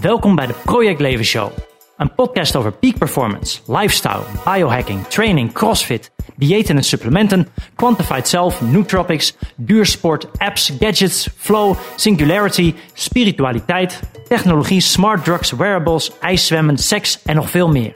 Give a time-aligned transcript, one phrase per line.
[0.00, 1.50] Welkom bij de Project Leven Show.
[1.96, 9.36] Een podcast over peak performance, lifestyle, biohacking, training, crossfit, diëten en supplementen, quantified self, nootropics,
[9.56, 17.68] duursport, apps, gadgets, flow, singularity, spiritualiteit, technologie, smart drugs, wearables, ijszwemmen, seks en nog veel
[17.68, 17.92] meer.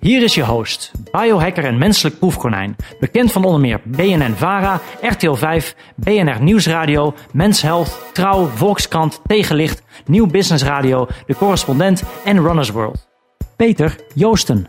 [0.00, 2.76] Hier is je host, biohacker en menselijk proefkonijn.
[3.00, 9.82] Bekend van onder meer BNN Vara, RTL 5, BNR Nieuwsradio, Mens Health, Trouw, Volkskrant, Tegenlicht,
[10.06, 13.08] Nieuw Business Radio, De Correspondent en Runners World.
[13.56, 14.66] Peter Joosten.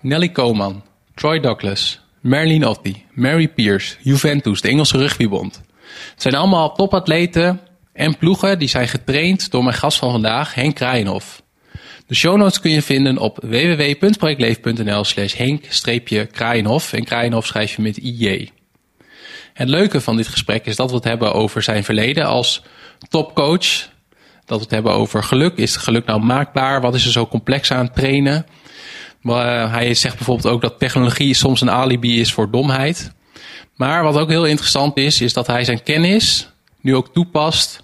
[0.00, 0.82] Nelly Koman,
[1.14, 5.62] Troy Douglas, Marilyn Otti, Mary Pierce, Juventus, de Engelse rugbybond.
[6.10, 7.60] Het zijn allemaal topatleten
[7.92, 11.41] en ploegen die zijn getraind door mijn gast van vandaag, Henk Kraaienhof.
[12.12, 16.92] De show notes kun je vinden op www.projectleven.nl slash henk-kraaienhof.
[16.92, 18.50] En Kraaienhof schrijf je met IJ.
[19.52, 22.62] Het leuke van dit gesprek is dat we het hebben over zijn verleden als
[23.08, 23.88] topcoach.
[24.44, 25.56] Dat we het hebben over geluk.
[25.56, 26.80] Is geluk nou maakbaar?
[26.80, 28.46] Wat is er zo complex aan trainen?
[29.20, 33.12] Maar eh, hij zegt bijvoorbeeld ook dat technologie soms een alibi is voor domheid.
[33.76, 36.48] Maar wat ook heel interessant is, is dat hij zijn kennis
[36.80, 37.82] nu ook toepast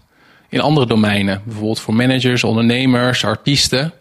[0.49, 1.43] in andere domeinen.
[1.45, 3.93] Bijvoorbeeld voor managers, ondernemers, artiesten.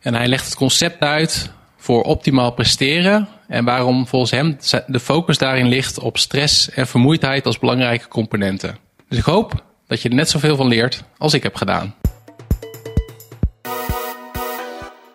[0.00, 5.38] En hij legt het concept uit voor optimaal presteren en waarom volgens hem de focus
[5.38, 8.76] daarin ligt op stress en vermoeidheid als belangrijke componenten.
[9.08, 11.94] Dus ik hoop dat je er net zoveel van leert als ik heb gedaan.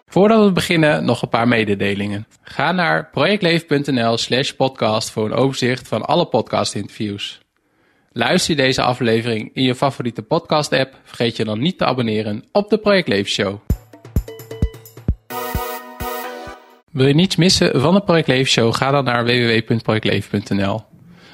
[0.08, 2.28] Voordat we beginnen, nog een paar mededelingen.
[2.42, 7.40] Ga naar projectleven.nl slash podcast voor een overzicht van alle podcast-interviews.
[8.12, 12.70] Luister je deze aflevering in je favoriete podcast-app, vergeet je dan niet te abonneren op
[12.70, 13.65] de Projectleven Show.
[16.96, 18.74] Wil je niets missen van de Project Show?
[18.74, 20.84] Ga dan naar www.projectleven.nl.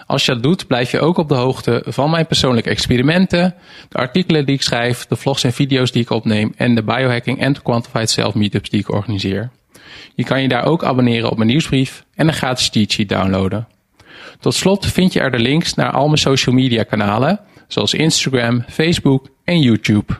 [0.05, 3.55] Als je dat doet, blijf je ook op de hoogte van mijn persoonlijke experimenten,
[3.89, 7.39] de artikelen die ik schrijf, de vlogs en video's die ik opneem en de biohacking
[7.39, 9.49] en quantified self meetups die ik organiseer.
[10.15, 13.67] Je kan je daar ook abonneren op mijn nieuwsbrief en een gratis cheat sheet downloaden.
[14.39, 18.63] Tot slot vind je er de links naar al mijn social media kanalen, zoals Instagram,
[18.67, 20.13] Facebook en YouTube.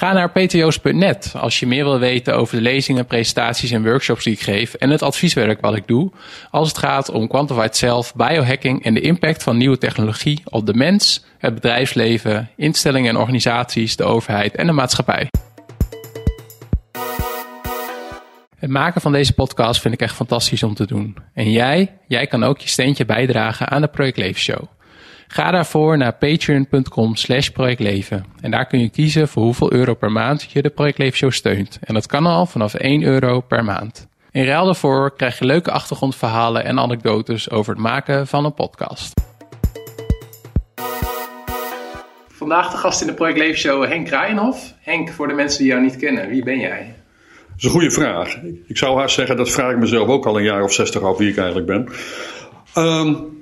[0.00, 4.32] Ga naar pto's.net als je meer wil weten over de lezingen, presentaties en workshops die
[4.32, 6.10] ik geef en het advieswerk wat ik doe
[6.50, 10.74] als het gaat om quantified self, biohacking en de impact van nieuwe technologie op de
[10.74, 15.28] mens, het bedrijfsleven, instellingen en organisaties, de overheid en de maatschappij.
[18.56, 21.16] Het maken van deze podcast vind ik echt fantastisch om te doen.
[21.34, 24.62] En jij, jij kan ook je steentje bijdragen aan de Project Leven Show.
[25.32, 28.24] Ga daarvoor naar patreon.com slash projectleven.
[28.40, 31.78] En daar kun je kiezen voor hoeveel euro per maand je de Project Show steunt.
[31.84, 34.08] En dat kan al vanaf 1 euro per maand.
[34.30, 39.20] In ruil daarvoor krijg je leuke achtergrondverhalen en anekdotes over het maken van een podcast.
[42.28, 44.74] Vandaag de gast in de Project Leven Show Henk Kraaienhof.
[44.80, 46.94] Henk, voor de mensen die jou niet kennen, wie ben jij?
[47.48, 48.38] Dat is een goede vraag.
[48.66, 51.18] Ik zou haast zeggen, dat vraag ik mezelf ook al een jaar of zestig af
[51.18, 51.88] wie ik eigenlijk ben.
[52.84, 53.39] Um,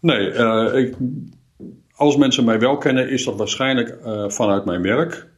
[0.00, 0.94] Nee, uh, ik,
[1.94, 5.28] als mensen mij wel kennen, is dat waarschijnlijk uh, vanuit mijn werk.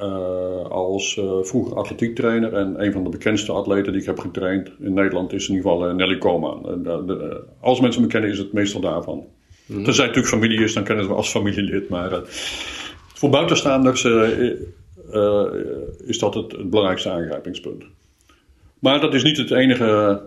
[0.00, 4.70] Uh, als vroeger atletiek trainer en een van de bekendste atleten die ik heb getraind
[4.80, 6.86] in Nederland is in ieder geval Nelly Koman.
[7.60, 9.24] als mensen me kennen, is het meestal daarvan.
[9.66, 9.84] Mm.
[9.84, 11.88] Tenzij het natuurlijk familie is, dan kennen ze me als familielid.
[11.88, 12.20] Maar
[13.14, 14.04] voor buitenstaanders
[16.04, 17.84] is dat het, het belangrijkste aangrijpingspunt.
[18.78, 20.22] Maar dat is niet het enige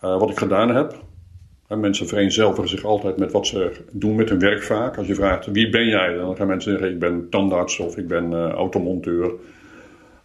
[0.00, 1.02] wat ik gedaan heb.
[1.70, 4.98] En mensen vereenzelvigen zich altijd met wat ze doen met hun werk vaak.
[4.98, 8.08] Als je vraagt wie ben jij, dan gaan mensen zeggen ik ben tandarts of ik
[8.08, 9.32] ben uh, automonteur.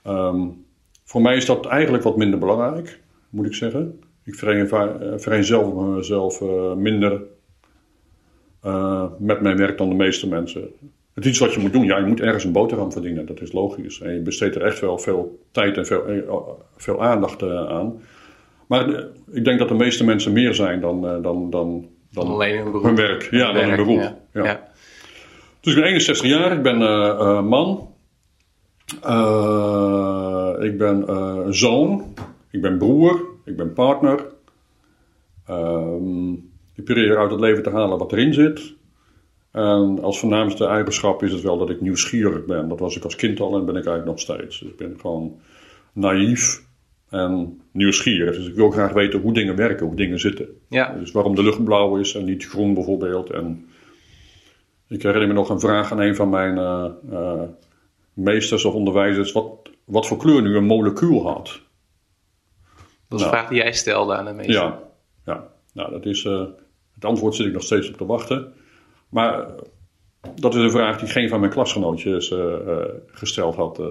[0.07, 0.65] Um,
[1.03, 3.99] voor mij is dat eigenlijk wat minder belangrijk, moet ik zeggen.
[4.23, 4.35] Ik
[5.17, 7.21] vereenzelvig mezelf uh, minder
[9.17, 10.61] met mijn werk dan de meeste mensen.
[11.13, 11.85] Het is iets wat je moet doen.
[11.85, 14.01] Ja, je moet ergens een boterham verdienen, dat is logisch.
[14.01, 16.03] En je besteedt er echt wel veel tijd en veel,
[16.77, 18.01] veel aandacht aan.
[18.67, 22.27] Maar eh, ik denk dat de meeste mensen meer zijn dan, uh, dan, dan, dan
[22.27, 23.27] alleen hun, werk.
[23.31, 23.99] Ja, dan hun beroep.
[24.33, 24.43] Ja.
[24.43, 24.67] Ja.
[25.59, 27.93] Dus ik ben 61 jaar, ik ben uh, man.
[30.61, 31.05] ik ben
[31.53, 32.13] zoon,
[32.51, 34.25] ik ben broer, ik ben partner.
[35.45, 36.31] Ehm,
[36.75, 38.73] ik probeer uit het leven te halen wat erin zit.
[39.51, 42.67] En als voornaamste eigenschap is het wel dat ik nieuwsgierig ben.
[42.67, 44.59] Dat was ik als kind al en ben ik eigenlijk nog steeds.
[44.59, 45.39] Dus ik ben gewoon
[45.93, 46.64] naïef
[47.15, 48.35] en nieuwsgierig.
[48.35, 50.47] Dus ik wil graag weten hoe dingen werken, hoe dingen zitten.
[50.69, 50.93] Ja.
[50.99, 53.29] Dus waarom de lucht blauw is en niet groen bijvoorbeeld.
[53.29, 53.69] En
[54.87, 57.41] ik herinner me nog een vraag aan een van mijn uh, uh,
[58.13, 59.31] meesters of onderwijzers.
[59.31, 61.45] Wat, wat voor kleur nu een molecuul had.
[63.07, 63.29] Dat is een nou.
[63.29, 64.55] vraag die jij stelde aan de meester.
[64.55, 64.79] Ja,
[65.25, 65.47] ja.
[65.73, 66.23] nou dat is...
[66.23, 66.45] Uh,
[66.93, 68.53] het antwoord zit ik nog steeds op te wachten.
[69.09, 69.47] Maar
[70.35, 72.33] dat is een vraag die geen van mijn klasgenootjes
[73.07, 73.81] gesteld had.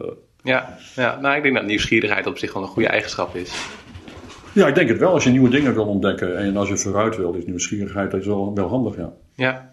[0.45, 3.53] Ja, ja, nou ik denk dat nieuwsgierigheid op zich wel een goede eigenschap is.
[4.53, 5.13] Ja, ik denk het wel.
[5.13, 8.55] Als je nieuwe dingen wil ontdekken en als je vooruit wil, is nieuwsgierigheid is wel,
[8.55, 9.13] wel handig, ja.
[9.35, 9.73] Ja.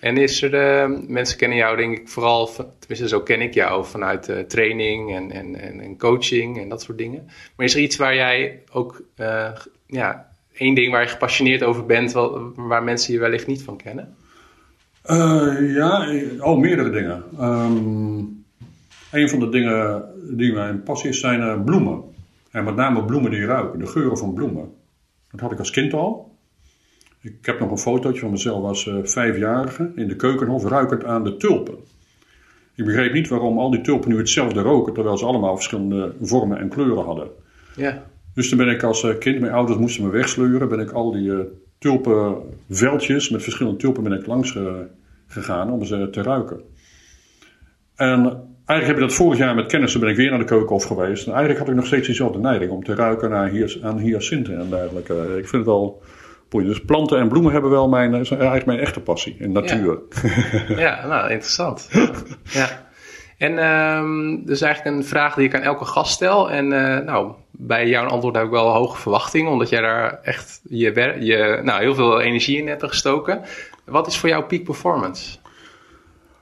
[0.00, 3.84] En is er de, mensen kennen jou denk ik vooral, tenminste zo ken ik jou,
[3.84, 7.30] vanuit uh, training en, en, en, coaching en dat soort dingen.
[7.56, 9.52] Maar is er iets waar jij ook, uh,
[9.86, 13.76] ja, één ding waar je gepassioneerd over bent, wel, waar mensen je wellicht niet van
[13.76, 14.14] kennen?
[15.06, 17.24] Uh, ja, oh, meerdere dingen.
[17.40, 18.37] Um,
[19.12, 20.04] een van de dingen
[20.36, 22.02] die mijn passie is, zijn bloemen.
[22.50, 24.72] En met name bloemen die ruiken, de geuren van bloemen.
[25.30, 26.36] Dat had ik als kind al.
[27.20, 31.24] Ik heb nog een fotootje van mezelf als uh, vijfjarige in de keukenhof ruikend aan
[31.24, 31.74] de tulpen.
[32.74, 36.58] Ik begreep niet waarom al die tulpen nu hetzelfde roken, terwijl ze allemaal verschillende vormen
[36.58, 37.28] en kleuren hadden.
[37.76, 38.02] Ja.
[38.34, 41.12] Dus toen ben ik als uh, kind, mijn ouders moesten me wegsleuren, ben ik al
[41.12, 41.32] die
[41.78, 44.58] tulpenveldjes met verschillende tulpen ben ik langs
[45.26, 46.60] gegaan om ze te ruiken.
[47.94, 50.84] En eigenlijk heb ik dat vorig jaar met kennissen ben ik weer naar de keukenhof
[50.84, 51.26] geweest.
[51.26, 54.58] En eigenlijk had ik nog steeds diezelfde neiging om te ruiken naar hier, aan hyacinten
[54.58, 55.14] en dergelijke.
[55.14, 56.02] Ik vind het wel
[56.48, 59.98] dus planten en bloemen hebben wel mijn, eigenlijk mijn echte passie in natuur.
[60.68, 61.88] Ja, nou interessant.
[62.42, 62.86] ja.
[63.38, 66.50] En um, dus eigenlijk een vraag die ik aan elke gast stel.
[66.50, 70.60] En uh, nou, bij jouw antwoord heb ik wel hoge verwachtingen, omdat jij daar echt
[70.68, 73.40] je, je, nou, heel veel energie in hebt gestoken.
[73.84, 75.38] Wat is voor jou peak performance?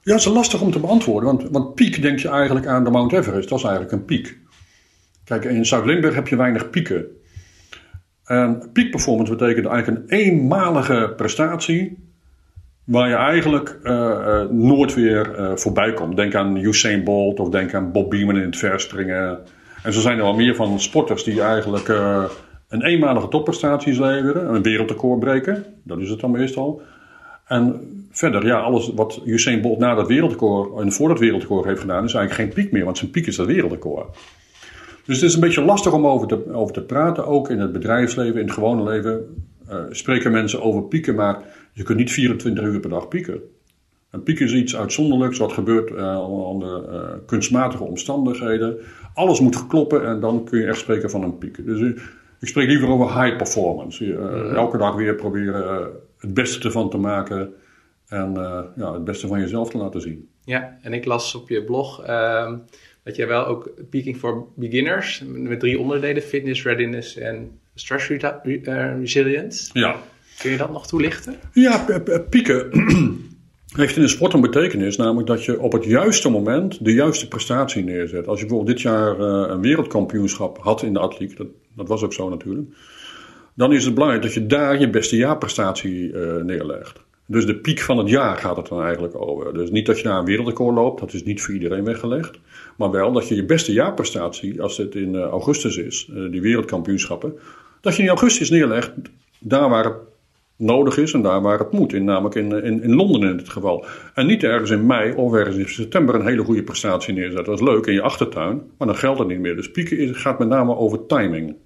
[0.07, 2.91] Ja, het is lastig om te beantwoorden, want, want piek denk je eigenlijk aan de
[2.91, 3.49] Mount Everest.
[3.49, 4.39] Dat is eigenlijk een piek.
[5.25, 7.07] Kijk, in Zuid-Limburg heb je weinig pieken.
[8.25, 11.99] En peak performance betekent eigenlijk een eenmalige prestatie
[12.85, 16.17] waar je eigenlijk uh, nooit weer uh, voorbij komt.
[16.17, 19.39] Denk aan Usain Bolt of denk aan Bob Beamon in het verspringen.
[19.83, 21.89] En zo zijn er wel meer van sporters die eigenlijk
[22.69, 25.65] een eenmalige topprestaties leveren, een wereldrecord breken.
[25.83, 26.83] Dat is het dan meestal.
[27.47, 27.81] En
[28.17, 32.05] verder, ja, alles wat Usain Bolt na dat wereldrecord en voor dat wereldrecord heeft gedaan,
[32.05, 34.17] is eigenlijk geen piek meer, want zijn piek is dat wereldrecord.
[35.05, 37.73] Dus het is een beetje lastig om over te, over te praten, ook in het
[37.73, 39.45] bedrijfsleven, in het gewone leven.
[39.71, 41.43] Uh, spreken mensen over pieken, maar
[41.73, 43.41] je kunt niet 24 uur per dag pieken.
[44.11, 48.77] Een piek is iets uitzonderlijks, wat gebeurt uh, onder uh, kunstmatige omstandigheden.
[49.15, 51.67] Alles moet kloppen en dan kun je echt spreken van een piek.
[51.67, 51.81] Dus
[52.41, 54.15] ik spreek liever over high performance.
[54.55, 57.55] Elke dag weer proberen het beste ervan te maken
[58.09, 58.33] en
[58.77, 60.29] ja, het beste van jezelf te laten zien.
[60.45, 62.57] Ja, en ik las op je blog ehm,
[63.03, 68.43] dat jij wel ook Peaking for Beginners met drie onderdelen: fitness, readiness en stress re
[68.45, 69.71] uh, resilience.
[69.73, 69.97] Ja.
[70.39, 71.35] Kun je dat nog toelichten?
[71.53, 71.85] Ja,
[72.31, 72.69] pieken
[73.81, 77.29] heeft in de sport een betekenis, namelijk dat je op het juiste moment de juiste
[77.29, 78.27] prestatie neerzet.
[78.27, 82.03] Als je bijvoorbeeld dit jaar uh, een wereldkampioenschap had in de atletiek, dat, dat, was
[82.03, 82.69] ook zo natuurlijk,
[83.55, 87.06] dan is het belangrijk dat je daar je beste jaarprestatie neerlegt.
[87.27, 89.55] Dus de piek van het jaar gaat het dan eigenlijk over.
[89.55, 92.39] Dus niet dat je naar een wereldrecord loopt, dat is niet voor iedereen weggelegd.
[92.77, 96.41] Maar wel dat je je beste jaarprestatie, als het in eh, augustus is, eh, die
[96.41, 97.39] wereldkampioenschappen,
[97.81, 98.93] dat je in augustus neerlegt
[99.39, 99.97] daar waar het
[100.57, 101.93] nodig is en daar waar het moet.
[101.93, 103.85] In, namelijk in, in, in Londen in dit geval.
[104.15, 107.45] En niet ergens in mei of ergens in september een hele goede prestatie neerzetten.
[107.45, 109.57] Dat is leuk in je achtertuin, maar dan geldt het niet meer.
[109.57, 111.57] Dus pieken gaat met name over timing.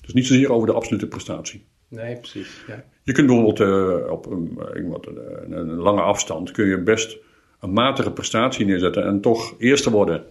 [0.00, 1.66] Dus niet zozeer over de absolute prestatie.
[1.90, 2.64] Nee, precies.
[2.66, 2.84] Ja.
[3.02, 7.18] Je kunt bijvoorbeeld uh, op een, een, een, lange afstand kun je best
[7.60, 10.24] een matige prestatie neerzetten en toch eerste worden.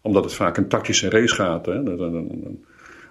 [0.00, 1.66] Omdat het vaak een tactische race gaat.
[1.66, 1.82] Hè?
[1.82, 2.64] Dan, dan,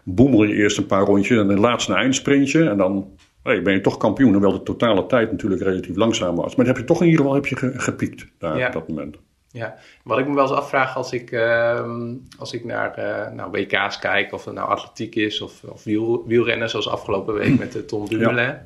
[0.04, 2.70] boemel je eerst een paar rondjes en dan laatst een eindsprintje.
[2.70, 4.32] En dan hey, ben je toch kampioen.
[4.32, 6.56] Hoewel de totale tijd natuurlijk relatief langzaam was.
[6.56, 9.18] Maar dan heb je toch in ieder geval heb je gepiekt daar op dat moment.
[9.52, 11.90] Ja, wat ik me wel eens afvraag als ik, uh,
[12.38, 16.24] als ik naar uh, nou, WK's kijk, of het nou atletiek is of, of wiel,
[16.28, 18.58] wielrennen, zoals afgelopen week met de Tom Dumoulin.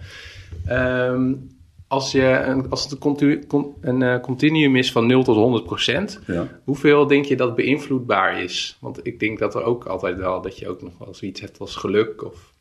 [0.66, 1.08] Ja.
[1.08, 1.50] Um,
[1.88, 3.44] als, je, als het een, continu,
[3.82, 6.48] een uh, continuum is van 0 tot 100 procent, ja.
[6.64, 8.78] hoeveel denk je dat beïnvloedbaar is?
[8.80, 11.60] Want ik denk dat er ook altijd wel, dat je ook nog wel zoiets hebt
[11.60, 12.54] als geluk of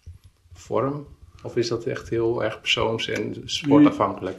[0.52, 1.07] vorm.
[1.43, 4.38] Of is dat echt heel erg persoons- en sportafhankelijk?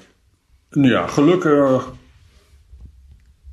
[0.70, 1.84] Ja, geluk, uh,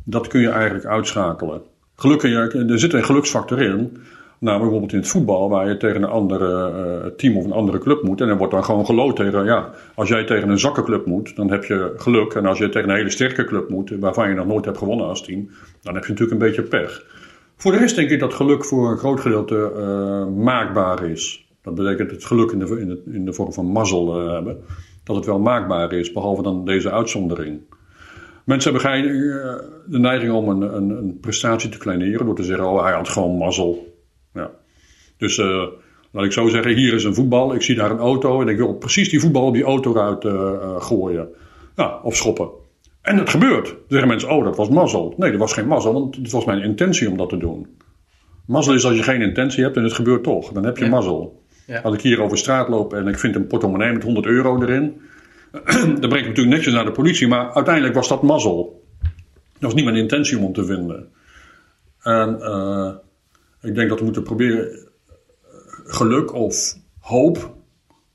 [0.04, 1.62] dat kun je eigenlijk uitschakelen.
[1.96, 3.96] Geluk, er zit een geluksfactor in.
[4.38, 6.72] Nou, bijvoorbeeld in het voetbal, waar je tegen een andere
[7.04, 8.20] uh, team of een andere club moet.
[8.20, 11.50] En er wordt dan gewoon geloot tegen, ja, als jij tegen een zakkenclub moet, dan
[11.50, 12.34] heb je geluk.
[12.34, 15.06] En als je tegen een hele sterke club moet, waarvan je nog nooit hebt gewonnen
[15.06, 15.48] als team,
[15.82, 17.04] dan heb je natuurlijk een beetje pech.
[17.56, 21.46] Voor de rest denk ik dat geluk voor een groot gedeelte uh, maakbaar is.
[21.62, 24.56] Dat betekent het geluk in de, in de, vorm van mazzel uh, hebben.
[25.04, 27.60] Dat het wel maakbaar is, behalve dan deze uitzondering.
[28.44, 29.02] Mensen hebben geen,
[29.86, 33.08] de neiging om een, een, een prestatie te kleineren door te zeggen: Oh, hij had
[33.08, 33.96] gewoon mazzel.
[34.34, 34.50] Ja.
[35.16, 35.66] Dus uh,
[36.12, 38.56] laat ik zo zeggen, hier is een voetbal, ik zie daar een auto en ik
[38.56, 41.28] wil precies die voetbal op die autoruit uh, gooien.
[41.76, 42.48] Ja, of schoppen.
[43.02, 43.66] En het gebeurt.
[43.66, 45.14] Dan zeggen mensen, oh, dat was mazzel.
[45.16, 47.66] Nee, dat was geen mazzel, want het was mijn intentie om dat te doen.
[48.46, 50.52] Mazzel is als je geen intentie hebt en het gebeurt toch.
[50.52, 50.90] Dan heb je Ja.
[50.90, 51.42] mazzel.
[51.66, 51.80] Ja.
[51.80, 55.00] Als ik hier over straat loop en ik vind een portemonnee met 100 euro erin.
[56.00, 57.28] Dan breng ik natuurlijk netjes naar de politie.
[57.28, 58.84] Maar uiteindelijk was dat mazzel.
[59.52, 61.08] Dat was niet mijn intentie om hem te vinden.
[62.02, 62.90] En eh,
[63.60, 64.78] ik denk dat we moeten proberen eh,
[65.84, 67.54] geluk of hoop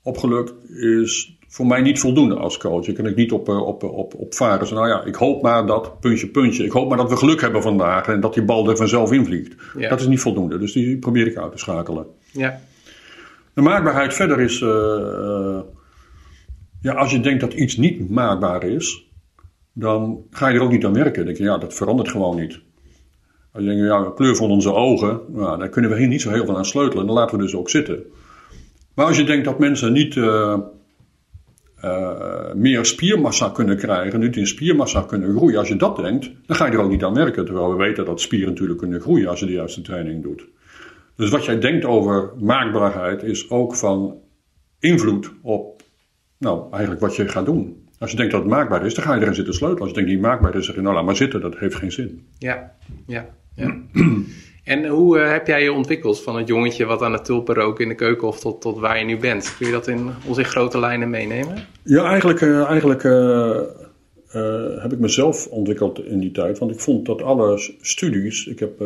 [0.02, 2.86] op geluk is voor mij niet voldoende als coach.
[2.86, 4.58] Ik kan ik niet op, eh, op, op, op varen.
[4.58, 6.64] Dus, nou ja, ik hoop maar dat, puntje, puntje.
[6.64, 9.54] Ik hoop maar dat we geluk hebben vandaag en dat die bal er vanzelf invliegt.
[9.76, 9.88] Ja.
[9.88, 12.06] Dat is niet voldoende, dus die probeer ik uit te schakelen.
[12.32, 12.60] Ja.
[13.54, 14.60] De maakbaarheid verder is,
[16.80, 19.08] ja, als je denkt dat iets niet maakbaar is,
[19.72, 21.14] dan ga je er ook niet aan werken.
[21.14, 22.60] Dan denk je, ja, dat verandert gewoon niet.
[23.52, 26.30] Als je denkt, ja, kleur van onze ogen, nou, daar kunnen we hier niet zo
[26.30, 27.06] heel veel aan sleutelen.
[27.06, 28.02] Dan laten we dus ook zitten.
[28.94, 30.58] Maar als je denkt dat mensen niet eh,
[31.80, 36.56] eh, meer spiermassa kunnen krijgen, niet in spiermassa kunnen groeien, als je dat denkt, dan
[36.56, 37.44] ga je er ook niet aan werken.
[37.44, 40.46] Terwijl we weten dat spieren natuurlijk kunnen groeien als je de juiste training doet.
[41.16, 44.20] Dus wat jij denkt over maakbaarheid is ook van
[44.78, 45.77] invloed op,
[46.38, 47.86] nou, eigenlijk wat je gaat doen.
[47.98, 49.82] Als je denkt dat het maakbaar is, dan ga je erin zitten sleutelen.
[49.82, 51.92] Als je denkt niet maakbaar is, zeg je, nou, laat maar zitten, dat heeft geen
[51.92, 52.26] zin.
[52.38, 52.72] Ja,
[53.06, 53.76] ja, ja.
[54.64, 57.82] En hoe eh, heb jij je ontwikkeld van het jongetje wat aan het tulpen roken
[57.82, 59.56] in de keukenhof tot, tot waar je nu bent?
[59.56, 61.66] Kun je dat in, ons in grote lijnen meenemen?
[61.82, 63.62] Ja, eigenlijk, eh, eigenlijk eh,
[64.82, 66.58] heb ik mezelf ontwikkeld in die tijd.
[66.58, 68.46] Want ik vond dat alle studies.
[68.46, 68.82] Ik heb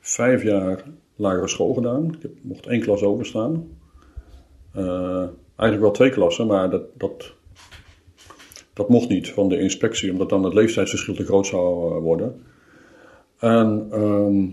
[0.00, 0.82] vijf jaar
[1.16, 2.04] lagere school gedaan.
[2.04, 3.68] Ik heb, mocht één klas overstaan.
[5.56, 7.32] Eigenlijk wel twee klassen, maar dat, dat,
[8.72, 12.42] dat mocht niet van de inspectie, omdat dan het leeftijdsverschil te groot zou eh, worden.
[13.38, 14.44] En ehm,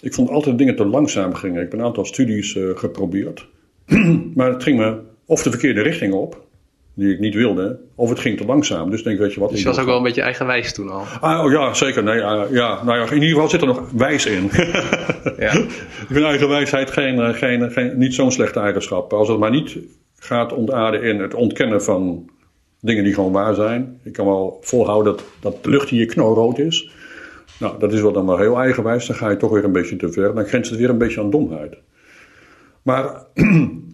[0.00, 1.62] ik vond altijd dingen te langzaam gingen.
[1.62, 3.48] Ik heb een aantal studies eh, geprobeerd.
[4.34, 6.45] Maar het ging me of de verkeerde richting op,
[6.96, 8.90] die ik niet wilde, of het ging te langzaam.
[8.90, 9.50] Dus denk, weet je wat.
[9.50, 11.04] Dus je was ook wel een beetje eigenwijs toen al.
[11.20, 12.02] Ah, oh ja, zeker.
[12.02, 14.50] Nee, ah, ja, nou ja, in ieder geval zit er nog wijs in.
[15.38, 19.12] Ja, ik vind eigen wijsheid geen, eh, geen, geen, niet zo'n slechte eigenschap.
[19.12, 19.78] Als het maar niet
[20.18, 22.30] gaat ontaarden in het ontkennen van
[22.80, 24.00] dingen die gewoon waar zijn.
[24.04, 26.90] Ik kan wel volhouden dat, dat de lucht hier knalrood is.
[27.58, 29.06] Nou, dat is wel dan wel heel eigenwijs.
[29.06, 30.34] Dan ga je toch weer een beetje te ver.
[30.34, 31.76] Dan grenst het weer een beetje aan domheid.
[32.82, 33.22] Maar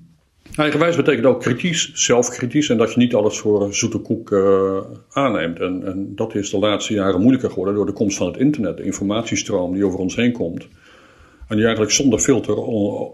[0.57, 2.69] eigenwijs betekent ook kritisch, zelfkritisch.
[2.69, 4.81] En dat je niet alles voor zoete koek eh,
[5.11, 5.61] aanneemt.
[5.61, 8.77] En, en dat is de laatste jaren moeilijker geworden door de komst van het internet.
[8.77, 10.69] De informatiestroom die over ons heen komt.
[11.49, 12.57] En die eigenlijk zonder filter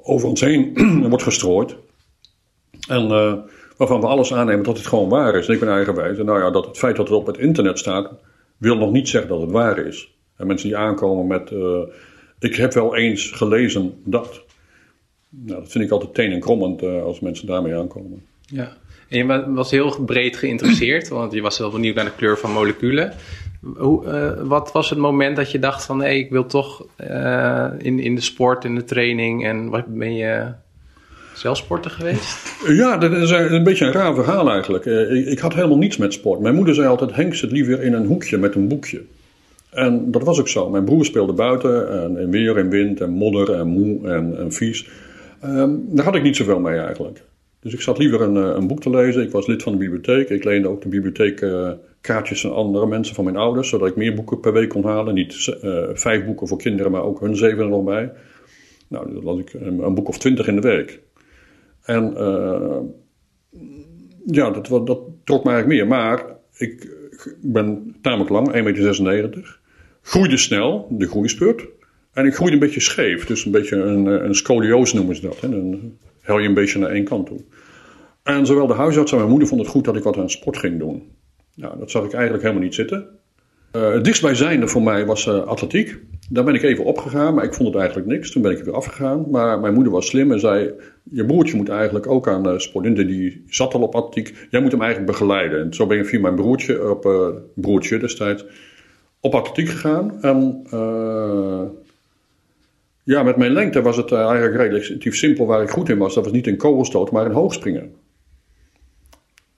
[0.03, 0.73] over ons heen
[1.09, 1.77] wordt gestrooid.
[2.89, 3.35] En eh,
[3.77, 5.47] waarvan we alles aannemen dat het gewoon waar is.
[5.47, 6.19] En ik ben eigenwijs.
[6.19, 8.11] En nou ja, dat het feit dat het op het internet staat,
[8.57, 10.17] wil nog niet zeggen dat het waar is.
[10.37, 11.83] En mensen die aankomen met, eh,
[12.39, 14.47] ik heb wel eens gelezen dat.
[15.31, 18.23] Nou, dat vind ik altijd tenenkrommend eh als mensen daarmee aankomen.
[18.47, 18.77] ja.
[19.09, 22.39] En je wa- was heel breed geïnteresseerd, want je was heel benieuwd naar de kleur
[22.39, 23.13] van moleculen.
[23.77, 27.67] Hoe, eh, wat was het moment dat je dacht van, hé, ik wil toch eh,
[27.79, 30.47] in, in de sport, in de training en wat ben je
[31.35, 32.57] zelf sporter geweest?
[32.67, 34.85] Ja, dat is een beetje een raar verhaal eigenlijk.
[34.85, 36.41] Ik, ik had helemaal niets met sport.
[36.41, 39.03] Mijn moeder zei altijd: Henk zit liever in een hoekje met een boekje.
[39.71, 40.71] En dat was ook zo.
[40.71, 44.53] Mijn broer speelde buiten, en in weer en wind en modder en moe en, en
[44.53, 44.89] vies.
[45.41, 47.23] Ehm, daar had ik niet zoveel mee eigenlijk.
[47.61, 49.23] Dus ik zat liever een, eh, een boek te lezen.
[49.23, 50.29] Ik was lid van de bibliotheek.
[50.29, 53.97] Ik leende ook de bibliotheek eh, kaartjes aan andere mensen van mijn ouders, zodat ik
[53.97, 55.15] meer boeken per week kon halen.
[55.15, 58.13] Niet eh, vijf boeken voor kinderen, maar ook hun zeven er nog bij.
[58.89, 61.01] Nou, dan las ik een, boek of twintig in de week.
[61.83, 62.13] En
[64.27, 65.87] ja, dat, dat trok me eigenlijk meer.
[65.87, 66.25] Maar
[66.57, 66.97] ik
[67.41, 68.53] ben tamelijk lang,
[68.97, 69.61] 1,96 meter.
[70.03, 71.67] Groeide snel, de groeispurt.
[72.19, 73.27] En ik groeide een beetje scheef.
[73.27, 75.41] Dus een beetje een, eh, een scoliose noemen ze dat.
[75.41, 75.49] Hè?
[75.51, 77.41] Dan hel je een beetje naar één kant toe.
[78.23, 80.57] En zowel de huisarts en mijn moeder vonden het goed dat ik wat aan sport
[80.57, 81.03] ging doen.
[81.55, 83.07] Nou, dat zag ik eigenlijk helemaal niet zitten.
[83.71, 85.99] Eh, het dichtstbijzijnde voor mij was eh, atletiek.
[86.31, 88.31] Daar ben ik even opgegaan, maar ik vond het eigenlijk niks.
[88.31, 89.31] Toen ben ik er weer afgegaan.
[89.31, 90.73] Maar mijn moeder was slim en zei:
[91.11, 92.97] Je broertje moet eigenlijk ook aan eh, sport.
[92.97, 94.47] Die zat al op atletiek.
[94.51, 95.61] Jij moet hem eigenlijk begeleiden.
[95.61, 98.45] En zo ben ik via mijn broertje, op, broertje destijds,
[99.21, 100.23] op atletiek gegaan.
[100.23, 100.63] En
[103.15, 106.15] ja, met mijn lengte was het eh, eigenlijk relatief simpel waar ik goed in was.
[106.15, 107.93] Dat was niet in kogelstoot, maar in hoogspringen.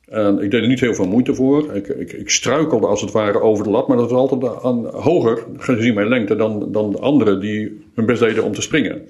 [0.05, 1.75] En ik deed er niet heel veel moeite voor.
[1.75, 4.87] Ik, ik, ik struikelde als het ware over de lat, maar dat was altijd aan,
[4.87, 9.03] hoger, gezien mijn lengte, dan, dan de anderen die hun best deden om te springen.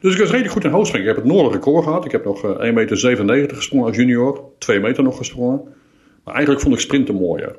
[0.00, 1.08] Dus ik was redelijk goed in hoogspringen.
[1.08, 2.04] Ik heb het noordelijk record gehad.
[2.04, 5.62] Ik heb nog eh, 1,97 meter gesprongen als junior, 2 meter nog gesprongen.
[6.24, 7.56] Maar eigenlijk vond ik sprinten mooier.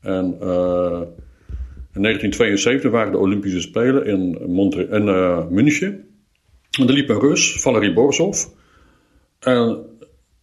[0.00, 1.00] En eh,
[1.94, 6.08] in 1972 waren de Olympische Spelen in, Montre in eh, München.
[6.78, 8.44] En er liep een Rus, Valery Borsov.
[9.40, 9.86] En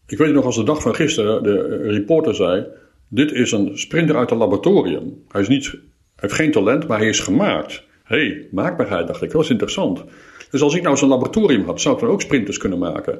[0.07, 2.65] ik weet nog als de dag van gisteren, de reporter zei...
[3.07, 5.23] dit is een sprinter uit een laboratorium.
[5.27, 5.79] Hij, is niet,
[6.15, 7.83] heeft geen talent, maar hij is gemaakt.
[8.03, 10.03] Hé, hey, maakbaarheid, dacht ik, dat is interessant.
[10.51, 13.19] Dus als ik nou zo'n laboratorium had, zou ik dan ook sprinters kunnen maken.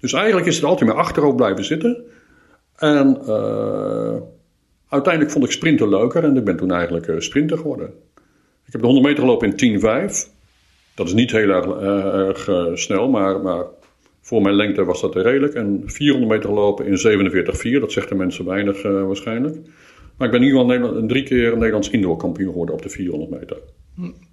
[0.00, 2.04] Dus eigenlijk is het altijd maar achterhoofd blijven zitten.
[2.76, 4.16] En uh,
[4.90, 7.86] uiteindelijk vond ik sprinten leuker en ik ben toen eigenlijk uh, sprinter geworden.
[8.66, 9.84] Ik heb de 100 meter gelopen in 10,5.
[10.94, 13.64] Dat is niet heel erg, uh, erg snel, maar, maar
[14.20, 15.54] voor mijn lengte was dat redelijk.
[15.54, 17.30] En 400 meter gelopen in
[17.76, 17.80] 47,4.
[17.80, 19.56] Dat zegt de mensen weinig waarschijnlijk.
[20.16, 23.30] Maar ik ben in ieder geval drie keer Nederlands indoor kampioen geworden op de 400
[23.40, 23.56] meter.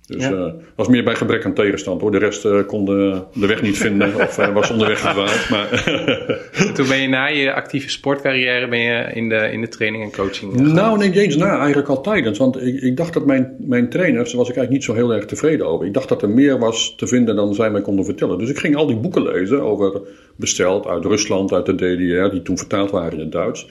[0.08, 0.32] Dus ja.
[0.32, 2.12] uh, was meer bij gebrek aan tegenstand hoor.
[2.12, 5.50] De rest uh, kon de, de, weg niet vinden of uh, was onderweg verdwaald.
[5.50, 5.84] Maar
[6.76, 10.12] Toen ben je na je actieve sportcarrière ben je in de, in de training en
[10.12, 11.58] coaching Nou, nee, eens na.
[11.58, 12.38] Eigenlijk al tijdens.
[12.38, 15.14] Want ik, ik dacht dat mijn, mijn trainers, daar was ik eigenlijk niet zo heel
[15.14, 15.86] erg tevreden over.
[15.86, 18.38] Ik dacht dat er meer was te vinden dan zij mij konden vertellen.
[18.38, 20.02] Dus ik ging al die boeken lezen over
[20.36, 23.68] besteld uit Rusland, uit de DDR, die toen vertaald waren in het Duits.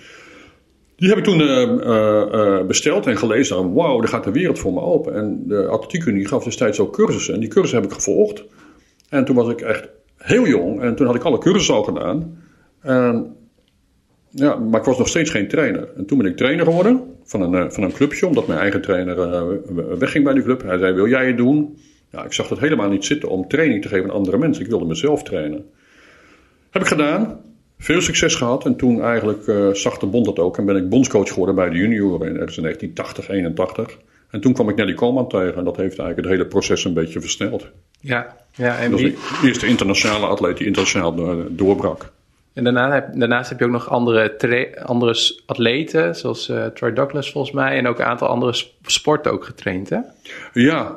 [0.96, 3.56] Die heb ik toen uh, uh, besteld en gelezen.
[3.56, 5.14] En wauw, daar gaat de wereld voor me open.
[5.14, 7.34] En de Atletiekunie gaf destijds ook cursussen.
[7.34, 8.44] En die cursussen heb ik gevolgd.
[9.08, 10.80] En toen was ik echt heel jong.
[10.80, 12.38] En toen had ik alle cursussen al gedaan.
[12.80, 13.36] En,
[14.30, 15.88] ja, maar ik was nog steeds geen trainer.
[15.96, 18.26] En toen ben ik trainer geworden van een, van een clubje.
[18.26, 20.62] Omdat mijn eigen trainer wegging bij die club.
[20.62, 21.78] Hij zei, wil jij het doen?
[22.10, 24.64] Ja, ik zag dat helemaal niet zitten om training te geven aan andere mensen.
[24.64, 25.64] Ik wilde mezelf trainen.
[26.70, 27.40] Heb ik gedaan.
[27.78, 30.88] Veel succes gehad en toen eigenlijk uh, zag de bond dat ook en ben ik
[30.88, 33.98] bondscoach geworden bij de junioren in 1980, 81.
[34.30, 36.94] En toen kwam ik Nelly Koolman tegen en dat heeft eigenlijk het hele proces een
[36.94, 37.68] beetje versneld.
[38.00, 41.14] Ja, ja en dat was de eerste internationale atleet die internationaal
[41.50, 42.12] doorbrak.
[42.56, 47.30] En daarna heb, daarnaast heb je ook nog andere, andere atleten, zoals uh, Troy Douglas
[47.30, 49.98] volgens mij, en ook een aantal andere sporten ook getraind, hè?
[50.52, 50.94] Ja,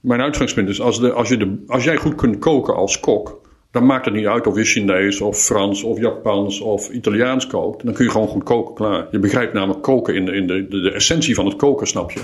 [0.00, 3.40] mijn uitgangspunt is, als, de, als, je de, als jij goed kunt koken als kok,
[3.72, 7.84] dan maakt het niet uit of je Chinees of Frans of Japans of Italiaans kookt.
[7.84, 9.06] Dan kun je gewoon goed koken, klaar.
[9.10, 12.20] Je begrijpt namelijk koken in de, in de, de, essentie van het koken, snap je.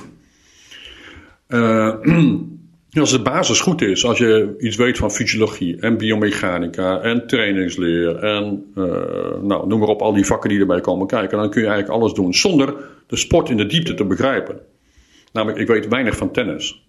[1.48, 2.34] Uh,
[3.00, 8.16] als de basis goed is, als je iets weet van fysiologie en biomechanica en trainingsleer
[8.16, 8.84] en uh,
[9.42, 11.98] nou, noem maar op al die vakken die erbij komen kijken, dan kun je eigenlijk
[12.00, 12.74] alles doen zonder
[13.06, 14.60] de sport in de diepte te begrijpen.
[15.32, 16.87] Namelijk, ik weet weinig van tennis.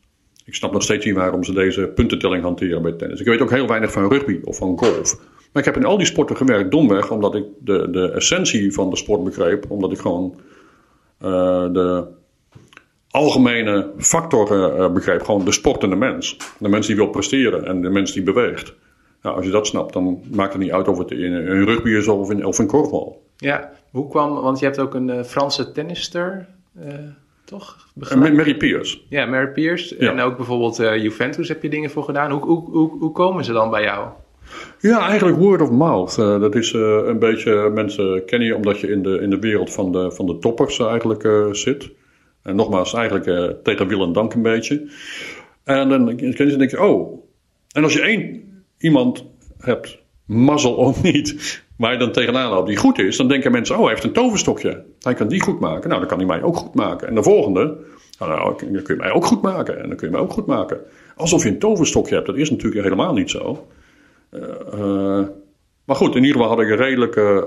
[0.49, 3.19] Ik snap nog steeds niet waarom ze deze puntentelling hanteren bij tennis.
[3.19, 5.19] Ik weet ook heel weinig van rugby of van golf.
[5.51, 8.89] Maar ik heb in al die sporten gewerkt domweg omdat ik de, de essentie van
[8.89, 9.65] de sport begreep.
[9.71, 10.39] Omdat ik gewoon
[11.21, 11.29] uh,
[11.73, 12.07] de
[13.09, 15.21] algemene factoren uh, begreep.
[15.21, 16.37] Gewoon de sportende mens.
[16.59, 18.73] De mens die wil presteren en de mens die beweegt.
[19.21, 22.07] Nou, als je dat snapt, dan maakt het niet uit of het in rugby is
[22.07, 23.21] of in, of in korfbal.
[23.37, 26.47] Ja, hoe kwam, want je hebt ook een uh, Franse tennister
[27.49, 27.87] toch?
[27.95, 28.33] Begeleid?
[28.33, 28.97] Mary Pierce.
[29.09, 29.95] Ja, Mary Pierce.
[29.99, 30.11] Ja.
[30.11, 32.31] En ook bijvoorbeeld uh, Juventus heb je dingen voor gedaan.
[32.31, 34.09] Hoe, hoe, hoe, hoe, komen ze dan bij jou?
[34.79, 36.17] Ja, eigenlijk word of mouth.
[36.17, 39.39] Uh, dat is uh, een beetje, mensen kennen je omdat je in de, in de
[39.39, 41.89] wereld van de, van de toppers eigenlijk zit.
[42.43, 44.91] En nogmaals, eigenlijk tegen wil en dank een beetje.
[45.63, 47.23] En dan ken je denk je, oh.
[47.71, 48.43] En als je één
[48.77, 49.25] iemand
[49.57, 53.75] hebt, mazzel of niet, waar je dan tegenaan loopt die goed is, dan denken mensen,
[53.75, 54.83] oh, hij heeft een toverstokje.
[54.99, 55.89] Hij kan die goed maken.
[55.89, 57.07] Nou, dan kan hij mij ook goed maken.
[57.07, 57.77] En de volgende,
[58.19, 59.81] nou, dan kun je mij ook goed maken.
[59.81, 60.79] En dan kun je mij ook goed maken.
[61.15, 62.27] Alsof je een toverstokje hebt.
[62.27, 63.67] Dat is natuurlijk helemaal niet zo.
[64.31, 65.27] Uh,
[65.89, 67.45] maar goed, in ieder geval had ik een redelijke,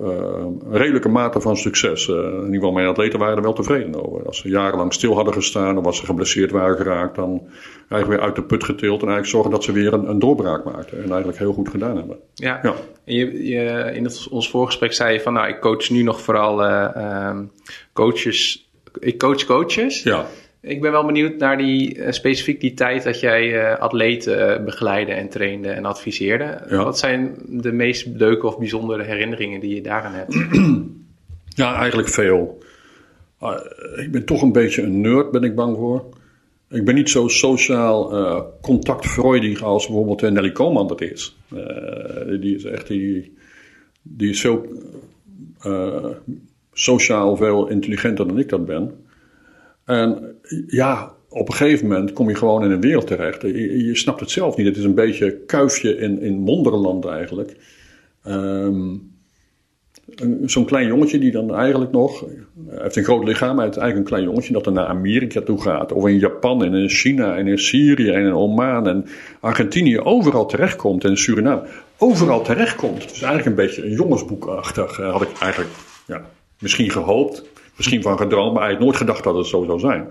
[0.00, 2.08] uh, uh, redelijke mate van succes.
[2.08, 4.26] Uh, in ieder geval, mijn atleten waren er wel tevreden over.
[4.26, 7.42] Als ze jarenlang stil hadden gestaan of als ze geblesseerd waren geraakt, dan
[7.88, 9.02] eigenlijk weer uit de put getild.
[9.02, 11.02] En eigenlijk zorgen dat ze weer een, een doorbraak maakten.
[11.02, 12.16] En eigenlijk heel goed gedaan hebben.
[12.34, 12.74] Ja, ja.
[13.04, 16.20] En je, je, in het, ons voorgesprek zei je van, nou, ik coach nu nog
[16.20, 16.64] vooral
[17.28, 17.50] um,
[17.92, 18.70] coaches.
[18.98, 20.02] Ik coach coaches.
[20.02, 20.26] Ja.
[20.60, 24.64] Ik ben wel benieuwd naar die, uh, specifiek die tijd dat jij uh, atleten uh,
[24.64, 26.60] begeleide en trainde en adviseerde.
[26.68, 26.84] Ja.
[26.84, 30.36] Wat zijn de meest leuke of bijzondere herinneringen die je daaraan hebt?
[31.54, 32.58] Ja, eigenlijk veel.
[33.96, 36.04] ik ben toch een beetje een nerd, ben ik bang voor.
[36.70, 38.12] Ik ben niet zo sociaal
[38.60, 41.36] contactfreudig als bijvoorbeeld Nelly Koolman dat is.
[42.40, 43.36] die is echt, die,
[44.02, 44.66] die is veel
[46.72, 49.07] sociaal veel intelligenter dan ik dat ben.
[49.88, 53.42] En ja, op een gegeven moment kom je gewoon in een wereld terecht.
[53.42, 54.66] Je, snapt het zelf niet.
[54.66, 57.56] Het is een beetje kuifje in, in wonderland eigenlijk.
[58.26, 59.16] Um,
[60.44, 63.80] Zo'n klein jongetje die dan eigenlijk nog, hij heeft een groot lichaam, maar het is
[63.80, 65.92] eigenlijk een klein jongetje dat dan naar Amerika toe gaat.
[65.92, 69.04] Of in Japan en in China en in Syrië en in Oman en
[69.40, 71.62] Argentinië overal terechtkomt en Suriname.
[71.98, 73.02] Overal terechtkomt.
[73.02, 75.72] Het is eigenlijk een beetje een jongensboekachtig, had ik eigenlijk
[76.06, 76.22] ja,
[76.58, 77.44] misschien gehoopt.
[77.78, 80.00] Misschien van gedroomd, maar eigenlijk nooit gedacht dat het zo zou zijn.
[80.00, 80.10] En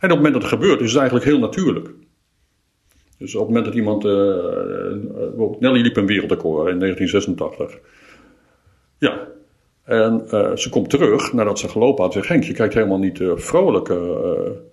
[0.00, 1.88] het moment dat het gebeurt, is het eigenlijk heel natuurlijk.
[3.18, 4.04] Dus op het moment dat iemand.
[4.04, 7.78] Uh, Nelly liep een wereldrecord in 1986.
[8.98, 9.26] Ja.
[9.84, 12.12] En uh, ze komt terug nadat ze gelopen had.
[12.12, 13.88] Zegt Henk, je kijkt helemaal niet vrolijk.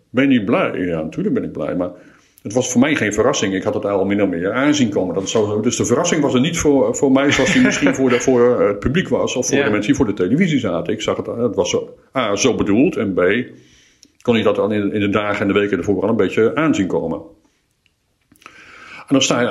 [0.09, 0.79] Ben je niet blij?
[0.79, 1.75] Ja, natuurlijk ben ik blij.
[1.75, 1.91] Maar
[2.41, 3.53] het was voor mij geen verrassing.
[3.53, 5.13] Ik had het al min of meer aanzien komen.
[5.13, 7.95] Dat het zo, dus de verrassing was er niet voor, voor mij zoals die misschien
[7.95, 9.35] voor, de, voor het publiek was.
[9.35, 10.93] Of voor de mensen die voor de televisie zaten.
[10.93, 12.97] Ik zag het, het was zo, A, zo bedoeld.
[12.97, 13.21] En B,
[14.21, 16.55] kon ik dat dan in, in de dagen en de weken ervoor al een beetje
[16.55, 17.21] aanzien komen.
[19.07, 19.47] En dan sta je,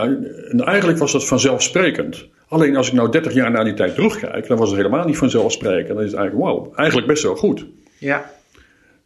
[0.51, 2.29] en eigenlijk was dat vanzelfsprekend.
[2.49, 5.19] Alleen als ik nou 30 jaar na die tijd terugkijk, dan was het helemaal niet
[5.19, 5.89] vanzelfsprekend.
[5.89, 7.67] Dan is het eigenlijk, wow, eigenlijk best wel goed.
[7.99, 8.31] Ja.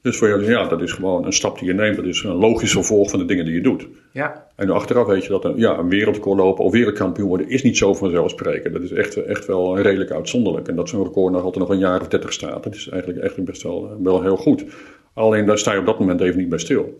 [0.02, 1.96] Dus voor jou, ja, dat is gewoon een stap die je neemt.
[1.96, 3.86] Dat is een logisch vervolg van de dingen die je doet.
[4.12, 4.46] Ja.
[4.56, 7.76] En achteraf weet je dat een, ja, een wereldrecord lopen of wereldkampioen worden is niet
[7.76, 8.74] zo vanzelfsprekend.
[8.74, 10.68] Dat is echt, echt wel redelijk uitzonderlijk.
[10.68, 13.22] En dat zo'n record nog altijd nog een jaar of 30 staat, dat is eigenlijk
[13.22, 14.64] echt best wel, wel heel goed.
[15.14, 16.98] Alleen daar sta je op dat moment even niet bij stil.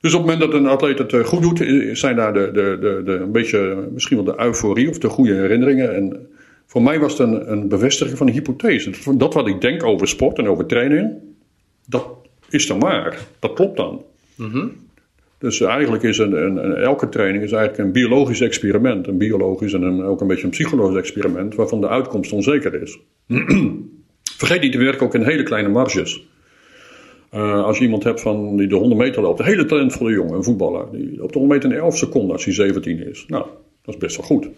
[0.00, 1.58] Dus op het moment dat een atleet het eh, goed doet,
[1.98, 5.34] zijn daar de, de, de, de, een beetje misschien wel de euforie of de goede
[5.34, 5.94] herinneringen.
[5.94, 6.28] En
[6.66, 9.16] voor mij was het een, een bevestiging van een hypothese.
[9.16, 11.14] Dat wat ik denk over sport en over training,
[11.88, 12.06] dat
[12.48, 13.18] is dan waar.
[13.38, 14.04] Dat klopt dan.
[15.38, 19.06] Dus eigenlijk is een, een, een, elke training is eigenlijk een biologisch experiment.
[19.06, 22.98] Een biologisch en een, ook een beetje een psychologisch experiment waarvan de uitkomst onzeker is.
[24.38, 26.26] Vergeet niet, we werken ook in hele kleine marges.
[27.34, 30.34] Uh, als je iemand hebt van die de 100 meter loopt, een hele talentvolle jongen,
[30.34, 33.24] een voetballer, die op de 100 meter in 11 seconden als hij 17 is.
[33.26, 33.46] Nou,
[33.82, 34.48] dat is best wel goed.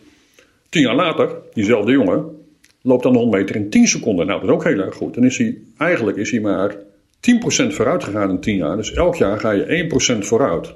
[0.69, 2.25] Tien jaar later, diezelfde jongen,
[2.83, 4.27] loopt dan de 100 meter in 10 seconden.
[4.27, 5.15] Nou, dat is ook heel erg goed.
[5.15, 6.77] Dan is hij, eigenlijk is hij maar
[7.21, 8.77] 10% vooruit gegaan in 10 jaar.
[8.77, 10.75] Dus elk jaar ga je 1% vooruit.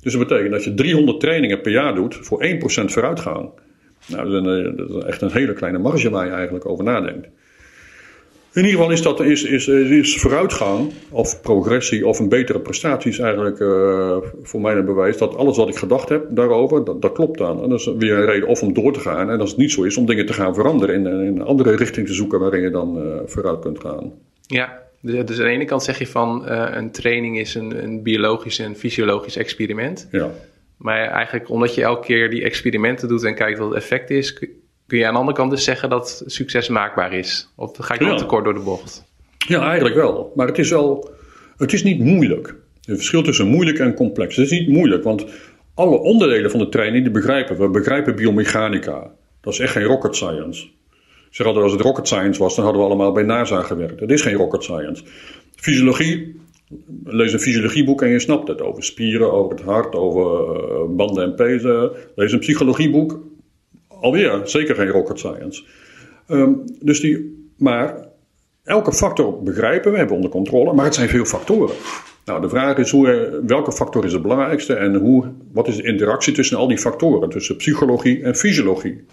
[0.00, 2.48] Dus dat betekent dat je 300 trainingen per jaar doet voor 1%
[2.84, 3.50] vooruitgang.
[4.06, 6.84] Nou, dat is, een, dat is echt een hele kleine marge waar je eigenlijk over
[6.84, 7.28] nadenkt.
[8.54, 13.10] In ieder geval is dat is, is, is vooruitgang of progressie of een betere prestatie
[13.10, 17.02] is eigenlijk uh, voor mij een bewijs dat alles wat ik gedacht heb daarover, dat,
[17.02, 17.62] dat, klopt dan.
[17.62, 19.30] En dat is weer een reden of om door te gaan.
[19.30, 21.76] En als het niet zo is, om dingen te gaan veranderen in, in een andere
[21.76, 24.12] richting te zoeken waarin je dan uh, vooruit kunt gaan.
[24.46, 28.02] Ja, dus aan de ene kant zeg je van uh, een training is een, een
[28.02, 30.08] biologisch en fysiologisch experiment.
[30.10, 30.30] Ja.
[30.76, 34.32] Maar eigenlijk omdat je elke keer die experimenten doet en kijkt wat het effect is,
[34.86, 37.52] kun je aan de andere kant dus zeggen dat succes maakbaar is?
[37.56, 38.16] Of ga ik dan Ja.
[38.16, 39.04] te kort door de bocht?
[39.38, 40.32] Ja, eigenlijk wel.
[40.34, 41.10] Maar het is wel,
[41.56, 42.46] het is niet moeilijk.
[42.80, 44.36] Het verschil tussen moeilijk en complex.
[44.36, 45.24] Het is niet moeilijk, want
[45.74, 47.62] alle onderdelen van de training die begrijpen we.
[47.62, 49.10] We begrijpen biomechanica.
[49.40, 50.66] Dat is echt geen rocket science.
[51.34, 54.00] Zeg altijd, als het rocket science was, dan hadden we allemaal bij NASA gewerkt.
[54.00, 55.04] Het is geen rocket science.
[55.56, 56.40] Fysiologie,
[57.04, 58.62] lees een fysiologieboek en je snapt het.
[58.62, 61.90] Over spieren, over het hart, over eh, banden en pezen.
[62.14, 63.20] Lees een psychologieboek,
[63.88, 65.64] alweer zeker geen rocket science.
[66.26, 68.08] Ehm, dus die, maar
[68.64, 71.74] elke factor begrijpen we, hebben onder controle, maar het zijn veel factoren.
[72.24, 75.82] Nou, de vraag is hoe, welke factor is het belangrijkste en hoe, wat is de
[75.82, 79.04] interactie tussen al die factoren, tussen psychologie en fysiologie.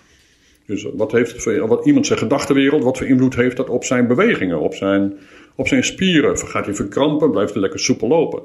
[0.71, 4.59] Dus wat heeft wat iemand zijn gedachtenwereld, wat voor invloed heeft dat op zijn bewegingen,
[4.59, 5.13] op zijn,
[5.55, 6.37] op zijn spieren?
[6.37, 8.41] Gaat hij verkrampen, blijft hij lekker soepel lopen?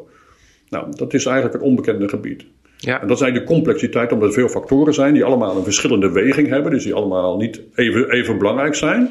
[0.68, 2.44] Nou, dat is eigenlijk het onbekende gebied.
[2.76, 5.64] Ja, En dat is eigenlijk de complexiteit, omdat er veel factoren zijn die allemaal een
[5.64, 9.08] verschillende weging hebben, dus die allemaal niet even, even belangrijk zijn.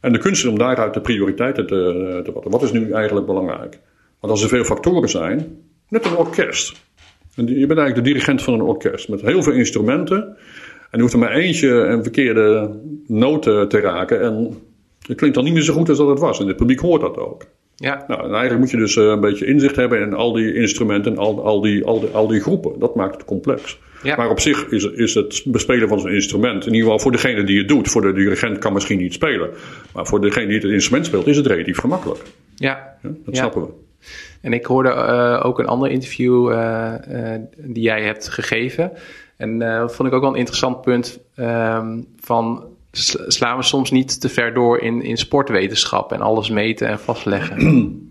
[0.00, 2.50] En de kunst is om daaruit de prioriteiten te, te vatten.
[2.50, 3.78] Wat is nu eigenlijk belangrijk?
[4.20, 5.56] Want als er veel factoren zijn,
[5.88, 6.72] net een orkest.
[7.34, 10.36] En je bent eigenlijk de dirigent van een orkest met heel veel instrumenten.
[10.90, 12.70] En er hoeft er maar eentje een verkeerde
[13.06, 14.20] noot te raken.
[14.20, 14.56] En
[15.06, 16.40] het klinkt dan niet meer zo goed als dat het was.
[16.40, 17.44] En het publiek hoort dat ook.
[17.76, 20.54] ja, Nou, en eigenlijk moet je dus eh, een beetje inzicht hebben in al die
[20.54, 22.78] instrumenten en al, al, die, al, die, al die groepen.
[22.78, 23.78] Dat maakt het complex.
[24.02, 24.16] Ja.
[24.16, 27.44] Maar op zich is, is het bespelen van zo'n instrument, in ieder geval voor degene
[27.44, 29.50] die het doet, voor de dirigent kan misschien niet spelen.
[29.94, 32.20] Maar voor degene die het instrument speelt, is het relatief gemakkelijk.
[32.56, 32.88] ja.
[33.02, 33.40] Ja, dat Ja.
[33.40, 33.68] snappen we.
[34.40, 36.92] En ik hoorde eh, ook een ander interview eh,
[37.56, 38.92] die jij hebt gegeven.
[39.40, 41.20] En eh, dat vond ik ook wel een interessant punt.
[41.34, 42.64] ehm, van
[43.26, 47.58] slaan we soms niet te ver door in, in sportwetenschap en alles meten en vastleggen?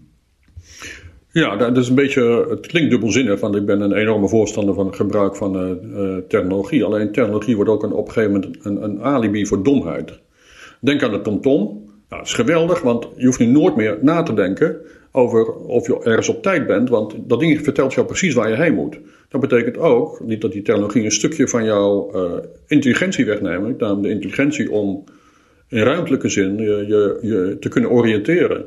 [1.31, 4.85] Ja, dat is een beetje, het klinkt dubbelzinnig, want ik ben een enorme voorstander van
[4.85, 6.83] het gebruik van eh, eh, technologie.
[6.83, 10.19] Alleen technologie wordt ook een, op een gegeven moment een, een alibi voor domheid.
[10.81, 11.88] Denk aan de TomTom.
[12.09, 14.77] Nou, dat is geweldig, want je hoeft nu nooit meer na te denken
[15.11, 18.55] over of je ergens op tijd bent, want dat ding vertelt jou precies waar je
[18.55, 18.99] heen moet.
[19.29, 22.31] Dat betekent ook niet dat die technologie een stukje van jouw eh,
[22.67, 25.03] intelligentie wegneemt, namelijk de intelligentie om
[25.67, 26.85] in ruimtelijke zin je,
[27.21, 28.65] je, te kunnen oriënteren.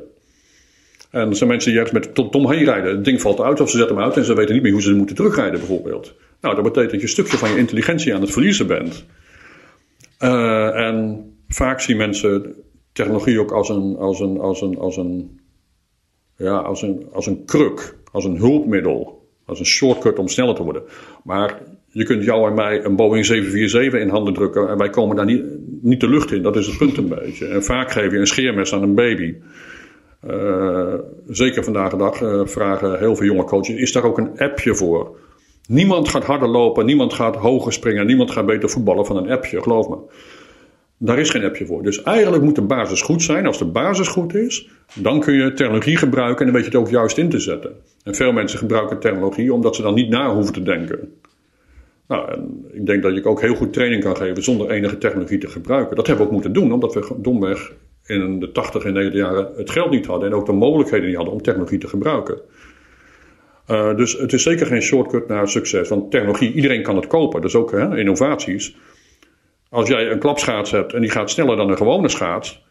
[1.09, 2.95] En er zijn mensen die met Tom heen rijden.
[2.95, 4.81] Het ding valt uit of ze zetten hem uit en ze weten niet meer hoe
[4.81, 6.13] ze moeten terugrijden bijvoorbeeld.
[6.41, 9.05] Nou, dat betekent dat je een stukje van je intelligentie aan het verliezen bent.
[10.17, 12.55] Eh, en vaak zien mensen
[12.93, 15.39] technologie ook als een, als een, als een, als een,
[16.37, 20.63] ja, als een, als een kruk, als een hulpmiddel, als een shortcut om sneller te
[20.63, 20.83] worden.
[21.23, 25.15] Maar je kunt jou en mij een Boeing 747 in handen drukken en wij komen
[25.15, 25.43] daar niet,
[25.81, 26.41] niet de lucht in.
[26.41, 27.47] Dat is het punt een beetje.
[27.47, 29.35] En vaak geef je een scheermes aan een baby.
[30.27, 30.93] Uh,
[31.27, 34.75] zeker vandaag de dag uh, vragen heel veel jonge coaches: is daar ook een appje
[34.75, 35.17] voor?
[35.67, 39.61] Niemand gaat harder lopen, niemand gaat hoger springen, niemand gaat beter voetballen van een appje,
[39.61, 39.97] geloof me.
[40.97, 41.83] Daar is geen appje voor.
[41.83, 43.45] Dus eigenlijk moet de basis goed zijn.
[43.45, 46.87] Als de basis goed is, dan kun je technologie gebruiken en dan weet je het
[46.87, 47.71] ook juist in te zetten.
[48.03, 51.13] En veel mensen gebruiken technologie omdat ze dan niet na hoeven te denken.
[52.07, 55.37] Nou, en ik denk dat je ook heel goed training kan geven zonder enige technologie
[55.37, 55.95] te gebruiken.
[55.95, 57.71] Dat hebben we ook moeten doen, omdat we domweg
[58.05, 61.15] in de 80 en 90 jaren het geld niet hadden en ook de mogelijkheden niet
[61.15, 62.41] hadden om technologie te gebruiken.
[63.71, 65.89] Uh, dus het is zeker geen shortcut naar succes.
[65.89, 67.41] Want technologie, iedereen kan het kopen.
[67.41, 68.75] Dus ook hè, innovaties.
[69.73, 72.63] Als jij een klapschaats hebt en die gaat sneller dan een gewone schaats.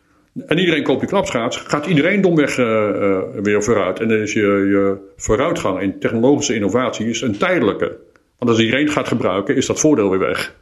[0.47, 4.01] En iedereen koopt die klapschaats, gaat iedereen domweg uh, uh, weer vooruit.
[4.01, 7.97] En dan is je, je vooruitgang in technologische innovatie is een tijdelijke.
[8.39, 10.55] Want als iedereen gaat gebruiken, is dat voordeel weer weg.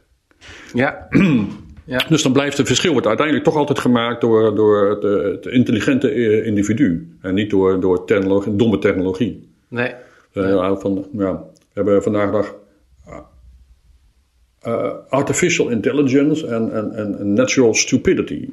[0.73, 1.07] Ja.
[1.85, 2.05] ja.
[2.09, 6.43] Dus dan blijft het verschil wordt uiteindelijk toch altijd gemaakt door, door het, het intelligente
[6.43, 7.17] individu.
[7.21, 9.49] En niet door, door technologie, domme technologie.
[9.67, 9.93] Nee.
[10.33, 12.55] Uh, van, ja, we hebben vandaag dag
[14.67, 18.49] uh, artificial intelligence en, en, en natural stupidity.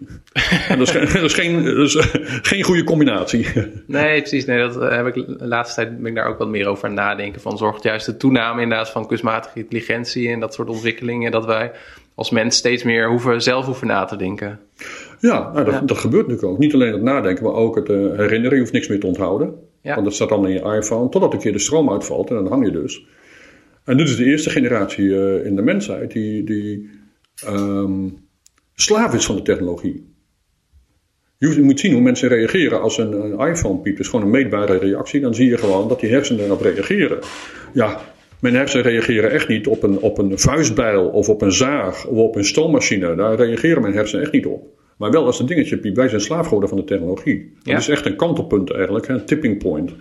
[0.69, 1.97] en dat is, geen, dat is, geen, dat is
[2.43, 3.47] geen goede combinatie.
[3.87, 4.45] nee, precies.
[4.45, 6.95] Nee, dat heb ik, de laatste tijd ben ik daar ook wat meer over aan
[6.95, 7.41] nadenken.
[7.41, 11.31] Van zorgt juist de toename inderdaad van kunstmatige intelligentie en dat soort ontwikkelingen.
[11.31, 11.73] Dat wij
[12.15, 14.59] als mens steeds meer hoeven, zelf hoeven na te denken.
[15.21, 15.81] Ja, nou, dat, ja.
[15.81, 16.59] dat gebeurt natuurlijk ook.
[16.59, 18.55] Niet alleen het nadenken, maar ook het uh, herinneren.
[18.55, 19.55] Je hoeft niks meer te onthouden.
[19.83, 19.93] Ja.
[19.93, 21.09] Want dat staat dan in je iPhone.
[21.09, 23.07] Totdat een keer de stroom uitvalt en dan hang je dus.
[23.89, 26.91] En dit is de eerste generatie uh, in de mensheid die, die
[27.47, 28.17] um,
[28.75, 30.07] slaaf is van de technologie.
[31.39, 33.99] Je moet zien hoe mensen reageren als een, een iPhone piept.
[33.99, 35.21] is gewoon een meetbare reactie.
[35.21, 37.19] Dan zie je gewoon dat die hersenen erop reageren.
[37.73, 38.01] Ja,
[38.41, 42.17] mijn hersenen reageren echt niet op een, op een vuistbijl of op een zaag of
[42.17, 43.15] op een stoommachine.
[43.15, 44.67] Daar reageren mijn hersenen echt niet op.
[44.97, 45.97] Maar wel als het dingetje piept.
[45.97, 47.53] Wij zijn slaaf geworden van de technologie.
[47.55, 47.77] Dat ja.
[47.77, 49.93] is echt een kantelpunt eigenlijk, een tipping point.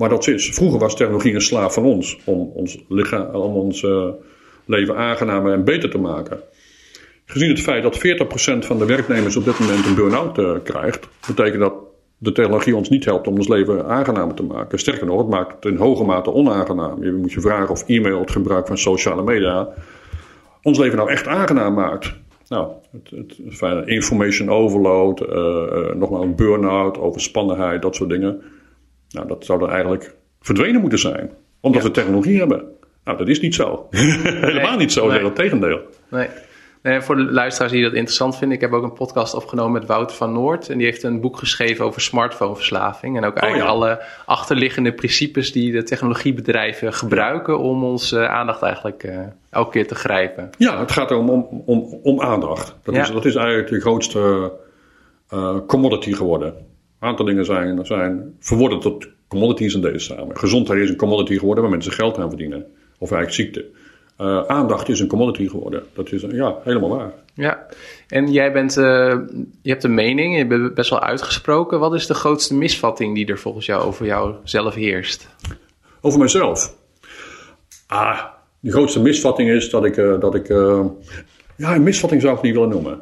[0.00, 2.18] Maar dat is, vroeger was technologie een slaaf van ons.
[2.24, 4.08] Om ons, lichaam, om ons uh,
[4.64, 6.40] leven aangenamer en beter te maken.
[7.24, 11.08] Gezien het feit dat 40% van de werknemers op dit moment een burn-out uh, krijgt,
[11.26, 11.72] betekent dat
[12.18, 14.78] de technologie ons niet helpt om ons leven aangenamer te maken.
[14.78, 17.04] Sterker nog, het maakt het in hoge mate onaangenaam.
[17.04, 19.68] Je moet je vragen of e-mail, het gebruik van sociale media,
[20.62, 22.14] ons leven nou echt aangenaam maakt.
[22.48, 28.42] Nou, het, het, information overload, uh, uh, nogmaals burn-out, overspannenheid, dat soort dingen.
[29.10, 31.30] Nou, dat zou dan eigenlijk verdwenen moeten zijn.
[31.60, 31.88] Omdat ja.
[31.88, 32.64] we technologie hebben.
[33.04, 33.86] Nou, dat is niet zo.
[33.90, 35.24] Helemaal niet zo, nee.
[35.24, 35.80] het tegendeel.
[36.08, 36.28] Nee.
[36.82, 39.86] Nee, voor de luisteraars die dat interessant vinden, ik heb ook een podcast opgenomen met
[39.86, 40.68] Wouter van Noord.
[40.68, 43.16] En die heeft een boek geschreven over smartphoneverslaving.
[43.16, 43.86] En ook eigenlijk oh, ja.
[43.86, 49.18] alle achterliggende principes die de technologiebedrijven gebruiken om onze uh, aandacht eigenlijk uh,
[49.50, 50.50] elke keer te grijpen.
[50.58, 52.76] Ja, het gaat om, om, om, om aandacht.
[52.82, 53.02] Dat, ja.
[53.02, 54.52] is, dat is eigenlijk de grootste
[55.34, 56.54] uh, commodity geworden.
[57.00, 60.38] Een aantal dingen zijn, zijn verworden tot commodities in deze samen.
[60.38, 62.66] Gezondheid is een commodity geworden waar mensen geld aan verdienen.
[62.98, 63.78] Of eigenlijk ziekte.
[64.20, 65.82] Uh, aandacht is een commodity geworden.
[65.94, 67.12] Dat is ja, helemaal waar.
[67.34, 67.66] Ja,
[68.08, 68.84] en jij bent, uh,
[69.62, 71.78] je hebt een mening, je bent best wel uitgesproken.
[71.78, 75.28] Wat is de grootste misvatting die er volgens jou over jouzelf heerst?
[76.00, 76.74] Over mijzelf?
[77.86, 78.24] Ah,
[78.60, 80.48] de grootste misvatting is dat ik, uh, dat ik
[81.56, 83.00] ja, een misvatting zou ik niet willen noemen.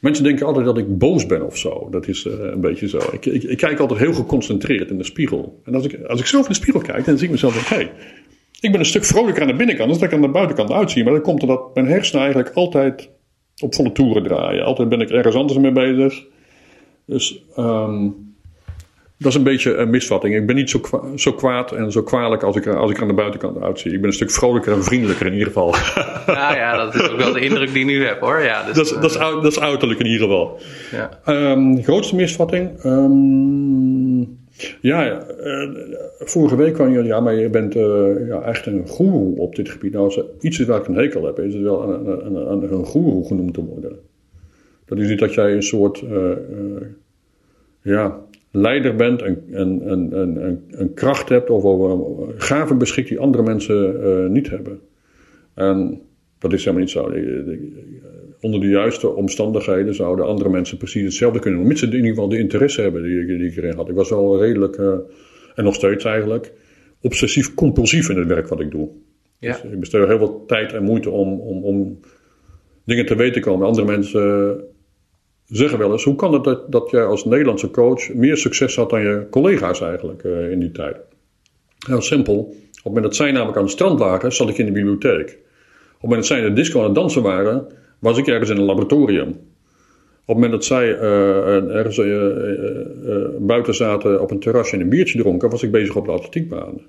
[0.00, 1.88] Mensen denken altijd dat ik boos ben of zo.
[1.90, 2.98] Dat is een beetje zo.
[3.12, 5.60] Ik, ik, ik, kijk altijd heel geconcentreerd in de spiegel.
[5.64, 7.66] En als ik, als ik zelf in de spiegel kijk, dan zie ik mezelf denk,
[7.66, 7.92] hey,
[8.60, 11.04] ik ben een stuk vrolijker aan de binnenkant dan dat ik aan de buitenkant uitzie.
[11.04, 13.10] Maar dat komt omdat mijn hersenen eigenlijk altijd
[13.62, 14.64] op volle toeren draaien.
[14.64, 16.24] Altijd ben ik ergens anders mee bezig.
[17.04, 18.27] Dus um,
[19.18, 20.34] dat is een beetje een misvatting.
[20.34, 23.08] Ik ben niet zo, kwa zo kwaad en zo kwalijk als ik, als ik aan
[23.08, 23.92] de buitenkant uitzie.
[23.92, 25.74] Ik ben een stuk vrolijker en vriendelijker in ieder geval.
[26.26, 28.40] Ja, ja dat is ook wel de indruk die ik nu heb hoor.
[28.42, 30.60] Ja, dus, dat, is, uh, dat, is, dat is uiterlijk in ieder geval.
[30.90, 31.10] Ja.
[31.50, 32.84] Um, grootste misvatting?
[32.84, 34.38] Um,
[34.80, 35.70] ja, uh,
[36.18, 39.68] vorige week kwam je, ja, maar je bent uh, ja, echt een goeroe op dit
[39.68, 39.92] gebied.
[39.92, 42.50] Nou, als er iets is waar ik een hekel heb, is het wel een, een,
[42.50, 43.98] een, een goeroe genoemd te worden.
[44.84, 46.04] Dat is niet dat jij een soort,
[47.82, 48.20] ja,
[48.50, 49.38] leider bent, en
[50.70, 54.80] een, kracht hebt of over gaven beschikt die andere mensen niet hebben.
[55.54, 56.00] En
[56.38, 57.12] dat is helemaal niet zo.
[58.40, 61.68] Onder de juiste omstandigheden zouden andere mensen precies hetzelfde kunnen doen.
[61.68, 63.88] Mits ze in ieder geval de interesse hebben die, die ik erin had.
[63.88, 64.94] Ik was wel redelijk, uh,
[65.54, 66.52] en nog steeds eigenlijk,
[67.00, 68.88] obsessief compulsief in het werk wat ik doe.
[69.38, 69.52] Ja.
[69.52, 72.00] Dus ik besteed heel veel tijd en moeite om, om, om
[72.84, 73.66] dingen te weten komen.
[73.66, 74.60] Andere mensen
[75.48, 79.00] zeggen wel eens, hoe kan het dat, jij als Nederlandse coach meer succes had dan
[79.00, 80.96] je collega's eigenlijk uh, in die tijd?
[81.86, 82.34] Heel simpel.
[82.34, 85.26] Op het moment dat zij namelijk aan het strand lagen, zat ik in de bibliotheek.
[85.28, 87.66] het moment dat zij in de disco aan het dansen waren,
[87.98, 89.28] was ik ergens in een laboratorium.
[89.28, 94.88] Op het moment dat zij uh, ergens uh, buiten zaten op een terrasje en een
[94.88, 96.80] biertje dronken, was ik bezig op de atletiekbaan.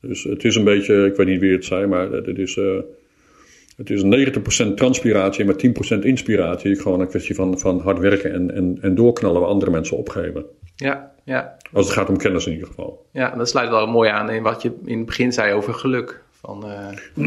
[0.00, 2.58] Dus het is een beetje, ik weet niet wie het zei, maar het is,
[3.76, 4.02] het is
[4.68, 5.56] 90% transpiratie maar
[5.98, 6.80] 10% inspiratie.
[6.80, 10.44] Gewoon een kwestie van, van hard werken en, en, en doorknallen waar andere mensen opgeven.
[10.76, 11.56] Ja, ja.
[11.72, 13.06] Als het gaat om kennis in ieder geval.
[13.10, 16.22] Ja, dat sluit wel mooi aan in wat je in het begin zei over geluk.
[16.40, 16.64] Van,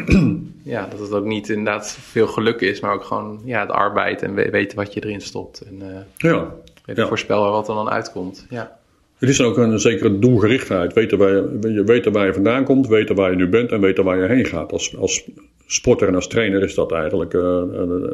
[0.64, 4.22] ja, dat het ook niet inderdaad veel geluk is, maar ook gewoon ja, het arbeid
[4.22, 5.62] en weten wat je erin stopt.
[5.62, 6.54] En uh, ja.
[6.86, 7.08] ja.
[7.08, 8.46] voorspellen wat er dan uitkomt.
[8.50, 8.78] Ja.
[9.18, 10.94] Het is ook een zekere doelgerichtheid.
[10.94, 14.04] Weten waar je, weten waar je vandaan komt, weten waar je nu bent en weten
[14.04, 14.72] waar je heen gaat.
[14.72, 15.30] Als, als
[15.66, 17.64] sporter en als trainer is dat eigenlijk uh,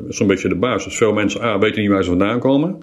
[0.10, 0.98] zo'n beetje de basis.
[0.98, 2.82] Veel mensen A, weten niet waar ze vandaan komen.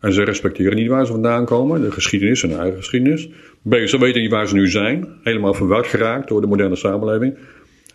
[0.00, 3.28] En ze respecteren niet waar ze vandaan komen, de geschiedenis en eigen geschiedenis.
[3.68, 7.34] B, ze weten niet waar ze nu zijn, helemaal verward geraakt door de moderne samenleving.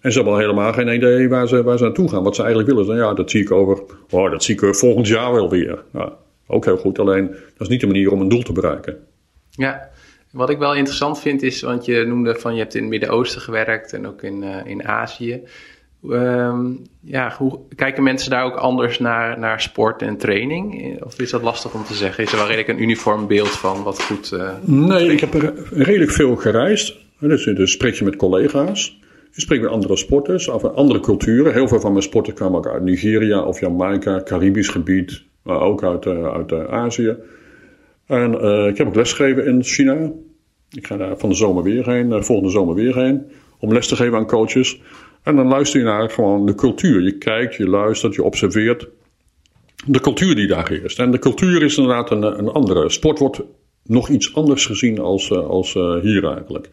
[0.01, 2.41] En ze hebben al helemaal geen idee waar ze, waar ze naartoe gaan, wat ze
[2.41, 2.87] eigenlijk willen.
[2.87, 5.83] Dan, ja, dat zie ik over, oh, dat zie ik volgend jaar wel weer.
[5.93, 6.13] Ja,
[6.47, 8.97] ook heel goed, alleen dat is niet de manier om een doel te bereiken.
[9.55, 9.89] Ja,
[10.31, 13.41] wat ik wel interessant vind is, want je noemde van je hebt in het Midden-Oosten
[13.41, 15.41] gewerkt en ook in, uh, in Azië.
[16.09, 20.97] Um, ja, hoe kijken mensen daar ook anders naar, naar sport en training?
[21.03, 22.23] Of is dat lastig om te zeggen?
[22.23, 24.31] Is er wel redelijk een uniform beeld van wat goed.
[24.33, 24.49] Uh...
[24.61, 26.95] Nee, ik heb er redelijk veel gereisd.
[27.19, 28.99] Dus, dus spreek je met collega's.
[29.31, 31.53] Je spreekt met andere sporters, of andere culturen.
[31.53, 35.83] Heel veel van mijn sporten kwamen ook uit Nigeria of Jamaica, Caribisch gebied, maar ook
[35.83, 37.15] uit, uh, uit Azië.
[38.05, 40.11] En uh, ik heb ook lesgegeven in China.
[40.69, 43.95] Ik ga daar van de zomer weer heen, volgende zomer weer heen, om les te
[43.95, 44.81] geven aan coaches.
[45.23, 47.01] En dan luister je naar gewoon de cultuur.
[47.01, 48.87] Je kijkt, je luistert, je observeert
[49.85, 50.99] de cultuur die daar heerst.
[50.99, 52.89] En de cultuur is inderdaad een, een andere.
[52.89, 53.41] Sport wordt
[53.83, 56.69] nog iets anders gezien als, eh, als hier eigenlijk.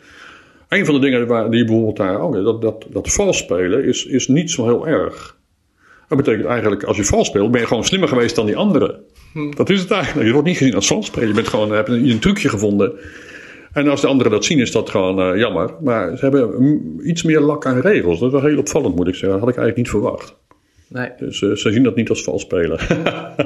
[0.69, 4.29] Een van de dingen die bijvoorbeeld daar ook, dat, dat, dat vals spelen is, is
[4.29, 5.39] niet zo heel erg.
[6.11, 9.01] Dat betekent eigenlijk, als je vals speelt, ben je gewoon slimmer geweest dan die anderen.
[9.33, 9.51] Hm.
[9.51, 10.27] Dat is het eigenlijk.
[10.27, 11.29] Je wordt niet gezien als vals spelen.
[11.29, 12.99] Je bent gewoon, hebt een, een trucje gevonden
[13.73, 15.75] en als de anderen dat zien, is dat gewoon uh, jammer.
[15.81, 18.19] Maar ze hebben iets meer lak aan regels.
[18.19, 19.31] Dat is wel heel opvallend, moet ik zeggen.
[19.31, 20.37] Dat had ik eigenlijk niet verwacht.
[20.89, 21.09] Nee.
[21.19, 22.79] Dus uh, ze zien dat niet als vals spelen.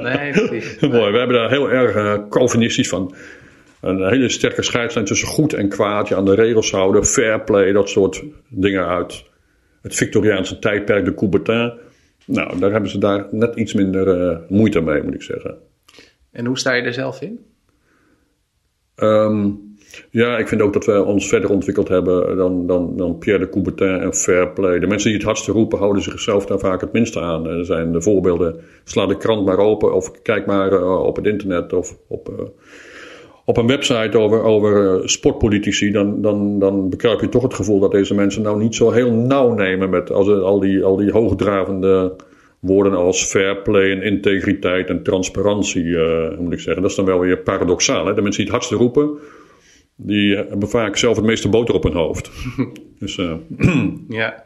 [0.01, 0.79] nee, precies.
[0.91, 1.11] Mooi.
[1.11, 3.15] We hebben daar heel erg uh, Calvinistisch van.
[3.81, 6.07] Een hele sterke scheidslijn tussen goed en kwaad.
[6.07, 9.23] Je aan de regels houden, fair play, dat soort dingen uit
[9.81, 11.73] het Victoriaanse tijdperk, de Coubertin.
[12.25, 15.57] Nou, daar hebben ze daar net iets minder moeite mee, moet ik zeggen.
[16.31, 17.45] En hoe sta je er zelf in?
[18.95, 19.75] Um,
[20.11, 23.49] ja, ik vind ook dat we ons verder ontwikkeld hebben dan, dan, dan Pierre de
[23.49, 24.79] Coubertin en Fairplay.
[24.79, 27.47] De mensen die het hardste roepen houden zichzelf daar vaak het minste aan.
[27.47, 31.25] Er zijn de voorbeelden, sla de krant maar open of kijk maar uh, op het
[31.25, 32.45] internet of op, uh,
[33.45, 35.91] op een website over, over uh, sportpolitici.
[35.91, 39.11] Dan, dan, dan bekruip je toch het gevoel dat deze mensen nou niet zo heel
[39.11, 42.15] nauw nemen met als, al, die, al die hoogdravende
[42.59, 45.97] woorden als fair play en integriteit en transparantie,
[46.39, 46.81] moet ik zeggen.
[46.81, 48.05] Dat is dan wel weer paradoxaal.
[48.05, 48.13] Hè?
[48.13, 49.19] De mensen die het hardste roepen
[49.95, 52.31] die hebben vaak zelf het meeste boter op hun hoofd.
[52.99, 53.33] dus, uh...
[54.09, 54.43] ja.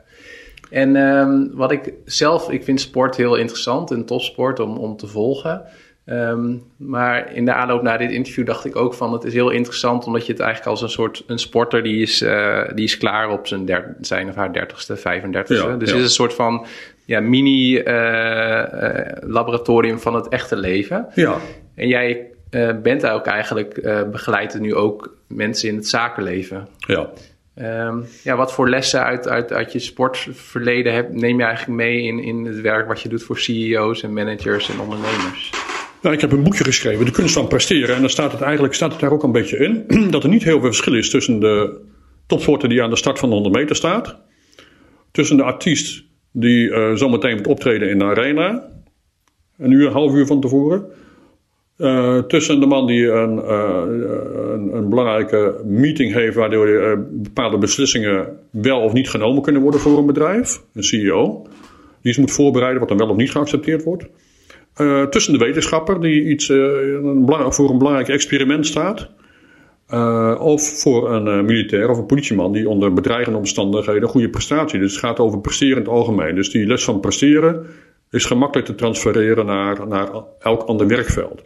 [0.70, 5.08] En um, wat ik zelf, ik vind sport heel interessant, een topsport om, om te
[5.08, 5.62] volgen.
[6.12, 9.50] Um, maar in de aanloop naar dit interview dacht ik ook van het is heel
[9.50, 12.98] interessant omdat je het eigenlijk als een soort een sporter die is, uh, die is
[12.98, 15.02] klaar op zijn, der, zijn of haar dertigste, 35ste.
[15.04, 15.72] Ja, dus ja.
[15.72, 16.66] het is een soort van
[17.06, 17.84] ja, mini uh,
[19.22, 21.08] laboratorium van het echte leven.
[21.14, 21.38] Ja.
[21.76, 22.28] En jij
[22.82, 26.68] bent ook eigenlijk, begeleidt nu ook mensen in het zakenleven.
[26.78, 27.10] Ja.
[27.88, 32.02] Um, ja, wat voor lessen uit, uit, uit je sportverleden heb, neem je eigenlijk mee
[32.02, 35.52] in, in het werk wat je doet voor CEO's en managers en ondernemers?
[36.02, 37.96] Nou, ik heb een boekje geschreven, De kunst van presteren.
[37.96, 39.86] En dan staat het eigenlijk staat het daar ook een beetje in.
[40.12, 41.82] Dat er niet heel veel verschil is tussen de
[42.26, 44.18] topsporter die aan de start van de 100 meter staat.
[45.12, 48.68] Tussen de artiest die uh, zometeen moet optreden in de arena.
[49.58, 50.86] Een uur, een half uur van tevoren.
[51.78, 53.82] Uh, tussen de man die een, uh,
[54.54, 59.98] een, een, belangrijke meeting heeft, waardoor bepaalde beslissingen wel of niet genomen kunnen worden voor
[59.98, 61.48] een bedrijf, een CEO,
[62.02, 64.06] die iets moet voorbereiden wat dan wel of niet geaccepteerd wordt.
[65.10, 69.10] Tussen de wetenschapper die iets een voor een belangrijk experiment staat.
[70.40, 74.80] of voor een militair of een politieman die onder bedreigende omstandigheden een goede prestatie.
[74.80, 76.36] Dus het gaat over presteren in het algemeen.
[76.36, 77.66] Dus die les van presteren
[78.12, 80.10] is gemakkelijk te transfereren naar, naar
[80.40, 81.44] elk ander werkveld.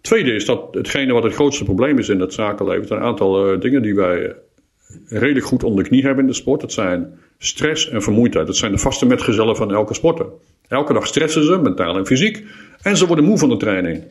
[0.00, 3.60] Tweede is dat hetgene wat het grootste probleem is in het zakenleven, zijn een aantal
[3.60, 4.34] dingen die wij
[5.08, 6.60] redelijk goed onder de knie hebben in de sport.
[6.60, 8.46] Dat zijn stress en vermoeidheid.
[8.46, 10.26] Dat zijn de vaste metgezellen van elke sporter.
[10.68, 12.44] Elke dag stressen ze, mentaal en fysiek.
[12.82, 14.04] En ze worden moe van de training.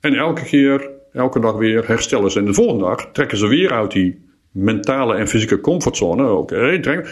[0.00, 2.38] En elke keer, elke dag weer herstellen ze.
[2.38, 6.32] En de volgende dag trekken ze weer uit die mentale en fysieke comfortzone.
[6.32, 7.04] Oké, okay,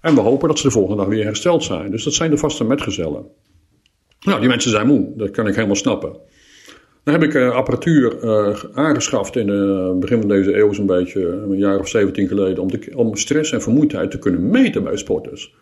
[0.00, 1.90] En we hopen dat ze de volgende dag weer hersteld zijn.
[1.90, 3.26] Dus dat zijn de vaste metgezellen.
[4.20, 6.16] Nou, die mensen zijn moe, dat kan ik helemaal snappen.
[7.04, 11.26] Dan heb ik uh, apparatuur uh, aangeschaft in het begin van deze eeuw, zo'n beetje
[11.28, 14.96] een jaar of 17 geleden, om, de, om stress en vermoeidheid te kunnen meten bij
[14.96, 15.54] sporters.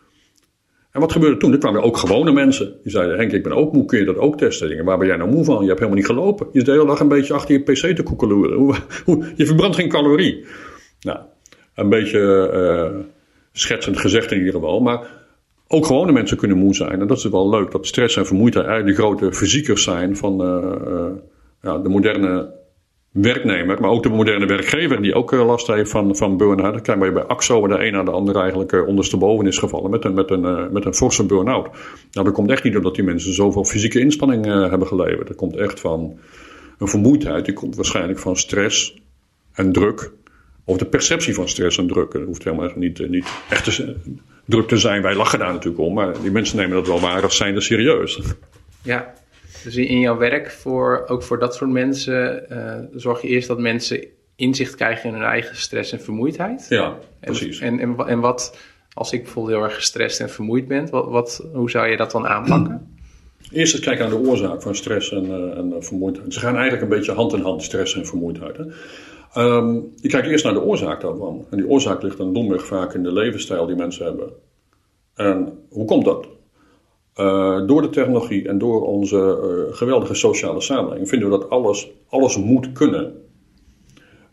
[0.94, 1.52] En wat gebeurde toen?
[1.52, 2.76] Er kwamen ook gewone mensen.
[2.82, 4.68] Die zeiden, Henk, ik ben ook moe, kun je dat ook testen?
[4.68, 5.60] Dingen, waar ben jij nou moe van?
[5.60, 6.46] Je hebt helemaal niet gelopen.
[6.52, 8.74] Je zit de hele dag een beetje achter je pc te koekeloeren.
[9.36, 10.44] je verbrandt geen calorie.
[11.00, 11.18] Nou,
[11.74, 13.00] een beetje uh,
[13.52, 14.80] schetsend gezegd in ieder geval.
[14.80, 15.06] Maar
[15.68, 17.00] ook gewone mensen kunnen moe zijn.
[17.00, 20.42] En dat is wel leuk, dat stress en vermoeidheid eigenlijk de grote fysiekers zijn van
[20.42, 21.06] uh,
[21.62, 22.53] ja, de moderne
[23.14, 26.72] werknemer, maar ook de moderne werkgever die ook eh, last heeft van, van burn-out.
[26.72, 30.04] Dan krijg bij AXO, de een na de ander eigenlijk eh, ondersteboven is gevallen met
[30.04, 31.64] een, met een, eh, met een forse burn-out.
[32.10, 35.26] Nou, dat komt echt niet doordat die mensen zoveel fysieke inspanning hebben geleverd.
[35.26, 36.18] Dat komt echt van
[36.78, 39.02] een vermoeidheid, die komt waarschijnlijk van stress
[39.52, 40.12] en druk.
[40.64, 42.12] Of de perceptie van stress en druk.
[42.12, 43.82] Dat hoeft helemaal niet, niet echt
[44.44, 45.02] druk te zijn.
[45.02, 48.20] Wij lachen daar natuurlijk om, maar die mensen nemen dat wel waar zijn er serieus.
[48.82, 49.14] Ja,
[49.64, 53.58] dus in jouw werk, voor, ook voor dat soort mensen, uh, zorg je eerst dat
[53.58, 54.04] mensen
[54.36, 56.66] inzicht krijgen in hun eigen stress en vermoeidheid.
[56.68, 57.60] Ja, precies.
[57.60, 58.58] En, en, en, wat,
[58.92, 62.10] als ik bijvoorbeeld heel erg gestrest en vermoeid ben, wat, wat, hoe zou je dat
[62.10, 62.80] dan aanpakken?
[63.52, 66.34] Eerst eens kijken naar de oorzaak van stress en, uh, en vermoeidheid.
[66.34, 68.56] Ze gaan eigenlijk een beetje hand in hand, stress en vermoeidheid.
[68.56, 68.64] Hè?
[69.36, 71.46] Um, je kijkt eerst naar de oorzaak daarvan.
[71.50, 74.32] En die oorzaak ligt dan domweg vaak in de levensstijl die mensen hebben.
[75.14, 76.26] En hoe komt dat?
[77.20, 81.90] Uh, door de technologie en door onze uh, geweldige sociale samenleving vinden we dat alles,
[82.08, 83.12] alles moet kunnen.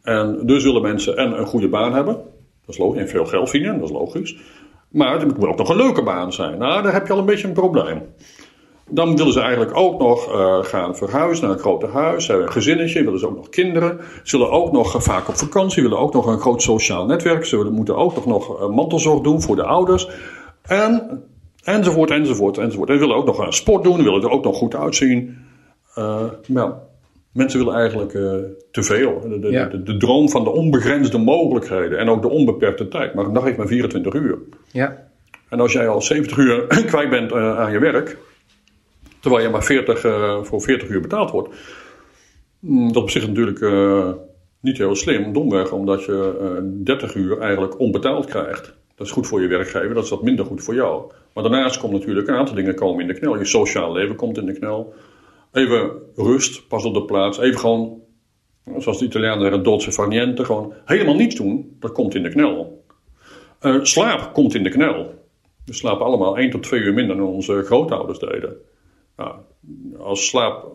[0.01, 3.49] En dus willen mensen en een goede baan hebben, dat is logisch, en veel geld
[3.49, 4.37] verdienen, dat is logisch.
[4.89, 6.57] Maar het moet ook nog een leuke baan zijn.
[6.57, 8.01] Nou, daar heb je al een beetje een probleem.
[8.89, 12.51] Dan willen ze eigenlijk ook nog uh, gaan verhuizen naar een groter huis, hebben een
[12.51, 13.99] gezinnetje, willen ze ook nog kinderen.
[14.23, 17.45] Zullen ook nog vaak op vakantie, willen ook nog een groot sociaal netwerk.
[17.45, 20.09] Ze moeten ook nog, nog mantelzorg doen voor de ouders.
[20.61, 21.23] En
[21.63, 22.89] Enzovoort, enzovoort, enzovoort.
[22.89, 25.37] En willen ook nog een sport doen, willen er ook nog goed uitzien.
[25.97, 26.73] Uh, maar
[27.31, 28.33] mensen willen eigenlijk uh,
[28.71, 29.21] te veel.
[29.21, 33.13] De, de, de, de, droom van de onbegrensde mogelijkheden en ook de onbeperkte tijd.
[33.13, 34.37] Maar een dag heeft maar 24 uur.
[34.71, 35.09] Ja.
[35.49, 38.17] En als jij al 70 uur kwijt bent uh, aan je werk,
[39.19, 39.99] terwijl je maar 40,
[40.47, 41.55] voor 40 uur betaald wordt,
[42.59, 43.59] mm, dat op zich natuurlijk
[44.61, 48.73] niet heel slim, domweg, omdat je 30 uur eigenlijk onbetaald krijgt.
[49.01, 51.11] Dat is goed voor je werkgever, dat is wat minder goed voor jou.
[51.33, 53.37] Maar daarnaast komt natuurlijk een aantal dingen komen in de knel.
[53.37, 54.93] Je sociaal leven komt in de knel.
[55.51, 57.37] Even rust, pas op de plaats.
[57.39, 58.01] Even gewoon,
[58.77, 60.45] zoals de Italianen zeggen, dolce far niente.
[60.45, 62.83] Gewoon helemaal niets doen, dat komt in de knel.
[63.61, 65.13] Uh, slaap komt in de knel.
[65.65, 68.55] We slapen allemaal 1 tot 2 uur minder dan onze grootouders deden.
[69.17, 69.35] Nou,
[69.97, 70.67] als slaap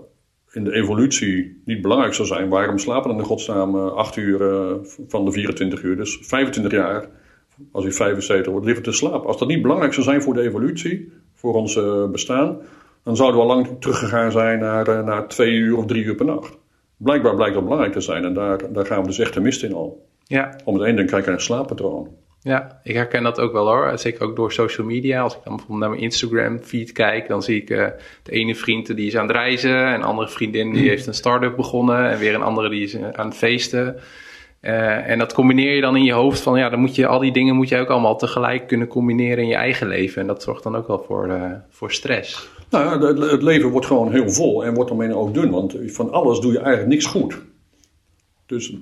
[0.52, 4.72] in de evolutie niet belangrijk zou zijn, waarom slapen dan in godsnaam 8 uur uh,
[5.08, 5.96] van de 24 uur?
[5.96, 7.24] Dus 25 jaar
[7.72, 9.26] als hij 75 wordt, liever te slapen.
[9.26, 12.59] Als dat niet belangrijk zou zijn voor de evolutie, voor ons uh, bestaan,
[13.02, 16.14] dan zouden we al lang teruggegaan zijn naar, uh, naar twee uur of drie uur
[16.14, 16.59] per nacht.
[16.96, 19.62] Blijkbaar blijkt dat belangrijk te zijn en daar, daar gaan we dus echt de mist
[19.62, 20.07] in al.
[20.24, 20.57] Ja.
[20.64, 22.09] Om het één ding kijken naar een slaappatroon.
[22.40, 23.98] Ja, ik herken dat ook wel hoor.
[23.98, 25.20] Zeker ook door social media.
[25.20, 27.86] Als ik dan bijvoorbeeld naar mijn Instagram feed kijk, dan zie ik uh,
[28.22, 29.94] de ene vriend die is aan het reizen.
[29.94, 32.11] Een andere vriendin die heeft een start-up begonnen.
[32.11, 33.96] En weer een andere die is aan het feesten.
[34.66, 37.18] Uh, en dat combineer je dan in je hoofd van ja, dan moet je al
[37.18, 40.20] die dingen moet je ook allemaal tegelijk kunnen combineren in je eigen leven.
[40.20, 42.48] En dat zorgt dan ook wel voor, uh, voor stress.
[42.70, 45.50] Nou ja, het, leven wordt gewoon heel vol en wordt daarmee ook dun.
[45.50, 47.38] Want van alles doe je eigenlijk niks goed.
[48.46, 48.74] Dus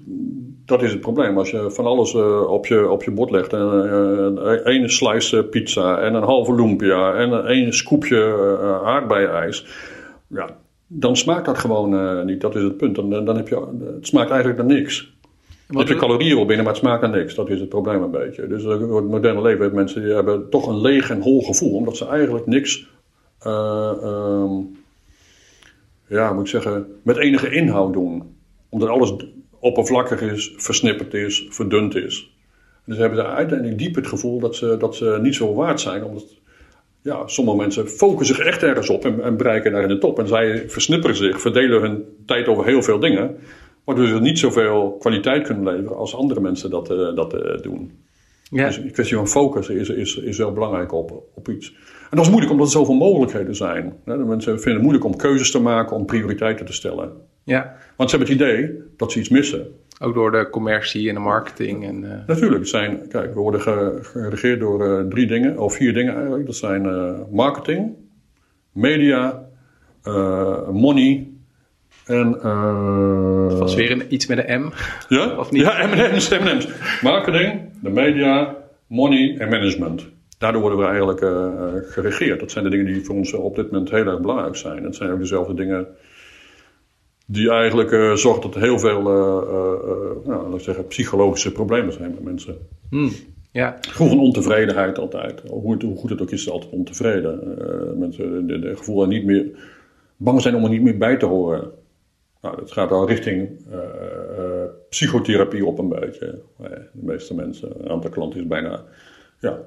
[0.64, 1.39] dat is het probleem.
[1.39, 3.53] Als je van alles uh, op, je, op je bord legt.
[3.53, 9.66] En één slice pizza en een halve lumpia en een scoopje uh, aardbeienijs.
[10.28, 10.57] Ja,
[10.87, 12.41] dan smaakt dat gewoon niet.
[12.41, 12.95] Dat is het punt.
[12.95, 15.14] Dan, dan heb je, het smaakt eigenlijk naar niks.
[15.69, 17.35] Je hebt je calorieën wel binnen, maar het smaakt naar niks.
[17.35, 18.47] Dat is het probleem een beetje.
[18.47, 21.75] Dus het moderne leven heeft mensen die hebben toch een leeg en hol gevoel.
[21.75, 22.89] Omdat ze eigenlijk niks,
[23.47, 24.77] uh, um,
[26.09, 28.37] ja, moet ik zeggen, met enige inhoud doen.
[28.69, 29.15] Omdat alles
[29.59, 32.33] oppervlakkig is, versnipperd is, verdund is.
[32.85, 36.05] Dus hebben ze uiteindelijk diep het gevoel dat ze, dat ze niet zo waard zijn.
[36.05, 36.25] Omdat
[37.03, 40.19] ja, sommige mensen focussen zich echt ergens op en, en bereiken naar in de top.
[40.19, 43.37] En zij versnipperen zich, verdelen hun tijd over heel veel dingen.
[43.85, 47.93] Waardoor ze niet zoveel kwaliteit kunnen leveren als andere mensen dat, uh, dat uh, doen.
[48.43, 48.66] Ja.
[48.66, 51.74] Dus een kwestie van focus is, is, is wel belangrijk op, op iets.
[52.11, 53.93] En dat is moeilijk omdat er zoveel mogelijkheden zijn.
[54.05, 57.12] De mensen vinden het moeilijk om keuzes te maken, om prioriteiten te stellen.
[57.45, 57.76] Ja.
[57.97, 59.66] Want ze hebben het idee dat ze iets missen.
[60.01, 61.87] Ook door de commercie en de marketing.
[61.87, 62.11] En, uh...
[62.26, 62.66] Natuurlijk.
[62.66, 63.61] Zijn, kijk, we worden
[64.05, 66.47] geregeerd door drie dingen, of vier dingen eigenlijk.
[66.47, 67.95] Dat zijn marketing,
[68.72, 69.49] media,
[70.72, 71.34] money
[72.05, 74.73] en, uh, dat was weer een, iets met een M.
[75.09, 75.37] Ja?
[75.37, 75.63] Of niet?
[75.63, 76.69] Ja, M&M's, M&M's.
[77.03, 80.07] Marketing, de media, money en management.
[80.39, 82.41] daardoor worden we eigenlijk uh, geregeerd.
[82.41, 84.83] Dat zijn de dingen die voor ons op dit moment heel erg belangrijk zijn.
[84.83, 85.87] Dat zijn ook dezelfde dingen
[87.27, 89.03] die eigenlijk uh, zorgen dat er heel veel
[90.25, 92.57] nou, laat zeggen, psychologische problemen zijn met mensen.
[92.91, 93.11] Hmm,
[93.53, 93.77] ja.
[93.81, 95.43] Gevoel van ontevredenheid altijd.
[95.49, 97.59] Hoe, hoe, goed het ook is, is altijd ontevreden.
[97.99, 99.47] mensen de, de gevoel niet meer
[100.17, 101.71] bang zijn om er niet meer bij te horen.
[102.45, 103.78] Nou, dat gaat al richting uh,
[104.38, 106.40] uh, psychotherapie op een beetje.
[106.59, 108.82] de meeste mensen, een aantal klanten is bijna,
[109.40, 109.59] ja,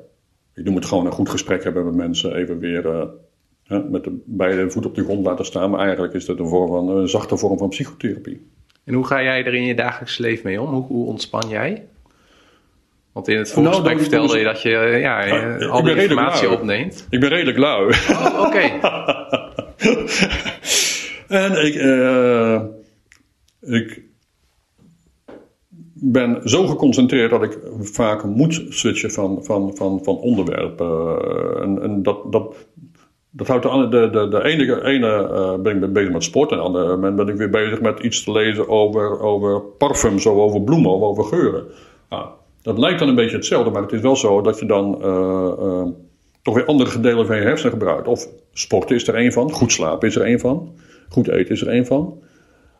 [0.53, 2.36] ik noem het gewoon een goed gesprek hebben met mensen.
[2.36, 3.03] Even weer uh,
[3.89, 5.69] met de beide voet op de grond laten staan.
[5.69, 8.47] Maar eigenlijk is dat een, vorm van, een zachte vorm van psychotherapie.
[8.84, 10.69] En hoe ga jij er in je dagelijks leven mee om?
[10.69, 11.88] Hoe, hoe ontspan jij?
[13.11, 14.69] Want in het vorige nou, gesprek vertelde je dat je
[14.99, 17.07] ja, al die informatie opneemt.
[17.09, 17.93] Ik ben redelijk lui.
[18.09, 18.80] Oh, Oké.
[21.28, 22.61] En ik, uh,
[23.61, 24.01] ik
[25.93, 30.82] ben zo geconcentreerd dat ik vaak moet switchen van, van, van, van onderwerp.
[30.82, 32.55] Uh, en, en dat, dat,
[33.30, 36.63] dat houdt de, de, de, ene, ene uh, ben ik bezig met sport en de
[36.63, 40.91] andere ben ik weer bezig met iets te lezen over, over parfums of over bloemen
[40.91, 41.65] of over geuren.
[42.09, 42.28] Ah,
[42.61, 45.01] dat lijkt dan een beetje hetzelfde, maar het is wel zo dat je dan
[46.41, 48.07] toch weer andere delen van je hersenen gebruikt.
[48.07, 50.75] Of sporten is er één van, goed slapen is er één van.
[51.10, 52.22] Goed eten is er één van.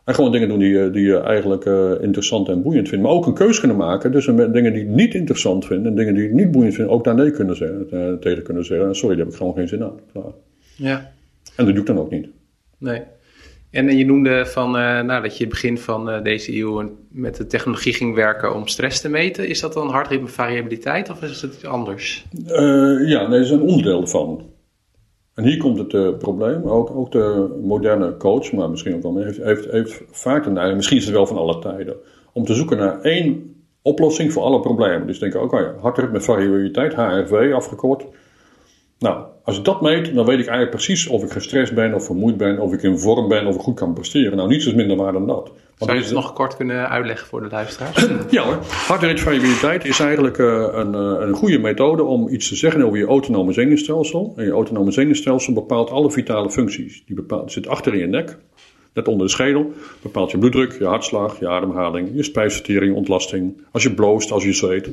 [0.08, 3.04] En gewoon dingen doen die, die je eigenlijk uh, interessant en boeiend vindt.
[3.04, 4.12] Maar ook een keuze kunnen maken.
[4.12, 7.04] Dus dingen die je niet interessant vindt en dingen die je niet boeiend vindt, ook
[7.04, 8.94] daar nee kunnen zeggen, uh, tegen kunnen zeggen.
[8.94, 10.00] Sorry, daar heb ik gewoon geen zin aan.
[10.12, 10.32] Klaar.
[10.76, 11.12] Ja.
[11.56, 12.28] En dat doe ik dan ook niet.
[12.78, 13.02] Nee.
[13.70, 17.46] En je noemde van, uh, nou, dat je het begin van deze eeuw met de
[17.46, 19.48] technologie ging werken om stress te meten.
[19.48, 22.26] Is dat dan hartritme variabiliteit of is het iets anders?
[23.06, 24.56] ja, nee, dat is een onderdeel van.
[25.38, 26.64] En hier komt het uh, probleem.
[26.64, 30.52] Ook, ook de moderne coach, maar misschien ook wel meer, heeft, heeft, heeft vaak een
[30.52, 31.96] neiging, misschien is het wel van alle tijden,
[32.32, 35.06] om te zoeken naar één oplossing voor alle problemen.
[35.06, 38.06] Dus denken, oké, okay, hartritme variabiliteit, HRV afgekort.
[38.98, 42.04] Nou, als ik dat meet, dan weet ik eigenlijk precies of ik gestrest ben, of
[42.04, 44.36] vermoeid ben, of ik in vorm ben, of ik goed kan presteren.
[44.36, 45.50] Nou, niets is minder waar dan dat.
[45.78, 48.06] Zou je het nog kort kunnen uitleggen voor de luisteraars?
[48.30, 48.58] ja hoor.
[48.68, 53.06] Hartritmevariabiliteit is eigenlijk uh, een, uh, een goede methode om iets te zeggen over je
[53.06, 54.32] autonome zenuwstelsel.
[54.36, 57.02] En je autonome zenuwstelsel bepaalt alle vitale functies.
[57.06, 58.38] Die bepaalt, zit achter in je nek,
[58.94, 59.72] net onder de schedel.
[60.02, 63.60] Bepaalt je bloeddruk, je hartslag, je ademhaling, je spijsvertering, ontlasting.
[63.70, 64.90] Als je bloost, als je zweet.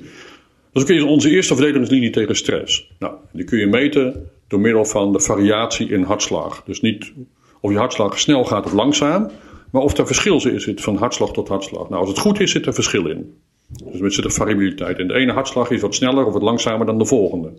[0.83, 2.91] Kun je onze eerste verdedigingslinie tegen stress.
[2.99, 6.63] Nou, die kun je meten door middel van de variatie in hartslag.
[6.65, 7.13] Dus niet
[7.61, 9.29] of je hartslag snel gaat of langzaam,
[9.71, 11.89] maar of er verschil is van hartslag tot hartslag.
[11.89, 13.33] Nou, als het goed is, zit er verschil in.
[13.67, 15.07] Dus er zit er variabiliteit in.
[15.07, 17.53] De ene hartslag is wat sneller of wat langzamer dan de volgende.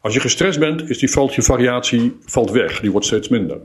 [0.00, 2.80] Als je gestrest bent, is die valt je variatie valt weg.
[2.80, 3.58] Die wordt steeds minder.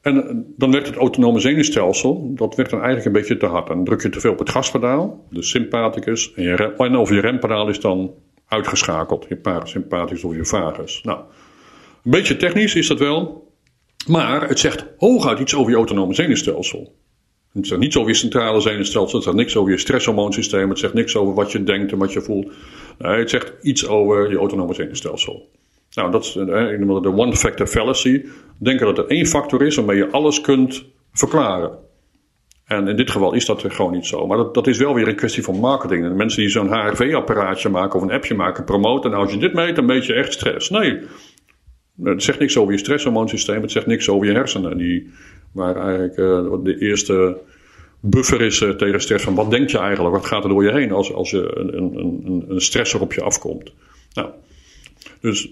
[0.00, 3.66] En eh, dan werkt het autonome zenuwstelsel, dat werkt dan eigenlijk een beetje te hard.
[3.66, 7.68] Dan druk je te veel op het gaspedaal, de sympathicus, en, je of je rempedaal
[7.68, 8.14] is dan
[8.48, 11.02] uitgeschakeld, je parasympathicus of je vagus.
[11.02, 11.18] Nou,
[12.04, 13.48] een beetje technisch is dat wel,
[14.06, 16.94] maar het zegt hooguit iets over je autonome zenuwstelsel.
[17.52, 20.94] Het zegt niets over je centrale zenuwstelsel, het zegt niks over je stresshormoonsysteem, het zegt
[20.94, 22.52] niks over wat je denkt en wat je voelt.
[22.98, 25.48] Nee, het zegt iets over je autonome zenuwstelsel.
[25.94, 28.24] Nou, dat is de one-factor fallacy.
[28.58, 31.78] Denken dat er één factor is waarmee je alles kunt verklaren.
[32.64, 34.26] En in dit geval is dat gewoon niet zo.
[34.26, 36.04] Maar dat, dat is wel weer een kwestie van marketing.
[36.04, 39.10] En mensen die zo'n HRV-apparaatje maken of een appje maken, promoten.
[39.10, 40.70] Nou, als je dit meet, dan meet je echt stress.
[40.70, 40.98] Nee,
[42.02, 43.62] het zegt niks over je stresshormoonsysteem.
[43.62, 44.76] Het zegt niks over je hersenen.
[44.76, 45.10] Die,
[45.52, 47.36] waar eigenlijk uh, de eerste
[48.00, 49.24] buffer is uh, tegen stress.
[49.24, 50.14] Van wat denk je eigenlijk?
[50.14, 53.22] Wat gaat er door je heen als, als je een, een, een, een op je
[53.22, 53.72] afkomt?
[54.12, 54.28] Nou,
[55.20, 55.50] dus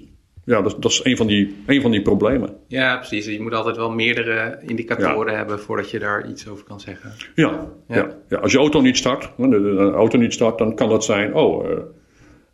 [0.48, 2.56] ja, dat, dat, is een van, die, een van die problemen.
[2.66, 3.26] Ja, precies.
[3.26, 7.12] Je moet altijd wel meerdere indicatoren hebben voordat je daar iets over kan zeggen.
[7.34, 8.08] Ja, ja.
[8.28, 8.36] ja.
[8.36, 11.68] als je auto niet start, de, de, auto niet start, dan kan dat zijn, oh,
[11.70, 11.78] uh,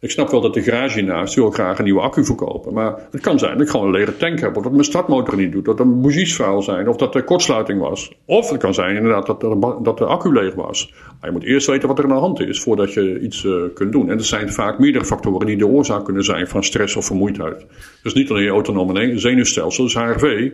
[0.05, 2.73] ik snap wel dat de garage hiernaast wil graag een nieuwe accu verkopen.
[2.73, 4.57] Maar het kan zijn dat ik gewoon een lege tank heb.
[4.57, 5.65] Of dat mijn startmotor niet doet.
[5.65, 6.89] Dat er bougies vuil zijn.
[6.89, 8.13] Of dat er kortsluiting was.
[8.27, 9.41] Of het kan zijn inderdaad dat,
[9.85, 10.93] dat de accu leeg was.
[10.93, 12.61] Maar je moet eerst weten wat er aan de hand is.
[12.61, 14.11] Voordat je iets uh, kunt doen.
[14.11, 17.67] En er zijn vaak meerdere factoren die de oorzaak kunnen zijn van stress of vermoeidheid.
[18.03, 19.85] Dus niet alleen je autonome zenuwstelsel.
[19.85, 20.51] Dus HRV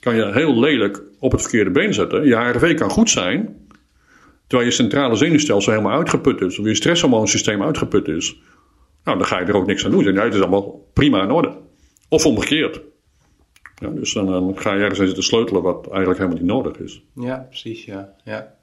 [0.00, 2.26] kan je heel lelijk op het verkeerde been zetten.
[2.26, 3.56] Je HRV kan goed zijn.
[4.46, 6.58] Terwijl je centrale zenuwstelsel helemaal uitgeput is.
[6.58, 8.36] Of je stresshormoonsysteem uitgeput is.
[9.04, 10.04] Nou, dan ga je er ook niks aan doen.
[10.04, 11.56] het is allemaal prima in orde.
[12.08, 12.80] Of omgekeerd.
[13.74, 16.76] Ja, dus dan, dan ga je ergens in zitten sleutelen wat eigenlijk helemaal niet nodig
[16.76, 17.02] is.
[17.14, 18.14] Ja, precies, ja.
[18.24, 18.54] ja.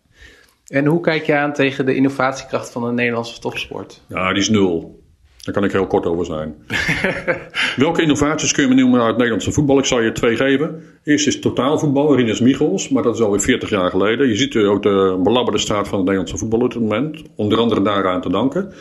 [0.67, 4.01] En hoe kijk je aan tegen de innovatiekracht van de Nederlandse topsport?
[4.07, 4.99] Ja, die is nul.
[5.43, 6.55] Daar kan ik heel kort over zijn.
[7.85, 9.77] Welke innovaties kun je me noemen uit het Nederlandse voetbal?
[9.77, 10.83] Ik zal je twee geven.
[11.03, 14.27] Eerst is totaalvoetbal, Rinus Michels, maar dat is alweer 40 jaar geleden.
[14.27, 17.21] Je ziet ook de belabberde staat van het Nederlandse voetbal op dit moment.
[17.35, 18.73] Onder andere daaraan te danken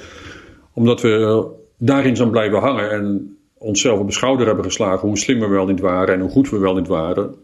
[0.72, 1.46] omdat we
[1.78, 5.66] daarin zijn blijven hangen en onszelf op de schouder hebben geslagen hoe slim we wel
[5.66, 7.34] niet waren en hoe goed we wel niet waren.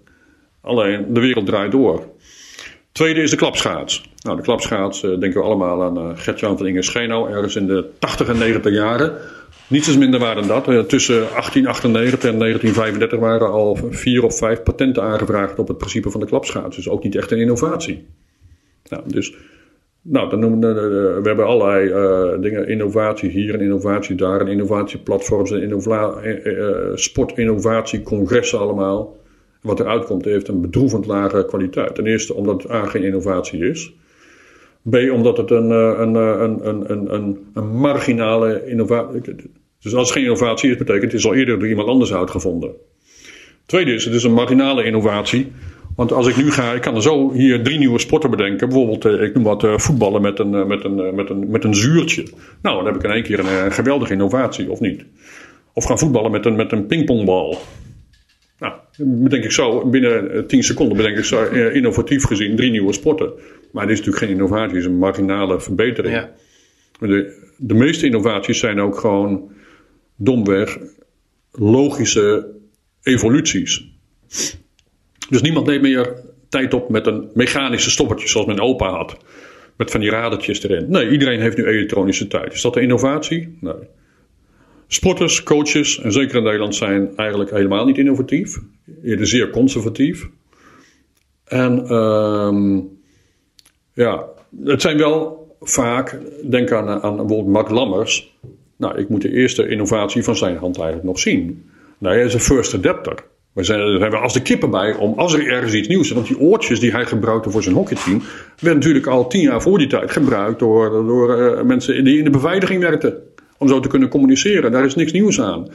[0.61, 2.03] Alleen de wereld draait door.
[2.93, 4.11] Tweede is de klapschaats.
[4.23, 7.91] Nou, de klapschaats uh, denken we allemaal aan uh, Gertjan van Ingerscheno, ergens in de
[7.99, 9.19] 80 en 90 jaren.
[9.69, 10.65] Niets is minder waar dan dat.
[10.65, 16.21] Tussen 1898 en 1935 waren al vier of vijf patenten aangevraagd op het principe van
[16.21, 16.77] de klapschaats.
[16.77, 18.07] Dus ook niet echt een innovatie.
[18.89, 19.35] Nou, dus,
[20.09, 20.75] nou dan noemen,
[21.23, 22.69] we hebben allerlei dingen.
[22.69, 26.21] Innovatie hier, een innovatie daar, innovatieplatforms, een innova
[26.95, 29.17] sportinnovatiecongressen allemaal
[29.63, 31.95] wat eruit komt, heeft een bedroevend lage kwaliteit.
[31.95, 33.95] Ten eerste omdat het A geen innovatie is.
[34.91, 39.35] B omdat het een, een, een, een, een, een marginale innovatie
[39.81, 42.75] Dus als het geen innovatie is, betekent het is al eerder door iemand anders uitgevonden.
[43.67, 45.53] Tweede is, het is een marginale innovatie.
[45.97, 48.69] Want als ik nu ga, ik kan er zo hier drie nieuwe sporten bedenken.
[48.69, 52.27] Bijvoorbeeld, ik noem wat voetballen met een, met, een, met, een, met een zuurtje.
[52.63, 55.05] Nou, dan heb ik in één keer een, geweldige innovatie, of niet?
[55.73, 57.59] Of gaan voetballen met een, met een pingpongbal.
[58.59, 62.93] Nou, bedenk ik zo, binnen 10 seconden bedenk ik zo eh, innovatief gezien drie nieuwe
[62.93, 63.33] sporten.
[63.73, 66.15] Maar dit is natuurlijk geen innovatie, het is een marginale verbetering.
[66.15, 66.31] Ja.
[66.99, 69.53] De, de meeste innovaties zijn ook gewoon
[70.17, 70.79] domweg
[71.53, 72.55] logische
[73.03, 73.95] evoluties.
[75.29, 79.17] Dus niemand neemt meer tijd op met een mechanische stoppertje zoals mijn opa had.
[79.77, 80.91] Met van die radertjes erin.
[80.91, 82.53] Nee, iedereen heeft nu elektronische tijd.
[82.53, 83.59] Is dat een innovatie?
[83.61, 83.75] Nee.
[84.87, 88.59] Sporters, coaches, en zeker in Nederland, zijn eigenlijk helemaal niet innovatief.
[89.03, 90.29] Eerder zeer conservatief.
[91.45, 92.89] En um,
[93.93, 94.25] ja,
[94.65, 96.19] het zijn wel vaak,
[96.51, 98.37] denk aan, aan bijvoorbeeld Mark Lammers.
[98.77, 101.71] Nou, ik moet de eerste innovatie van zijn hand eigenlijk nog zien.
[101.99, 103.25] Nou, hij is een first adapter.
[103.57, 106.15] We zijn, er hebben als de kippen bij om als er ergens iets nieuws is.
[106.15, 108.23] Want die oortjes die hij gebruikte voor zijn hockeyteam.
[108.61, 112.25] werden natuurlijk al tien jaar voor die tijd gebruikt door, door uh, mensen die in
[112.25, 113.23] de beveiliging werkten
[113.59, 114.73] om zo te kunnen communiceren.
[114.73, 115.69] Daar is niks nieuws aan.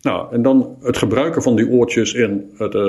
[0.00, 2.82] Nou, en dan het gebruiken van die oortjes in het, uh,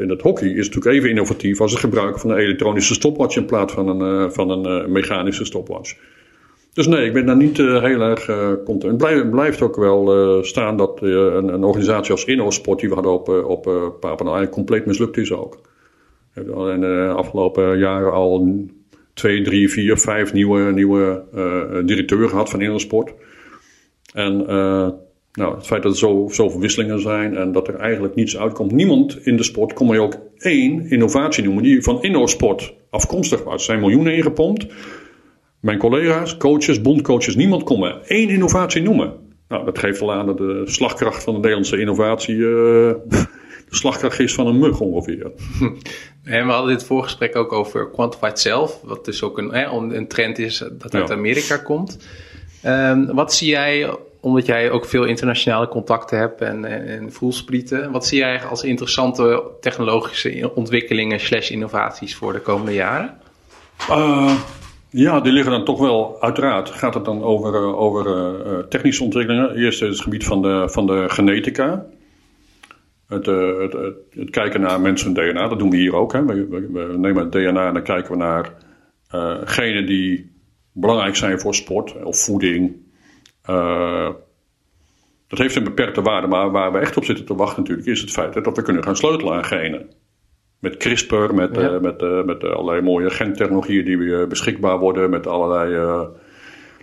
[0.00, 3.46] in het hockey is natuurlijk even innovatief als het gebruiken van een elektronische stopwatch in
[3.46, 5.94] plaats van een, uh, van een mechanische stopwatch.
[6.78, 8.30] Dus nee, ik ben daar niet heel erg
[8.64, 9.02] content.
[9.02, 13.28] Het blijft, ook wel staan dat een, een, organisatie als InnoSport die we hadden op,
[13.46, 15.60] op eigenlijk compleet mislukt is ook.
[16.34, 18.46] We hebben in de afgelopen jaren al
[19.14, 21.24] twee, drie, vier, vijf nieuwe, nieuwe
[21.84, 23.12] directeuren gehad van InnoSport.
[24.14, 24.88] En uh,
[25.32, 28.72] nou, het feit dat er zo, zoveel wisselingen zijn en dat er eigenlijk niets uitkomt.
[28.72, 33.54] Niemand in de sport kon je ook één innovatie noemen die van InnoSport afkomstig was.
[33.54, 34.66] Er zijn miljoenen ingepompt.
[35.60, 39.12] Mijn collega's, coaches, bondcoaches, niemand kon me één innovatie noemen.
[39.48, 42.94] Nou, dat geeft al aan dat de slagkracht van de Nederlandse innovatie uh,
[43.68, 45.30] de slagkracht is van een mug ongeveer.
[46.24, 50.08] En we hadden dit voorgesprek ook over Quantified Self, wat dus ook een, hè, een
[50.08, 51.98] trend is dat uit Amerika komt.
[52.66, 53.90] Um, wat zie jij,
[54.20, 58.62] omdat jij ook veel internationale contacten hebt en, en, en voelsprieten, wat zie jij als
[58.62, 63.18] interessante technologische ontwikkelingen slash innovaties voor de komende jaren?
[63.90, 64.34] Uh,
[64.90, 69.04] ja, die liggen dan toch wel, uiteraard gaat het dan over, uh, over uh, technische
[69.04, 69.56] ontwikkelingen.
[69.56, 71.86] Eerst het gebied van de, van de genetica.
[73.08, 73.72] Het, het,
[74.10, 76.12] het, kijken naar mensen DNA, dat doen we hier ook.
[76.12, 76.24] Hè.
[76.24, 78.52] We, we, nemen het DNA en dan kijken we naar
[79.44, 80.32] genen die
[80.72, 82.76] belangrijk zijn voor sport of voeding.
[85.28, 88.00] Dat heeft een beperkte waarde, maar waar we echt op zitten te wachten natuurlijk is
[88.00, 89.90] het feit dat we kunnen gaan sleutelen aan genen.
[90.58, 91.70] Met CRISPR, met, ja.
[91.70, 95.74] uh, met, uh, met allerlei mooie gentechnologieën die weer beschikbaar worden, met allerlei...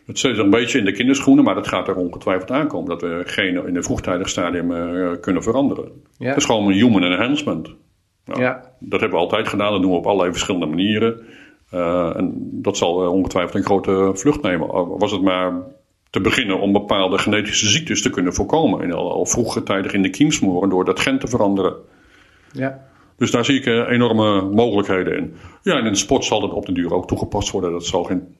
[0.05, 2.89] het zit een beetje in de kinderschoenen, maar dat gaat er ongetwijfeld aankomen.
[2.89, 4.69] Dat we genen in een vroegtijdig stadium
[5.19, 5.91] kunnen veranderen.
[6.17, 6.27] Ja.
[6.27, 7.75] Dat is gewoon een human enhancement.
[8.25, 8.71] Nou, ja.
[8.79, 11.19] Dat hebben we altijd gedaan, dat doen we op allerlei verschillende manieren.
[12.15, 14.97] En dat zal ongetwijfeld een grote vlucht nemen.
[14.97, 15.53] Was het maar
[16.09, 18.81] te beginnen om bepaalde genetische ziektes te kunnen voorkomen.
[18.81, 21.75] En al, al vroegtijdig in de kiemsmoren door dat gen te veranderen.
[22.51, 22.93] Ja.
[23.17, 25.35] Dus daar zie ik uh, enorme mogelijkheden in.
[25.61, 27.71] Ja, en in de sport zal dat op de duur ook toegepast worden.
[27.71, 28.35] Dat zal geen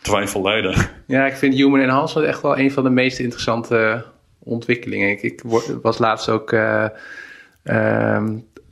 [0.00, 0.74] twijfel leiden.
[1.06, 4.04] Ja, ik vind Human Enhancement echt wel een van de meest interessante
[4.38, 5.10] ontwikkelingen.
[5.10, 5.42] Ik, ik
[5.82, 6.86] was laatst ook uh,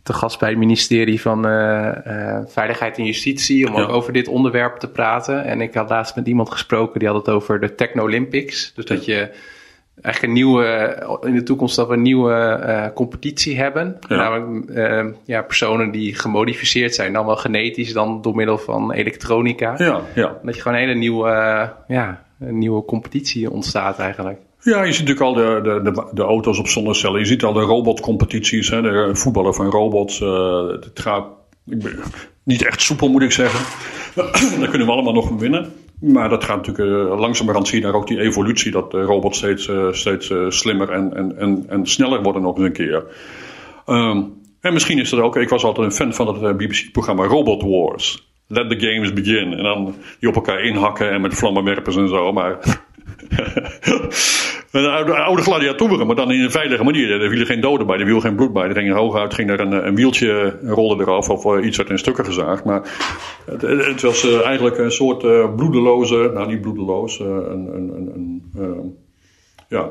[0.02, 4.76] te gast bij het ministerie van uh, Veiligheid en Justitie om ook over dit onderwerp
[4.76, 5.44] te praten.
[5.44, 8.72] En ik had laatst met iemand gesproken die had het over de Techno-Olympics.
[8.74, 9.30] Dus dat je
[10.02, 13.96] eigenlijk een nieuwe, in de toekomst dat we een nieuwe uh, competitie hebben.
[14.08, 14.16] Ja.
[14.16, 19.74] Namelijk ja, personen die gemodificeerd zijn, dan wel genetisch, dan door middel van elektronica.
[19.76, 20.38] Ja, ja.
[20.42, 21.28] Dat je gewoon een hele nieuwe,
[21.88, 24.38] ja, een nieuwe competitie ontstaat eigenlijk.
[24.60, 27.20] Ja, je ziet natuurlijk al de, de, de, de auto's op zonnecellen.
[27.20, 30.18] Je ziet al de robotcompetities, hè, de voetballen van robots.
[30.18, 31.26] Het gaat
[32.44, 33.60] niet echt soepel, moet ik zeggen.
[34.60, 35.72] Daar kunnen we allemaal nog van winnen.
[36.00, 39.38] maar dat gaat natuurlijk uh, langzamerhand zie je daar ook die evolutie, dat de robots
[39.38, 43.04] steeds, uh, steeds slimmer en, en, en, en sneller worden nog eens een keer.
[43.86, 47.62] Um, en misschien is dat ook, ik was altijd een fan van het BBC-programma Robot
[47.62, 48.28] Wars.
[48.46, 49.52] Let the games begin.
[49.52, 52.32] En dan die op elkaar inhakken en met vlammenwerpers en zo.
[52.32, 52.58] Maar
[54.82, 57.20] een oude, oude gladiatoren, maar dan in een veilige manier.
[57.20, 58.68] Er vielen geen doden bij, er viel geen bloed bij.
[58.68, 61.98] Er ging hooguit ging er een, een wieltje rollen eraf of uh, iets werd in
[61.98, 62.64] stukken gezaagd.
[62.64, 62.82] Maar
[63.44, 67.26] het, het was uh, eigenlijk een soort uh, bloedeloze, nou niet bloedeloos, een,
[67.74, 68.98] een, een, een
[69.68, 69.90] ja,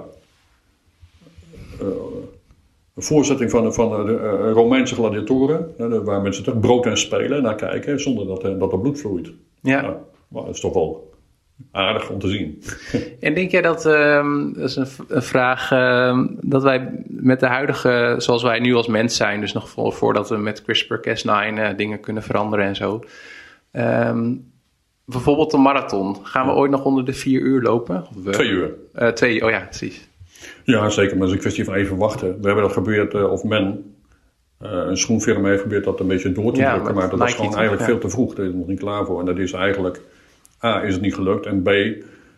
[2.96, 5.74] een voorzetting van, van de Romeinse gladiatoren.
[6.04, 9.32] waar mensen toch brood en spelen naar kijken zonder dat, dat er bloed vloeit.
[9.62, 9.82] Ja.
[9.82, 9.96] Nou,
[10.28, 11.13] maar dat is toch wel
[11.72, 12.64] aardig om te zien.
[13.20, 17.46] En denk jij dat, um, dat is een, een vraag, um, dat wij met de
[17.46, 21.70] huidige, zoals wij nu als mens zijn, dus nog voor, voordat we met CRISPR-Cas9 uh,
[21.78, 23.04] dingen kunnen veranderen en zo.
[23.72, 24.52] Um,
[25.06, 26.18] bijvoorbeeld een marathon.
[26.24, 28.06] Gaan we ooit nog onder de vier uur lopen?
[28.24, 28.74] We, twee uur.
[28.96, 30.08] Uh, twee, oh ja, precies.
[30.64, 31.18] Ja, zeker.
[31.18, 32.28] Maar het is een kwestie van even wachten.
[32.28, 33.96] We hebben dat gebeurd, uh, of men,
[34.60, 36.96] een schoenfirma heeft geprobeerd dat een beetje door te ja, drukken.
[36.96, 37.88] Maar dat was gewoon eigenlijk ja.
[37.88, 38.36] veel te vroeg.
[38.36, 39.20] Daar is nog niet klaar voor.
[39.20, 40.02] En dat is eigenlijk
[40.64, 41.46] A, is het niet gelukt.
[41.46, 41.70] En B,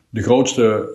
[0.09, 0.89] de grootste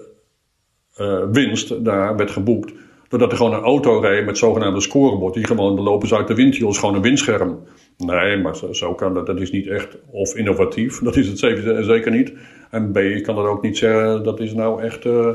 [0.98, 2.72] uh, winst daar werd geboekt.
[3.08, 5.34] Doordat er gewoon een auto reed met zogenaamde scorebord.
[5.34, 7.58] Die gewoon de lopen uit de windhiel is gewoon een windscherm.
[7.96, 9.26] Nee, maar zo, kan dat.
[9.26, 10.98] Dat is niet echt of innovatief.
[11.08, 12.32] Dat is het zeker, niet.
[12.70, 14.22] En B, ik kan dat ook niet zeggen.
[14.22, 15.26] Dat is nou echt uh,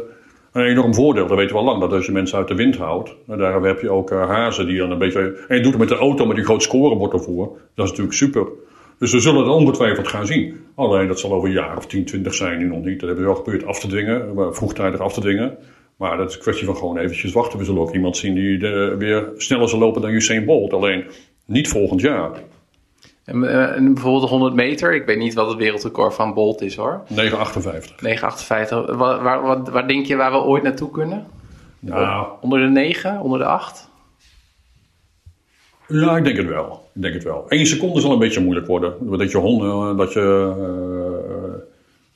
[0.52, 1.28] een enorm voordeel.
[1.28, 1.80] Dat weten we al lang.
[1.80, 3.16] Dat als je mensen uit de wind houdt.
[3.28, 5.46] Daar heb je ook uh, hazen die dan een beetje.
[5.48, 7.58] En je doet het met de auto met die groot scorebord ervoor.
[7.74, 8.48] Dat is natuurlijk super.
[9.00, 10.66] Dus we zullen het ongetwijfeld gaan zien.
[10.76, 13.00] Alleen dat zal over een jaar of 10, 20 zijn nu nog niet.
[13.00, 15.58] Dat hebben we wel gebeurd af te dwingen, vroegtijdig af te dwingen.
[15.98, 17.60] Maar dat is een kwestie van gewoon eventjes wachten.
[17.60, 20.74] We zullen ook iemand zien die de, weer sneller zal lopen dan Usain Bolt.
[20.74, 21.06] Alleen
[21.46, 22.32] niet volgend jaar.
[23.26, 26.62] En, uh, en, bijvoorbeeld de 100 meter, ik weet niet wat het wereldrecord van Bolt
[26.62, 27.04] is hoor.
[27.10, 27.16] 9,58.
[27.16, 27.26] 9,58.
[28.96, 31.26] Waar, waar, waar, waar, denk je waar we ooit naartoe kunnen?
[31.80, 33.90] Nou, onder de 9, onder de 8?
[35.88, 36.85] Ja, ik denk het wel.
[36.96, 37.46] Ik denk het wel.
[37.48, 39.18] Eén seconde zal een beetje moeilijk worden.
[39.18, 40.54] Dat je honden, dat je...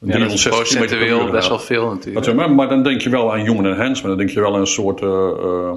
[0.02, 2.26] Uh, ja, dat is procentueel best wel veel natuurlijk.
[2.26, 4.08] Dat, maar, maar, dan denk je wel aan human enhancement.
[4.08, 5.02] Dan denk je wel aan een soort...
[5.02, 5.74] Uh, uh,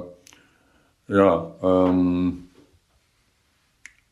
[1.05, 2.49] ja, um,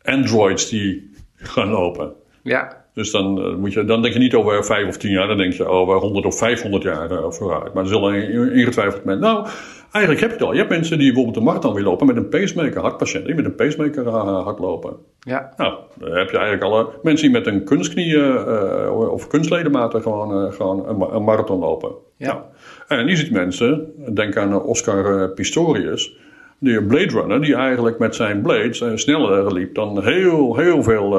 [0.01, 2.13] androids die gaan lopen.
[2.43, 2.85] Ja.
[2.93, 5.27] Dus dan, moet je, dan denk je niet over vijf of tien jaar.
[5.27, 7.73] Dan denk je over 100 of 500 jaar vooruit.
[7.73, 9.23] Maar er zullen ingetwijfeld mensen...
[9.23, 9.47] Nou,
[9.91, 10.51] Eigenlijk heb je het al.
[10.51, 13.45] Je hebt mensen die bijvoorbeeld de marathon willen lopen met een pacemaker, hartpatiënten die met
[13.45, 14.95] een pacemaker uh, hardlopen.
[15.19, 15.53] Ja.
[15.57, 20.45] Nou, dan heb je eigenlijk alle mensen die met een kunstknie uh, of kunstledematen gewoon,
[20.45, 21.91] uh, gewoon een, een, marathon lopen.
[22.17, 22.45] Ja.
[22.87, 26.17] Nou, en je ziet mensen, denk aan Oscar Pistorius,
[26.59, 31.09] die Blade Runner, die eigenlijk met zijn blades sneller liep dan heel, heel veel,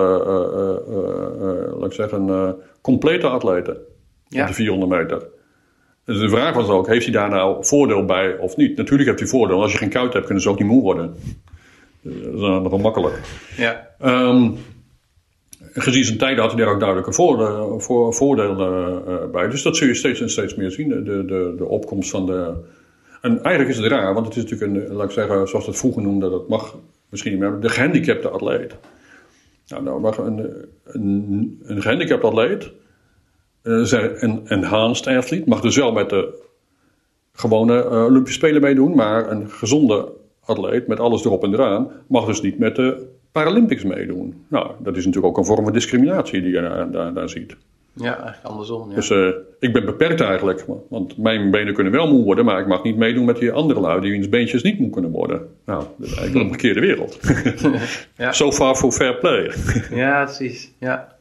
[1.78, 3.76] laat ik zeggen, complete atleten
[4.28, 4.42] ja.
[4.42, 5.22] op de 400 meter.
[6.04, 8.76] Dus de vraag was ook, heeft hij daar nou voordeel bij of niet?
[8.76, 9.62] Natuurlijk heeft hij voordeel.
[9.62, 11.14] Als je geen kuit hebt, kunnen ze ook niet moe worden.
[12.02, 13.20] Dat is nog wel makkelijk.
[13.56, 13.88] Ja.
[14.04, 14.56] Um,
[15.72, 19.48] gezien zijn tijden had hij daar ook duidelijke voordelen, voor, voordelen uh, bij.
[19.48, 20.88] Dus dat zul je steeds en steeds meer zien.
[20.88, 22.54] De, de, de opkomst van de...
[23.20, 25.76] En eigenlijk is het raar, want het is natuurlijk een, laat ik zeggen, zoals het
[25.76, 26.76] vroeger noemde, dat mag
[27.08, 28.76] misschien niet meer, de gehandicapte atleet.
[29.66, 32.70] Nou, nou mag een, een, een gehandicapte atleet
[33.62, 33.92] uh,
[34.22, 35.48] een enhanced athlete.
[35.48, 36.42] Mag dus wel met de
[37.32, 38.94] gewone uh, Olympische Spelen meedoen.
[38.94, 40.12] Maar een gezonde
[40.44, 44.44] atleet met alles erop en eraan mag dus niet met de Paralympics meedoen.
[44.48, 47.56] Nou, dat is natuurlijk ook een vorm van discriminatie die je daar, daar, daar ziet.
[47.94, 48.88] Ja, eigenlijk andersom.
[48.88, 48.94] Ja.
[48.94, 50.64] Dus uh, ik ben beperkt eigenlijk.
[50.88, 53.80] Want mijn benen kunnen wel moe worden, maar ik mag niet meedoen met die andere
[53.80, 55.48] lui die wiens beentjes niet moe kunnen worden.
[55.64, 57.18] Nou, dat is eigenlijk een omgekeerde wereld.
[58.16, 58.32] ja.
[58.42, 59.52] So far for fair play.
[59.90, 60.72] ja, precies.
[60.78, 61.11] Ja.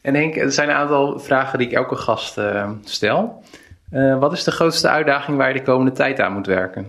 [0.00, 3.42] En Henk, er zijn een aantal vragen die ik elke gast uh, stel.
[3.92, 6.86] Uh, wat is de grootste uitdaging waar je de komende tijd aan moet werken?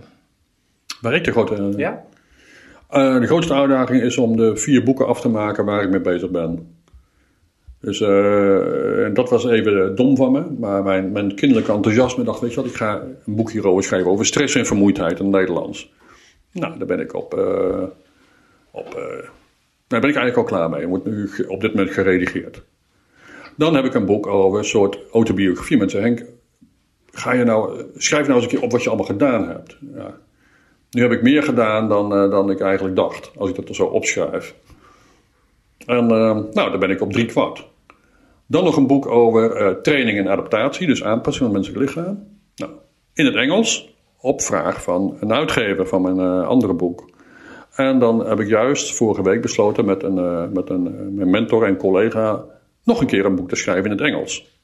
[1.00, 1.72] Waar ik de grote...
[1.76, 2.02] ja?
[2.90, 6.00] Uh, de grootste uitdaging is om de vier boeken af te maken waar ik mee
[6.00, 6.74] bezig ben.
[7.80, 7.98] Dus
[9.14, 10.44] dat was even dom van me.
[10.58, 14.10] Maar mijn, mijn kinderlijke enthousiasme dacht, weet je wat, ik ga een boek hierover schrijven
[14.10, 15.92] over stress en vermoeidheid in het Nederlands.
[16.52, 17.34] Nou, daar ben ik op...
[18.70, 18.92] op
[19.86, 20.86] daar ben ik eigenlijk al klaar mee.
[20.86, 22.62] Wordt nu op dit moment geredigeerd.
[23.56, 25.76] Dan heb ik een boek over een soort autobiografie.
[25.76, 26.24] Mensen Henk,
[27.12, 29.76] ga je nou, schrijf nou eens een keer op wat je allemaal gedaan hebt.
[29.94, 30.18] Ja.
[30.90, 33.84] Nu heb ik meer gedaan dan, uh, dan ik eigenlijk dacht, als ik dat zo
[33.84, 34.54] opschrijf.
[35.86, 36.10] En uh,
[36.52, 37.68] nou, daar ben ik op drie kwart.
[38.46, 42.26] Dan nog een boek over uh, training en adaptatie, dus aanpassing van menselijk lichaam.
[42.56, 42.70] Nou,
[43.14, 47.10] in het Engels, op vraag van een uitgever van mijn andere boek.
[47.74, 51.76] En dan heb ik juist vorige week besloten met een, met een mijn mentor en
[51.76, 52.44] collega
[52.90, 54.58] nog een keer een boek te schrijven in het Engels.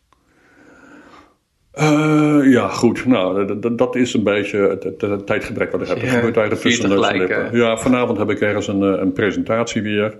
[1.73, 3.07] Eh, ja, goed.
[3.07, 5.97] Nou, dat is een beetje het, het- het tijdgebrek wat ik heb.
[5.97, 7.59] Er Ja, gebeurt eigenlijk tussen neus en tegelijk, lippen.
[7.59, 10.19] Ja, vanavond heb ik ergens een, eh, een presentatie weer.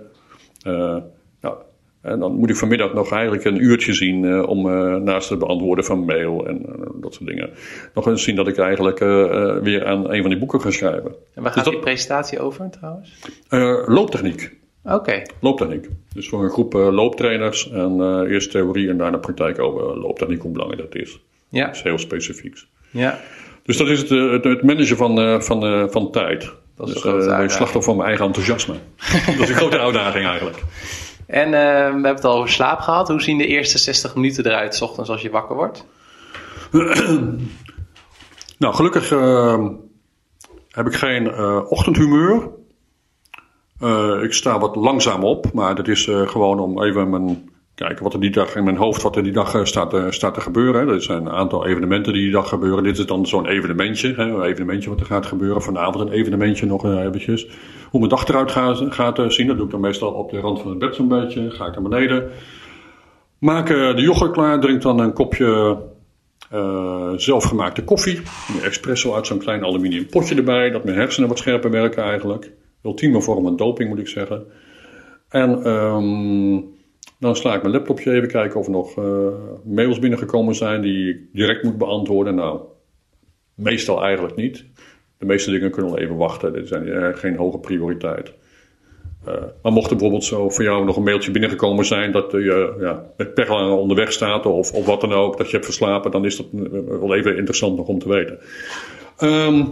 [0.61, 0.97] Eh,
[1.41, 1.55] nou,
[2.01, 5.39] en dan moet ik vanmiddag nog eigenlijk een uurtje zien eh, om eh, naast het
[5.39, 7.49] beantwoorden van mail en eh, dat soort dingen.
[7.93, 10.71] Nog eens zien dat ik eigenlijk eh, eh, weer aan een van die boeken ga
[10.71, 11.15] schrijven.
[11.33, 13.19] En waar gaat Dus dat- die presentatie over trouwens?
[13.49, 14.56] Eh, looptechniek.
[14.87, 15.21] Oké.
[15.39, 15.87] Looptechniek.
[16.13, 20.41] Dus voor een groep eh, looptrainers en eh, eerst theorie en daarna praktijk over looptechniek,
[20.41, 21.19] hoe belangrijk dat is.
[21.49, 21.65] Ja.
[21.65, 22.57] Dat is heel specifiek.
[22.91, 23.19] ja.
[23.63, 26.51] Dus dat is het, eh, het, het managen van, eh, van, eh, van tijd.
[26.75, 28.73] Dat is dus een eh, slachtoffer van mijn eigen enthousiasme.
[29.25, 30.57] dat is een grote uitdaging eigenlijk.
[31.25, 31.57] En eh, we
[31.91, 33.07] hebben het al over slaap gehad.
[33.07, 35.85] Hoe zien de eerste 60 minuten eruit, s ochtends als je wakker wordt?
[38.57, 39.65] Nou, gelukkig eh,
[40.71, 42.49] heb ik geen eh, ochtendhumeur.
[43.79, 48.03] Eh, ik sta wat langzaam op, maar dat is eh, gewoon om even mijn, kijken
[48.03, 50.41] wat er die dag in mijn hoofd wat er die dag eh, staat, staat te
[50.41, 50.87] gebeuren.
[50.87, 52.83] Er zijn een aantal evenementen die die dag gebeuren.
[52.83, 55.61] Dit is dan zo'n evenementje, hè, een evenementje wat er gaat gebeuren.
[55.61, 57.47] Vanavond een evenementje nog eventjes.
[57.89, 58.51] Hoe mijn dag eruit
[58.93, 61.51] gaat, zien, dat doe ik dan meestal op de rand van het bed zo'n beetje.
[61.51, 62.29] Ga ik naar beneden.
[63.39, 65.77] Maak de yoghurt klaar, drink dan een kopje
[67.15, 68.17] zelfgemaakte koffie.
[68.17, 70.69] Een espresso uit zo'n klein aluminium potje erbij.
[70.69, 72.51] Dat mijn hersenen wat scherper werken eigenlijk.
[72.87, 74.45] Ultieme vorm van doping moet ik zeggen.
[75.29, 76.59] En ehm,
[77.19, 79.27] dan sla ik mijn laptopje even kijken of er nog eh,
[79.63, 82.35] mails binnengekomen zijn die ik direct moet beantwoorden.
[82.35, 82.59] Nou,
[83.55, 84.65] meestal eigenlijk niet.
[85.17, 86.53] De meeste dingen kunnen wel even wachten.
[86.53, 88.33] Dit zijn eh, geen hoge prioriteit.
[89.25, 93.03] Eh, maar mocht bijvoorbeeld zo voor jou nog een mailtje binnengekomen zijn dat je ja,
[93.17, 96.37] met pech onderweg staat of, of wat dan ook, dat je hebt verslapen, dan is
[96.37, 96.45] dat
[96.99, 98.39] wel even interessant nog om te weten.
[99.17, 99.65] Ehm,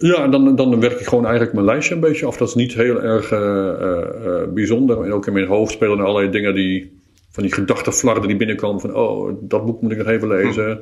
[0.00, 2.36] ja, dan, dan werk ik gewoon eigenlijk mijn lijstje een beetje af.
[2.36, 5.04] Dat is niet heel erg eh, eh, bijzonder.
[5.04, 8.80] En ook in mijn hoofd spelen er allerlei dingen die, van die gedachtenflarden die binnenkomen
[8.80, 10.80] van, oh, dat boek moet ik nog even lezen.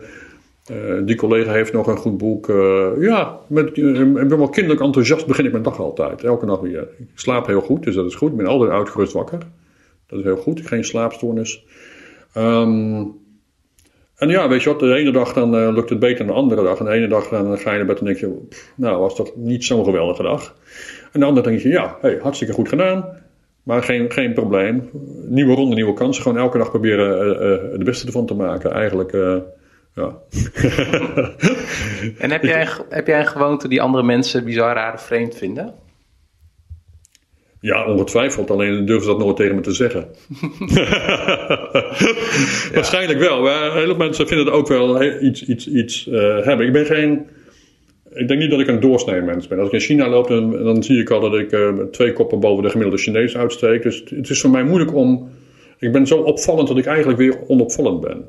[0.67, 2.47] Eh, die collega heeft nog een goed boek.
[2.99, 6.25] Ja, met, ik ben wel kinderlijk enthousiast begin ik mijn dag altijd.
[6.25, 6.89] Elke dag weer.
[6.99, 8.31] Ik slaap heel goed, dus dat is goed.
[8.31, 9.39] Ik ben altijd uitgerust wakker.
[10.07, 10.67] Dat is heel goed.
[10.67, 11.64] Geen slaapstoornis.
[12.33, 13.05] Ehm,
[14.17, 16.41] en ja, weet je wat, de ene dag dan eh, lukt het beter dan de
[16.41, 16.79] andere dag.
[16.79, 19.37] En de ene dag dan ga je naar bed en denk je, nou was toch
[19.37, 20.57] niet zo'n geweldige dag.
[21.12, 23.25] En de andere denk je, ja, hey, hartstikke goed gedaan.
[23.62, 24.91] Maar geen, geen probleem.
[25.29, 26.23] Nieuwe ronde, nieuwe kansen.
[26.23, 28.73] Gewoon elke dag proberen eh, de beste ervan te maken.
[28.73, 29.12] Eigenlijk,
[29.95, 30.17] ja.
[32.19, 35.75] En heb jij, heb jij een gewoonte die andere mensen bizar raar of vreemd vinden?
[37.61, 38.50] Ja, ongetwijfeld.
[38.50, 40.09] Alleen durven ze dat nooit tegen me te zeggen.
[42.74, 43.46] Waarschijnlijk wel.
[43.72, 46.66] Heel veel mensen vinden het ook wel iets, iets, iets eh, hebben.
[46.66, 47.26] Ik ben geen...
[48.14, 49.59] Ik denk niet dat ik een doorsnee mens ben.
[49.59, 52.40] Als ik in China loop, dan, dan zie ik al dat ik eh, twee koppen
[52.40, 53.82] boven de gemiddelde Chinees uitsteek.
[53.82, 55.28] Dus het, het is voor mij moeilijk om...
[55.78, 58.28] Ik ben zo opvallend dat ik eigenlijk weer onopvallend ben.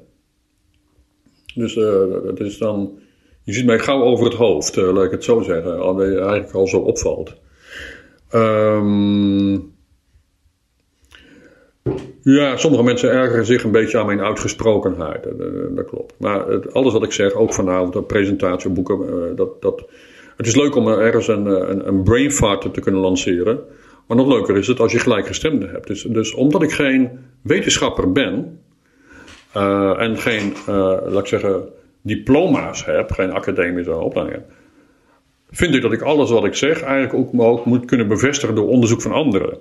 [1.55, 1.83] Dus eh,
[2.23, 2.99] dat is dan...
[3.43, 5.79] Je ziet mij gauw over het hoofd, laat ik het zo zeggen.
[5.79, 7.35] Al ben je eigenlijk al zo opvalt.
[8.29, 9.53] Ehm,
[12.21, 15.23] ja, sommige mensen ergeren zich een beetje aan mijn uitgesprokenheid.
[15.23, 16.13] Dat, dat- dat klopt.
[16.19, 19.85] Maar het- alles wat ik zeg, ook vanavond, een presentatie, boeken, eh, dat, dat,
[20.37, 23.59] het is leuk om ergens een, eh, een, een brain fart te kunnen lanceren.
[24.07, 25.87] Maar nog leuker is het als je gelijkgestemden hebt.
[25.87, 27.09] Dus, dus omdat ik geen
[27.41, 28.59] wetenschapper ben
[29.53, 30.75] eh, en geen, eh,
[31.05, 31.69] laat ik zeggen,
[32.01, 34.41] diploma's heb, geen academische opleiding
[35.49, 39.01] vind ik dat ik alles wat ik zeg eigenlijk ook, moet kunnen bevestigen door onderzoek
[39.01, 39.57] van anderen.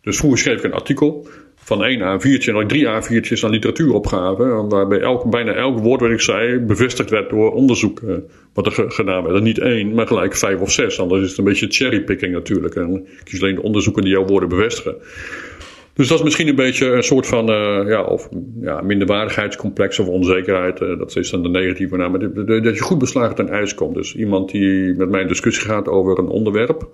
[0.00, 4.44] Dus vroeger schreef ik een artikel van één A4'tje en dan drie A4'tjes aan literatuuropgave.
[4.68, 8.14] Waarbij elk, bijna elk woord wat ik zei bevestigd werd door onderzoek eh,
[8.54, 9.42] wat er ge- gedaan werd.
[9.42, 11.00] Niet één, maar gelijk vijf of zes.
[11.00, 12.74] Anders is het een beetje cherrypicking natuurlijk.
[12.74, 14.96] En kies alleen de onderzoeken die jouw woorden bevestigen.
[15.98, 18.28] Dus dat is misschien een beetje een soort van eh, ja, of,
[18.60, 20.80] ja, minderwaardigheidscomplex of onzekerheid.
[20.80, 22.10] eh, dat is dan de negatieve naam.
[22.10, 22.20] Maar
[22.62, 23.94] dat- je goed beslagen ten ijs komt.
[23.94, 26.88] Dus iemand die met mij in discussie gaat over een onderwerp.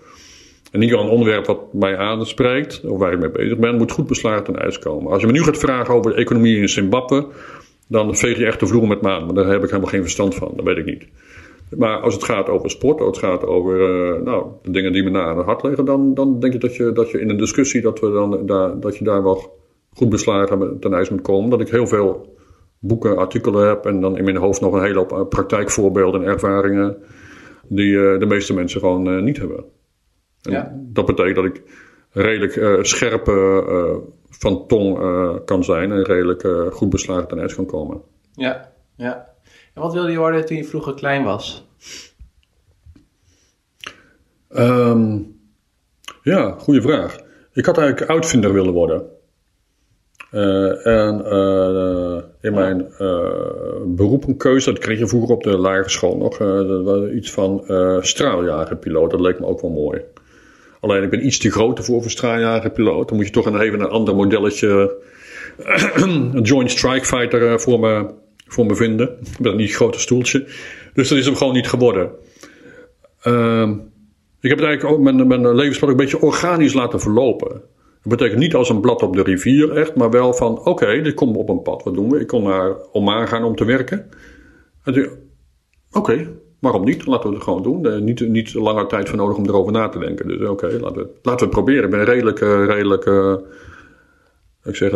[0.72, 4.06] En niet een onderwerp wat mij aanspreekt, of waar ik mee bezig ben, moet goed
[4.06, 5.12] beslagen ten ijs komen.
[5.12, 7.26] Als je me nu gaat vragen over de economie in Zimbabwe,
[7.88, 9.24] dan veeg je echt de vloer met me aan.
[9.24, 11.04] Maar daar heb ik helemaal geen verstand van, dat weet ik niet.
[11.70, 15.02] Maar als het gaat over sport, als het gaat over eh, nou, de dingen die
[15.02, 17.30] me na aan het hart liggen, dan, dan denk ik dat je, dat je in
[17.30, 19.58] een discussie dat, we dan, daar, dat je daar wel
[19.94, 21.50] goed beslagen ten ijs moet komen.
[21.50, 22.36] Dat ik heel veel
[22.78, 26.28] boeken, artikelen heb en dan in mijn hoofd nog een hele hoop eh, praktijkvoorbeelden en
[26.28, 26.96] ervaringen
[27.68, 29.64] die eh, de meeste mensen gewoon niet hebben.
[30.42, 30.72] En Ja.
[30.76, 31.62] Dat betekent dat ik
[32.10, 33.24] redelijk scherp
[34.28, 34.98] van tong
[35.44, 38.00] kan zijn en redelijk goed beslagen ten ijs kan komen.
[38.32, 39.33] Ja, ja.
[39.74, 41.66] En wat wilde je worden toen je vroeger klein was?
[44.48, 45.18] Ehm,
[46.22, 47.18] ja, goede vraag.
[47.52, 49.02] Ik had eigenlijk uitvinder willen worden.
[50.30, 53.28] Eh, en eh, in mijn uh,
[53.86, 57.64] beroepenkeuze, dat kreeg je vroeger op de lagere school nog, dat was iets van
[58.00, 59.10] straaljagerpiloot.
[59.10, 60.02] Dat leek me ook wel mooi.
[60.80, 63.08] Alleen ik ben iets te groot voor voor straaljagerpiloot.
[63.08, 64.96] Dan moet je toch een, even een ander modelletje,
[65.94, 68.10] een Joint Strike Fighter voor, me,
[68.46, 69.18] voor me vinden.
[69.40, 70.46] Met niet grote stoeltje.
[70.94, 72.10] Dus dat is hem gewoon niet geworden.
[73.20, 73.70] Ehm,
[74.40, 77.48] ik heb eigenlijk ook mijn, mijn levenspad een beetje organisch laten verlopen.
[78.02, 81.14] Dat betekent niet als een blad op de rivier echt, maar wel van oké, dit
[81.14, 81.82] komt op een pad.
[81.82, 82.20] Wat doen we?
[82.20, 84.08] Ik kon naar Oman gaan om te werken.
[85.92, 86.28] Oké,
[86.60, 87.06] waarom niet?
[87.06, 87.84] Laten we het gewoon doen.
[87.84, 90.28] Er niet, niet langer tijd voor nodig om erover na te denken.
[90.28, 91.84] Dus oké, laten, we, laten we het proberen.
[91.84, 93.34] Ik ben redelijk, uh, redelijk uh,
[94.64, 94.92] ik zeg,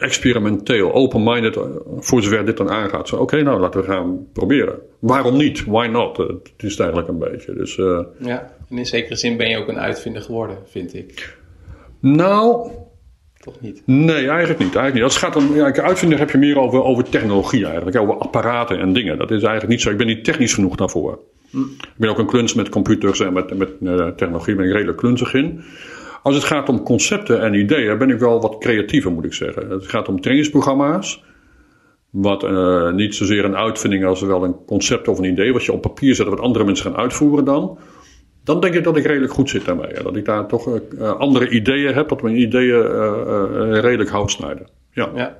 [0.00, 1.58] experimenteel, open-minded,
[1.98, 3.12] voor zover dit dan aangaat.
[3.12, 4.78] Oké, okay, nou laten we gaan proberen.
[4.98, 5.64] Waarom niet?
[5.64, 6.16] Why not?
[6.16, 7.54] Het is eigenlijk een beetje.
[7.54, 7.74] Dus,
[8.18, 11.38] ja, en in zekere zin ben je ook een uitvinder geworden, vind ik.
[12.00, 12.70] Nou.
[13.40, 13.82] Toch niet?
[13.84, 14.74] Nee, eigenlijk niet.
[14.76, 15.02] Eigenlijk niet.
[15.02, 17.96] Als het gaat om ja, uitvinder heb je meer over, over technologie eigenlijk.
[17.96, 19.18] Over apparaten en dingen.
[19.18, 19.90] Dat is eigenlijk niet zo.
[19.90, 21.18] Ik ben niet technisch genoeg daarvoor.
[21.50, 21.58] Hm.
[21.58, 24.54] Ik ben ook een kluns met computers en met, met uh, technologie.
[24.54, 25.60] ben ik redelijk klunzig in.
[26.22, 29.70] Als het gaat om concepten en ideeën ben ik wel wat creatiever moet ik zeggen.
[29.70, 31.24] Het gaat om trainingsprogramma's.
[32.10, 35.52] Wat uh, niet zozeer een uitvinding als wel een concept of een idee.
[35.52, 37.78] Wat je op papier zet wat andere mensen gaan uitvoeren dan
[38.44, 40.02] dan denk ik dat ik redelijk goed zit daarmee.
[40.02, 42.82] Dat ik daar toch uh, andere ideeën heb, dat mijn ideeën
[43.80, 44.68] redelijk hout snijden.
[44.92, 45.10] Ja.
[45.14, 45.36] ja.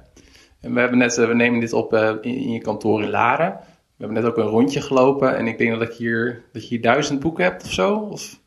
[0.60, 3.58] En we, hebben net, we nemen dit op in, in, je kantoor in Laren.
[3.96, 6.68] We hebben net ook een rondje gelopen en ik denk dat, ik hier, dat je
[6.68, 7.94] hier duizend boeken hebt of zo.
[7.94, 8.40] Of?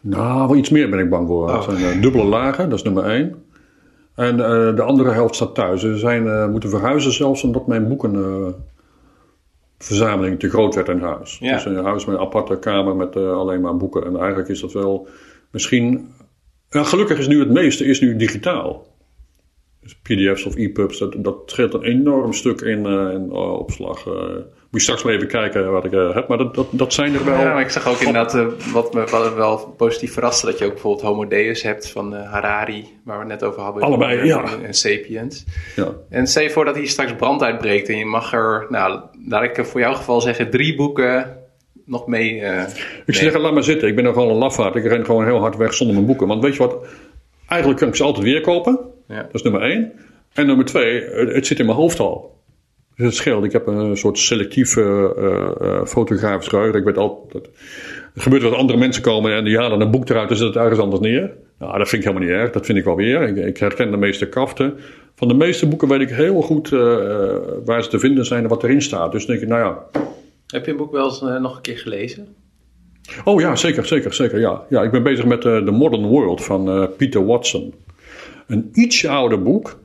[0.00, 1.48] Nou, wel iets meer ben ik bang voor.
[1.48, 1.66] Oh.
[1.66, 3.44] Het zijn dubbele lagen, dat is nummer één.
[4.14, 4.36] En
[4.76, 5.80] de andere helft staat thuis.
[5.80, 8.14] Ze zijn moeten verhuizen zelfs omdat mijn boeken
[9.84, 11.38] verzameling te groot werd in huis.
[11.38, 11.54] Ja.
[11.54, 14.04] Dus een huis met een aparte kamer met uh, alleen maar boeken.
[14.04, 15.08] En eigenlijk is dat wel
[15.50, 16.08] misschien.
[16.68, 18.86] Gelukkig is nu het meeste is nu digitaal.
[19.80, 24.06] Dus PDF's of EPUBs, dat, dat scheelt een enorm stuk in, uh, in uh, opslag.
[24.70, 26.28] Moet je straks maar even kijken wat ik heb.
[26.28, 27.38] Maar dat, dat, dat zijn er wel.
[27.38, 30.46] Ja, maar ik zag ook inderdaad wat me wat wel positief verraste.
[30.46, 32.98] Dat je ook bijvoorbeeld Homo Deus hebt van Harari.
[33.04, 33.82] Waar we het net over hadden.
[33.82, 34.44] Allebei, ja.
[34.62, 35.44] En, Sapiens.
[35.76, 35.88] Ja.
[36.10, 37.88] En stel je voor dat hier straks brand uitbreekt.
[37.88, 41.36] En je mag er, nou, laat ik voor jouw geval zeggen, drie boeken
[41.84, 42.40] nog mee.
[42.40, 42.62] Uh,
[43.06, 43.88] ik zeg, laat maar zitten.
[43.88, 44.74] Ik ben nogal een lafaard.
[44.74, 46.26] Ik ren gewoon heel hard weg zonder mijn boeken.
[46.26, 46.86] Want weet je wat?
[47.48, 48.78] Eigenlijk kan ik ze altijd weer kopen.
[49.08, 49.22] Ja.
[49.22, 49.92] Dat is nummer één.
[50.32, 52.39] En nummer twee, het zit in mijn hoofd al.
[53.00, 53.44] Het scheelt.
[53.44, 56.78] Ik heb een soort selectief uh, fotografisch geheugen.
[56.78, 57.48] Ik weet altijd.
[58.14, 60.62] Er gebeurt wat andere mensen komen en die halen een boek eruit en zetten het
[60.62, 61.32] ergens anders neer.
[61.58, 62.50] Nou, dat vind ik helemaal niet erg.
[62.50, 63.22] Dat vind ik wel weer.
[63.22, 64.74] Ik, ik herken de meeste kaften.
[65.14, 66.80] Van de meeste boeken weet ik heel goed uh,
[67.64, 69.12] waar ze te vinden zijn en wat erin staat.
[69.12, 70.00] Dus denk ik, nou ja.
[70.46, 72.26] Heb je een boek wel eens uh, nog een keer gelezen?
[73.24, 74.40] Oh ja, zeker, zeker, zeker.
[74.40, 77.74] Ja, ja ik ben bezig met The Modern World van Peter Watson.
[78.46, 79.78] Een ietsje ouder boek.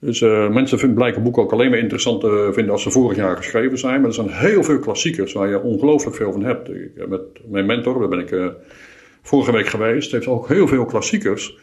[0.00, 3.36] Dus mensen vinden, blijken boeken ook alleen maar interessant te vinden als ze vorig jaar
[3.36, 4.00] geschreven zijn.
[4.00, 6.68] Maar er zijn heel veel klassiekers waar je ongelooflijk veel van hebt.
[6.68, 8.52] Ik, met mijn mentor, daar ben ik
[9.22, 11.58] vorige week geweest, heeft ook heel veel klassiekers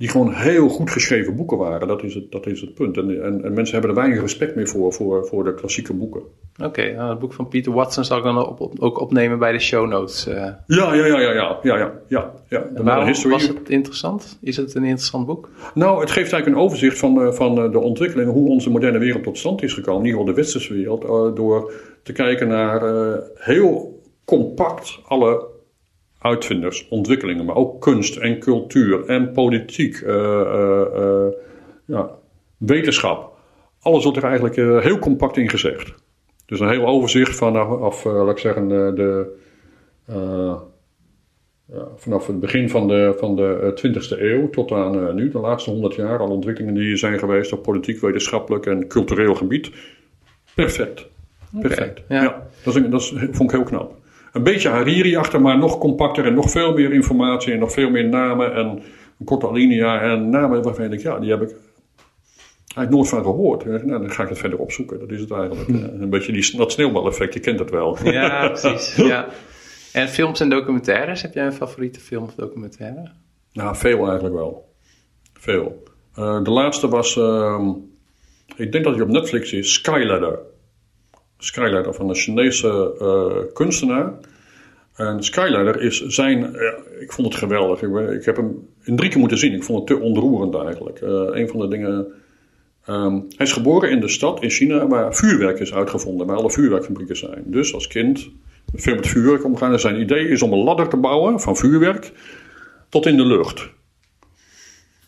[0.00, 1.88] die gewoon heel goed geschreven boeken waren.
[1.88, 2.96] Dat is het, dat is het punt.
[2.96, 6.22] En, en, mensen hebben er weinig respect meer voor, voor, voor de klassieke boeken.
[6.62, 9.88] Oké, nou, het boek van Peter Watson zal ik dan ook opnemen bij de show
[9.88, 10.26] notes.
[10.26, 10.34] Eh.
[10.66, 13.28] Ja, ja, ja, ja, ja, ja, ja, ja.
[13.28, 14.38] Was het interessant?
[14.42, 15.48] Is het een interessant boek?
[15.74, 18.98] Nou, het geeft eigenlijk een overzicht van, eh, van eh, de ontwikkeling, hoe onze moderne
[18.98, 21.72] wereld tot stand is gekomen, in ieder geval de westerse wereld, door
[22.02, 22.82] te kijken naar
[23.34, 25.49] heel compact alle
[26.20, 31.26] uitvinders, ontwikkelingen, maar ook kunst en cultuur en politiek, uh, uh, uh,
[31.84, 32.10] ja,
[32.56, 33.36] wetenschap.
[33.80, 35.94] Alles wordt er eigenlijk heel compact in gezegd.
[36.46, 39.38] Dus een heel overzicht vanaf, af, laat ik zeggen, de,
[41.66, 45.70] ja, vanaf het begin van de, van de 20e eeuw tot aan nu, de laatste
[45.70, 49.70] 100 jaar, alle ontwikkelingen die er zijn geweest op politiek, wetenschappelijk en cultureel gebied.
[50.54, 51.06] Perfect.
[51.60, 52.00] Perfect.
[52.00, 52.22] Okay, ja.
[52.22, 52.46] ja.
[52.64, 53.99] dat, is, dat is, vond ik heel knap
[54.32, 57.90] een beetje Hariri achter, maar nog compacter en nog veel meer informatie en nog veel
[57.90, 58.82] meer namen en
[59.18, 61.50] een korte alinea en namen waarvan ik, ja, die heb ik
[62.74, 63.64] eigenlijk nooit van gehoord.
[63.64, 64.98] Nou, dan ga ik het verder opzoeken.
[64.98, 65.68] Dat is het eigenlijk.
[65.68, 66.02] Hm.
[66.02, 67.98] Een beetje die, dat sneeuwbaleffect, je kent het wel.
[68.04, 68.96] Ja, precies.
[69.12, 69.28] ja.
[69.92, 73.10] En films en documentaires, heb jij een favoriete film of documentaire?
[73.52, 74.74] Nou, veel eigenlijk wel.
[75.32, 75.82] Veel.
[76.18, 77.66] Uh, de laatste was, uh,
[78.56, 80.38] ik denk dat hij op Netflix is, Skyladder.
[81.40, 84.12] Skyladder van een Chinese uh, kunstenaar.
[84.94, 86.54] En Skyladder is zijn.
[87.00, 87.82] Ik vond het geweldig.
[87.82, 89.52] Ik, ik, heb hem in drie keer moeten zien.
[89.52, 91.00] Ik vond het te ontroerend eigenlijk.
[91.00, 92.06] Uh, een van de dingen.
[92.88, 96.50] Um, hij is geboren in de stad in China waar vuurwerk is uitgevonden, waar alle
[96.50, 97.42] vuurwerkfabrieken zijn.
[97.46, 98.30] Dus als kind
[98.74, 99.72] veel met vuurwerk omgaan.
[99.72, 102.12] En zijn idee is om een ladder te bouwen van vuurwerk
[102.88, 103.68] tot in de lucht.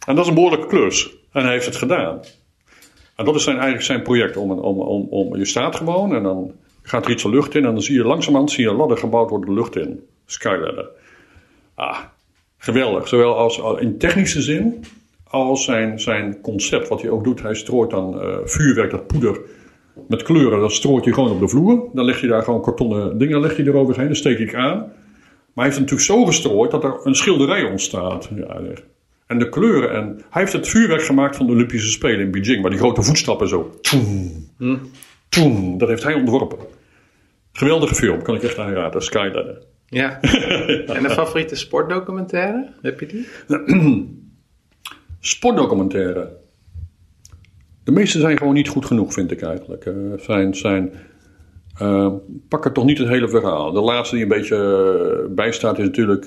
[0.06, 1.10] En dat is een behoorlijke klus.
[1.32, 2.20] En hij heeft het gedaan.
[3.16, 4.36] En dat is zijn, eigenlijk zijn project.
[4.36, 6.52] Om, om, om, om, je staat gewoon en dan
[6.82, 7.64] gaat er iets de lucht in.
[7.64, 10.06] En dan zie je langzamerhand zie je een ladder gebouwd worden de lucht in.
[10.26, 10.88] Skyladder.
[11.74, 11.98] Ah,
[12.58, 13.08] geweldig.
[13.08, 14.84] Zowel als in technische zin
[15.32, 16.88] als zijn, zijn concept.
[16.88, 17.42] Wat hij ook doet.
[17.42, 19.40] Hij strooit dan uh, vuurwerk, dat poeder
[20.08, 20.60] met kleuren.
[20.60, 21.88] Dat strooit hij gewoon op de vloer.
[21.92, 24.06] Dan leg je daar gewoon kartonnen dingen leg je eroverheen.
[24.06, 24.78] Dan steek ik aan.
[24.78, 28.30] Maar hij heeft het natuurlijk zo gestrooid dat er een schilderij ontstaat.
[28.36, 28.60] Ja,
[29.26, 29.92] en de kleuren.
[29.92, 32.62] En hij heeft het vuurwerk gemaakt van de Olympische Spelen in Beijing.
[32.62, 33.78] Waar die grote voetstappen zo.
[34.58, 34.76] Hm.
[35.28, 36.58] Toen, dat heeft hij ontworpen.
[37.52, 39.02] Geweldige film, kan ik echt aanraden.
[39.02, 39.62] Skyladder.
[39.86, 40.20] Ja.
[40.96, 42.68] en een favoriete sportdocumentaire?
[42.82, 43.26] Heb je die?
[45.20, 46.40] sportdocumentaire.
[47.84, 49.84] De meeste zijn gewoon niet goed genoeg, vind ik eigenlijk.
[49.84, 50.92] Uh, zijn, zijn,
[51.82, 52.12] uh,
[52.48, 53.72] pakken toch niet het hele verhaal.
[53.72, 54.56] De laatste die een beetje
[55.28, 56.26] uh, bijstaat is natuurlijk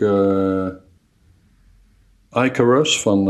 [2.35, 3.23] Icarus van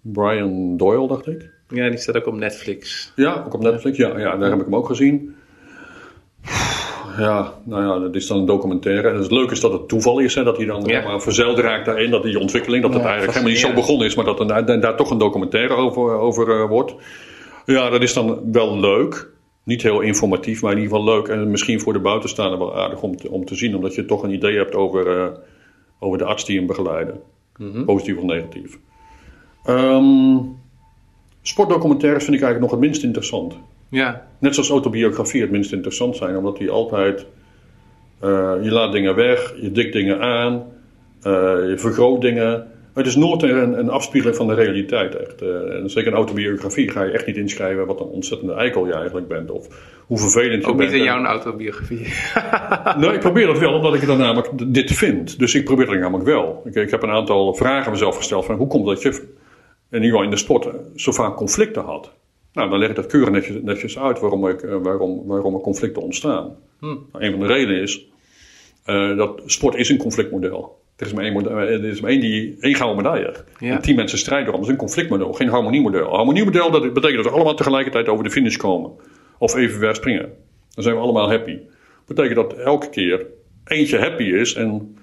[0.00, 1.50] Brian Doyle, dacht ik.
[1.68, 3.12] Ja, die staat ook op Netflix.
[3.16, 3.96] Ja, ook op Netflix.
[3.96, 5.34] Ja, ja daar heb ik hem ook gezien.
[7.18, 9.08] Ja, nou ja, dat is dan een documentaire.
[9.08, 11.02] En het leuke is dat het toeval is, hè, dat hij dan ja.
[11.02, 14.14] maar verzeild raakt daarin, dat die ontwikkeling, dat het eigenlijk helemaal niet zo begonnen is,
[14.14, 16.94] maar dat er daar, daar toch een documentaire over, over uh, wordt.
[17.66, 19.30] Ja, dat is dan wel leuk.
[19.64, 21.28] Niet heel informatief, maar in ieder geval leuk.
[21.28, 24.22] En misschien voor de buitenstaander wel aardig om te, om te zien, omdat je toch
[24.22, 25.26] een idee hebt over, uh,
[25.98, 27.20] over de arts die hem begeleiden.
[27.60, 27.84] Mm -hmm.
[27.84, 28.78] Positief of negatief.
[29.66, 30.56] Um,
[31.42, 33.56] sportdocumentaires vind ik eigenlijk nog het minst interessant.
[33.88, 34.26] Ja.
[34.38, 37.26] Net zoals autobiografie het minst interessant zijn, omdat die altijd.
[38.24, 41.32] Uh, je laat dingen weg, je dikt dingen aan, uh,
[41.68, 42.66] je vergroot dingen.
[42.94, 45.42] Het is nooit een, een afspiegeling van de realiteit, echt.
[45.42, 48.92] Uh, en zeker een autobiografie ga je echt niet inschrijven wat een ontzettende eikel je
[48.92, 49.50] eigenlijk bent.
[49.50, 49.66] Of
[50.06, 50.88] hoe vervelend je Ook bent.
[50.88, 51.98] Ook niet in jouw autobiografie.
[53.00, 55.38] nee, ik probeer dat wel, omdat ik dan namelijk dit vind.
[55.38, 56.62] Dus ik probeer dat namelijk wel.
[56.64, 60.10] Ik, ik heb een aantal vragen mezelf gesteld van hoe komt dat je in ieder
[60.10, 62.12] geval in de sport zo vaak conflicten had.
[62.52, 66.02] Nou, dan leg ik dat keurig netjes, netjes uit waarom, ik, waarom, waarom er conflicten
[66.02, 66.56] ontstaan.
[66.78, 67.06] Hmm.
[67.12, 68.08] Nou, een van de redenen is
[68.86, 70.79] uh, dat sport is een conflictmodel.
[71.00, 73.34] Er is maar één, model, er is maar één, die, één gouden medaille.
[73.58, 73.74] Ja.
[73.74, 74.60] En tien mensen strijden erom.
[74.60, 76.06] Dat is een conflictmodel, geen harmoniemodel.
[76.06, 78.92] Een harmoniemodel dat betekent dat we allemaal tegelijkertijd over de finish komen.
[79.38, 80.32] Of even ver springen.
[80.74, 81.58] Dan zijn we allemaal happy.
[82.06, 83.26] Dat betekent dat elke keer
[83.64, 84.96] eentje happy is en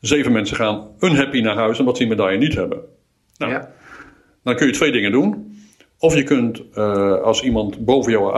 [0.00, 2.80] zeven mensen gaan unhappy naar huis omdat ze die medaille niet hebben.
[3.36, 3.72] Nou, ja.
[4.42, 5.56] Dan kun je twee dingen doen.
[5.98, 8.32] Of je kunt, uh, als iemand boven jou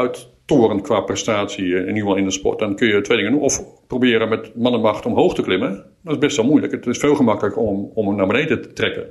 [0.50, 3.40] uittorent qua prestatie, in ieder geval in de sport, dan kun je twee dingen doen.
[3.40, 5.84] Of proberen met man en macht omhoog te klimmen.
[6.02, 6.72] Dat is best wel moeilijk.
[6.72, 9.06] Het is veel gemakkelijker om, om hem naar beneden te trekken.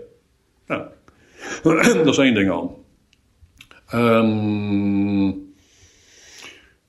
[0.67, 0.83] Nou,
[2.03, 2.83] dat is één ding al.
[3.93, 5.53] Um,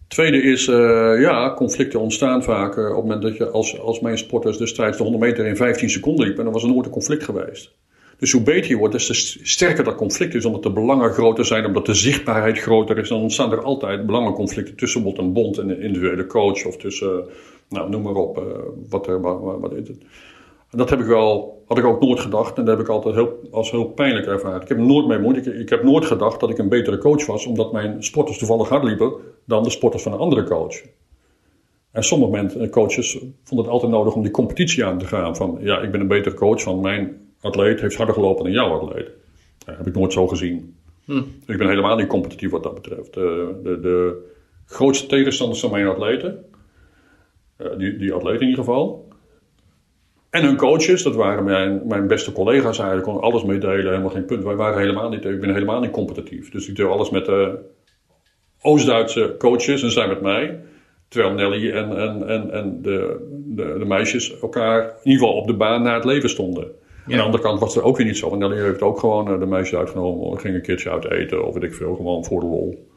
[0.08, 4.00] tweede is, uh, ja, conflicten ontstaan vaak uh, op het moment dat je als, als
[4.00, 6.38] mijn sporters de strijd de 100 meter in 15 seconden liep.
[6.38, 7.78] En dan was er nooit een conflict geweest.
[8.20, 11.44] Dus hoe beter je wordt, des te sterker dat conflict is, omdat de belangen groter
[11.44, 13.08] zijn, omdat de zichtbaarheid groter is.
[13.08, 17.24] Dan ontstaan er altijd belangenconflicten tussen bijvoorbeeld een bond en een individuele coach, of tussen,
[17.68, 18.44] nou, noem maar op, uh,
[18.88, 19.98] wat, wat, wat is het.
[20.70, 23.14] En dat heb ik wel, had ik ook nooit gedacht en dat heb ik altijd
[23.14, 24.60] heel, als heel pijnlijk ervaren.
[24.60, 27.26] Ik heb nooit mee moeite, ik, ik heb nooit gedacht dat ik een betere coach
[27.26, 29.12] was, omdat mijn sporters toevallig hard liepen
[29.44, 30.82] dan de sporters van een andere coach.
[31.90, 35.36] En sommige coaches vonden het altijd nodig om die competitie aan te gaan.
[35.36, 38.78] Van ja, ik ben een betere coach van mijn atleet heeft harder gelopen dan jouw
[38.78, 39.10] atleet.
[39.58, 40.74] Dat heb ik nooit zo gezien.
[41.04, 41.22] Hm.
[41.46, 43.14] ik ben helemaal niet competitief wat dat betreft.
[43.14, 44.30] De, de, de
[44.66, 46.44] grootste tegenstanders van mijn atleten,
[47.58, 49.08] uh, die, die atleten in ieder geval,
[50.30, 54.24] en hun coaches, dat waren mijn, mijn beste collega's eigenlijk, kon alles meedelen, helemaal geen
[54.24, 54.44] punt.
[54.44, 56.50] Wij waren helemaal niet, ik ben helemaal niet competitief.
[56.50, 57.58] Dus ik doe alles met de
[58.62, 60.60] Oost-Duitse coaches en zij met mij.
[61.08, 65.46] Terwijl Nelly en, en, en, en de, de, de meisjes elkaar in ieder geval op
[65.46, 66.70] de baan naar het leven stonden.
[67.10, 68.28] Aan de andere kant was er ook weer niet zo.
[68.28, 70.40] Want Nelly heeft ook gewoon de meisjes uitgenomen.
[70.40, 71.96] Ging een keertje uit eten of weet ik veel.
[71.96, 72.88] Gewoon voor de lol.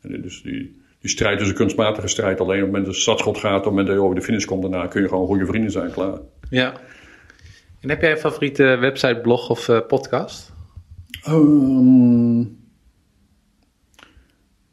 [0.00, 2.40] En dus die, die strijd is een kunstmatige strijd.
[2.40, 3.58] Alleen op het moment dat het startschot gaat.
[3.58, 4.86] Op het moment dat je over de finish komt daarna.
[4.86, 5.90] Kun je gewoon goede vrienden zijn.
[5.90, 6.18] Klaar.
[6.50, 6.72] Ja.
[7.80, 10.52] En heb jij een favoriete website, blog of uh, podcast?
[11.28, 12.58] Um,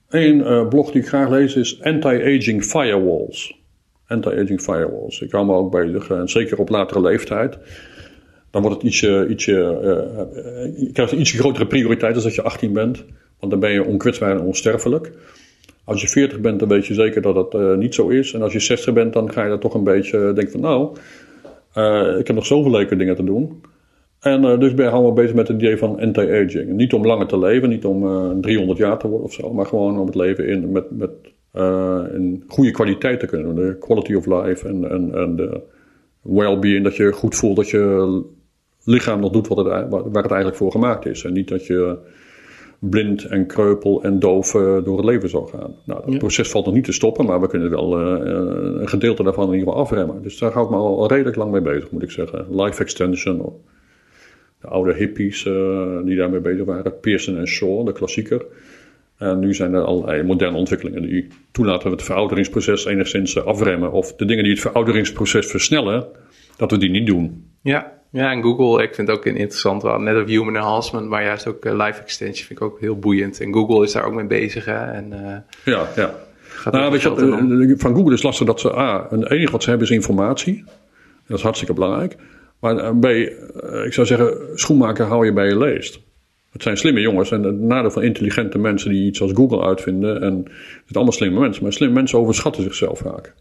[0.09, 3.61] een uh, blog die ik graag lees is Anti-Aging Firewalls.
[4.07, 5.21] Anti-Aging Firewalls.
[5.21, 6.09] Ik hou me ook bezig.
[6.09, 7.57] En zeker op latere leeftijd
[8.53, 12.41] dan wordt het ietsje, ietsje, uh, je krijgt een ietsje grotere prioriteit als dat je
[12.41, 13.05] 18 bent.
[13.39, 15.11] Want dan ben je onkwetsbaar en onsterfelijk.
[15.83, 18.33] Als je 40 bent, dan weet je zeker dat dat uh, niet zo is.
[18.33, 20.97] En als je 60 bent, dan ga je dat toch een beetje denken van nou,
[22.19, 23.61] ik heb nog zoveel leuke dingen te doen.
[24.19, 26.71] En dus ben je allemaal bezig met het idee van anti-aging.
[26.71, 29.99] Niet om langer te leven, niet om 300 jaar te worden of zo, maar gewoon
[29.99, 31.11] om het leven in, met, met
[32.13, 33.55] in goede kwaliteit te kunnen.
[33.55, 35.61] De quality of life en, en, en de
[36.21, 38.23] well-being, dat je goed voelt dat je
[38.83, 41.23] lichaam nog doet wat het, waar het eigenlijk voor gemaakt is.
[41.23, 41.97] En niet dat je
[42.89, 45.75] blind en kreupel en doof eh, door het leven zou gaan.
[45.85, 49.23] Nou, dat proces valt nog niet te stoppen, maar we kunnen wel uh, een gedeelte
[49.23, 50.21] daarvan in ieder geval afremmen.
[50.21, 52.61] Dus daar hou ik me al, al redelijk lang mee bezig, moet ik zeggen.
[52.61, 53.61] Life extension,
[54.61, 58.45] de oude hippies uh, die daarmee bezig waren, Pearson en Shaw, de klassieker.
[59.17, 63.91] En nu zijn er allerlei moderne ontwikkelingen die toelaten we het verouderingsproces enigszins afremmen.
[63.91, 66.07] Of de dingen die het verouderingsproces versnellen,
[66.57, 67.51] dat we die niet doen.
[67.61, 71.23] Ja, ja, en Google, ik vind het ook interessant, wel, net of human enhancement, maar
[71.23, 73.39] juist ook uh, life extension vind ik ook heel boeiend.
[73.39, 74.65] En Google is daar ook mee bezig.
[74.65, 74.91] Hè?
[74.91, 76.13] En, uh, ja, ja.
[76.71, 79.87] Nou, weet je, van Google is lastig dat ze, A, het enige wat ze hebben
[79.87, 80.63] is informatie.
[81.27, 82.15] Dat is hartstikke belangrijk.
[82.59, 83.05] Maar B,
[83.85, 85.99] ik zou zeggen, schoenmaker hou je bij je leest.
[86.51, 90.21] Het zijn slimme jongens en het nadeel van intelligente mensen die iets als Google uitvinden.
[90.21, 93.33] En het zijn allemaal slimme mensen, maar slimme mensen overschatten zichzelf vaak.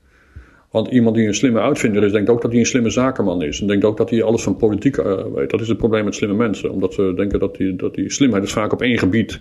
[0.73, 3.61] Want iemand die een slimme uitvinder is, denkt ook dat hij een slimme zakenman is.
[3.61, 5.51] En denkt ook dat hij alles van politiek uh, weet.
[5.51, 6.71] Dat is het probleem met slimme mensen.
[6.71, 9.41] Omdat ze denken dat die, dat die slimheid is vaak op één gebied.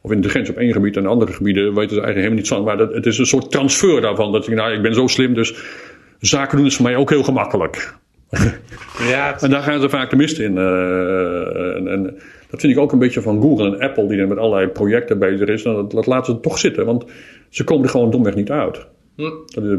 [0.00, 2.64] Of intelligentie op één gebied en andere gebieden weten ze eigenlijk helemaal niet van.
[2.64, 4.32] Maar dat, het is een soort transfer daarvan.
[4.32, 5.54] Dat je, nou, ik ben zo slim, dus
[6.20, 7.94] zaken doen is voor mij ook heel gemakkelijk.
[9.08, 10.56] Ja, en daar gaan ze vaak de mist in.
[10.56, 12.02] Uh, en, en,
[12.50, 15.18] dat vind ik ook een beetje van Google en Apple, die er met allerlei projecten
[15.18, 15.62] bezig is.
[15.62, 17.04] Dat, dat laten ze toch zitten, want
[17.48, 18.86] ze komen er gewoon domweg niet uit.
[19.16, 19.22] Hm.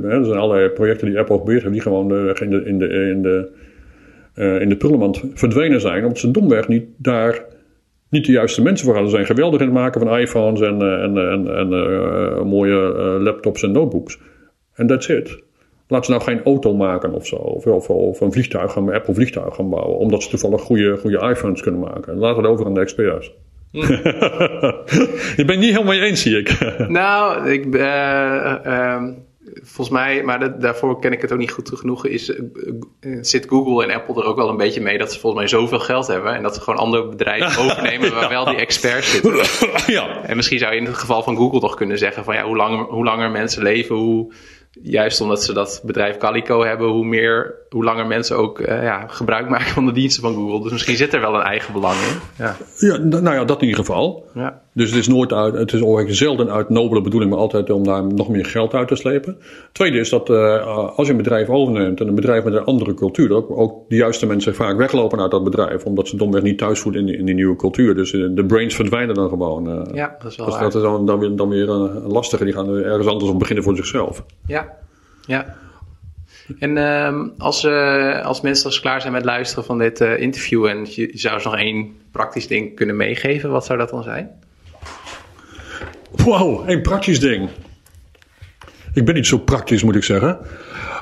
[0.06, 3.22] Er zijn allerlei projecten die Apple gebeurd hebben, die gewoon in de, in de, in
[3.22, 3.50] de,
[4.36, 6.02] uh, in de prullenmand verdwenen zijn.
[6.04, 7.46] Omdat ze domweg niet daar
[8.10, 9.12] niet de juiste mensen voor hadden.
[9.12, 12.76] Ze zijn geweldig in het maken van iPhones en, en, en, en mooie
[13.20, 14.20] laptops en notebooks.
[14.74, 15.42] En that's it.
[15.88, 17.36] Laat ze nou geen auto maken of zo.
[17.36, 19.98] Of, of, of een vliegtuig, Apple vliegtuig gaan bouwen.
[19.98, 22.18] Omdat ze toevallig goede, goede iPhones kunnen maken.
[22.18, 23.34] Laat het over aan de experts.
[25.38, 26.60] Je bent niet helemaal eens, zie ik.
[26.88, 29.04] nou, ik, uh,
[29.62, 33.84] volgens mij, maar daarvoor ken ik het ook niet goed genoeg, is, uh, zit Google
[33.84, 36.36] en Apple er ook wel een beetje mee dat ze volgens mij zoveel geld hebben
[36.36, 39.46] en dat ze gewoon andere bedrijven overnemen waar wel die experts zitten.
[39.94, 40.24] ja.
[40.24, 42.56] En misschien zou je in het geval van Google toch kunnen zeggen van ja, hoe
[42.56, 44.34] langer, hoe langer mensen leven, hoe
[44.82, 49.08] juist omdat ze dat bedrijf Calico hebben, hoe, meer, hoe langer mensen ook uh, ja,
[49.08, 50.62] gebruik maken van de diensten van Google.
[50.62, 52.46] Dus misschien zit er wel een eigen belang in.
[52.46, 54.30] Ja, ja nou ja, dat in ieder geval.
[54.34, 54.62] Ja.
[54.74, 57.84] Dus het is nooit uit, het is eigenlijk zelden uit nobele bedoeling, maar altijd om
[57.84, 59.38] daar nog meer geld uit te slepen.
[59.72, 62.94] Tweede is dat uh, als je een bedrijf overneemt en een bedrijf met een andere
[62.94, 66.58] cultuur, ook, ook de juiste mensen vaak weglopen uit dat bedrijf, omdat ze domweg niet
[66.58, 67.96] thuis voelen in die, in die nieuwe cultuur.
[67.96, 69.70] Dus uh, de brains verdwijnen dan gewoon.
[69.70, 70.64] Uh, ja, dat is wel Dus waar.
[70.64, 73.64] dat is dan, dan weer, dan weer een lastige, die gaan ergens anders op beginnen
[73.64, 74.24] voor zichzelf.
[74.46, 74.78] Ja,
[75.26, 75.56] ja.
[76.60, 77.66] En uh, als,
[78.24, 81.58] als mensen als klaar zijn met luisteren van dit interview en je zou ze nog
[81.58, 84.42] één praktisch ding kunnen meegeven, wat zou dat dan zijn?
[86.16, 87.50] Wow, één praktisch ding.
[88.94, 90.38] Ik ben niet zo praktisch, moet ik zeggen.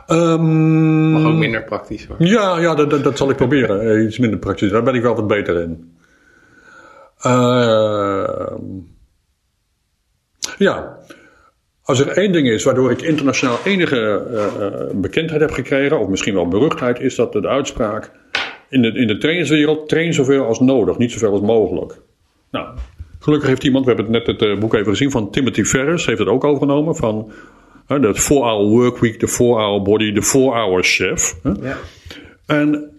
[0.08, 2.16] Um, Mag ook minder praktisch hoor.
[2.20, 3.82] Ja, ja dat, dat, dat zal ik proberen.
[3.82, 4.72] Eh, iets minder praktisch.
[4.72, 5.94] Daar ben ik wel wat beter in.
[7.26, 8.54] Uh,
[10.58, 10.98] ja.
[11.84, 16.34] Als er één ding is waardoor ik internationaal enige uh, bekendheid heb gekregen, of misschien
[16.34, 18.12] wel beruchtheid, is dat de uitspraak
[18.70, 22.00] in de, in de trainingswereld: train zoveel als nodig, niet zoveel als mogelijk.
[22.52, 22.78] Nou,
[23.22, 26.20] Gelukkig heeft iemand, we hebben net het uh, boek even gezien van Timothy Ferris, heeft
[26.20, 27.32] het ook overgenomen van
[27.88, 31.36] de 4-hour workweek, de 4-hour body, de 4-hour chef.
[31.62, 31.78] Ja.
[32.46, 32.92] En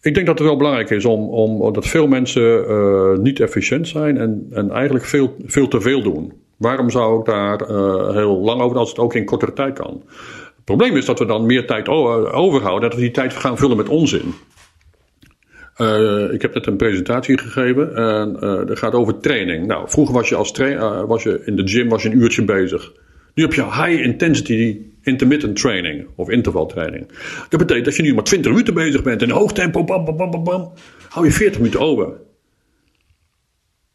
[0.00, 3.88] ik denk dat het wel belangrijk is om, om dat veel mensen uh, niet efficiënt
[3.88, 6.32] zijn en, en eigenlijk veel, veel te veel doen.
[6.56, 7.58] Waarom zou ik daar
[8.14, 10.02] heel lang over als het ook in kortere tijd kan?
[10.56, 13.58] Het probleem is dat we dan meer tijd overhouden en dat we die tijd gaan
[13.58, 14.34] vullen met onzin.
[15.82, 19.66] Uh, ik heb net een presentatie gegeven en uh, dat gaat over training.
[19.66, 22.44] Nou, vroeger was je als uh, was je in de gym was je een uurtje
[22.44, 22.92] bezig.
[23.34, 27.06] Nu heb je high intensity intermittent training of intervaltraining.
[27.48, 30.16] Dat betekent dat je nu maar 20 minuten bezig bent in hoog tempo, bam, bam,
[30.16, 30.72] bam, bam,
[31.08, 32.12] hou je 40 minuten over.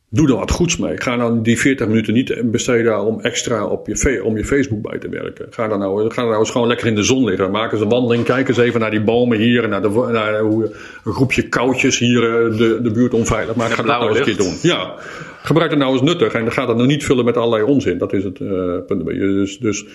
[0.09, 1.01] Doe er wat goeds mee.
[1.01, 4.99] Ga dan die 40 minuten niet besteden om extra op je, om je Facebook bij
[4.99, 5.47] te werken.
[5.49, 7.51] Ga dan, nou, ga dan nou eens gewoon lekker in de zon liggen.
[7.51, 8.23] Maak eens een wandeling.
[8.23, 9.63] Kijk eens even naar die bomen hier.
[9.63, 10.63] En naar, de, naar hoe,
[11.03, 13.75] een groepje koudjes hier eh, de, de buurt onveilig maken.
[13.75, 14.53] Ga dat nou eens een keer doen.
[14.61, 14.95] Ja.
[15.43, 16.33] Gebruik het nou eens nuttig.
[16.33, 17.97] En dan gaat het nog niet vullen met allerlei onzin.
[17.97, 19.05] Dat is het uh, punt.
[19.05, 19.85] Dus, dus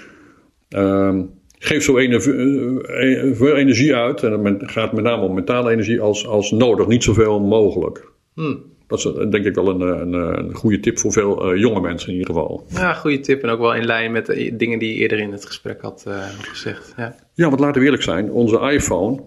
[0.68, 4.22] um, geef zo energie, uh, veel energie uit.
[4.22, 6.86] En dan gaat met name om mentale energie als, als nodig.
[6.86, 8.10] Niet zoveel mogelijk.
[8.34, 8.71] Hmm.
[8.92, 11.52] Dat is eh, denk ik wel een, eh, een, eh, een goede tip voor veel
[11.52, 12.66] uh, jonge mensen in ieder geval.
[12.68, 15.32] Ja, goede tip en ook wel in lijn met de dingen die je eerder in
[15.32, 16.94] het gesprek had uh, gezegd.
[16.96, 17.14] Ja.
[17.34, 19.20] ja, want laten we eerlijk zijn, onze iPhone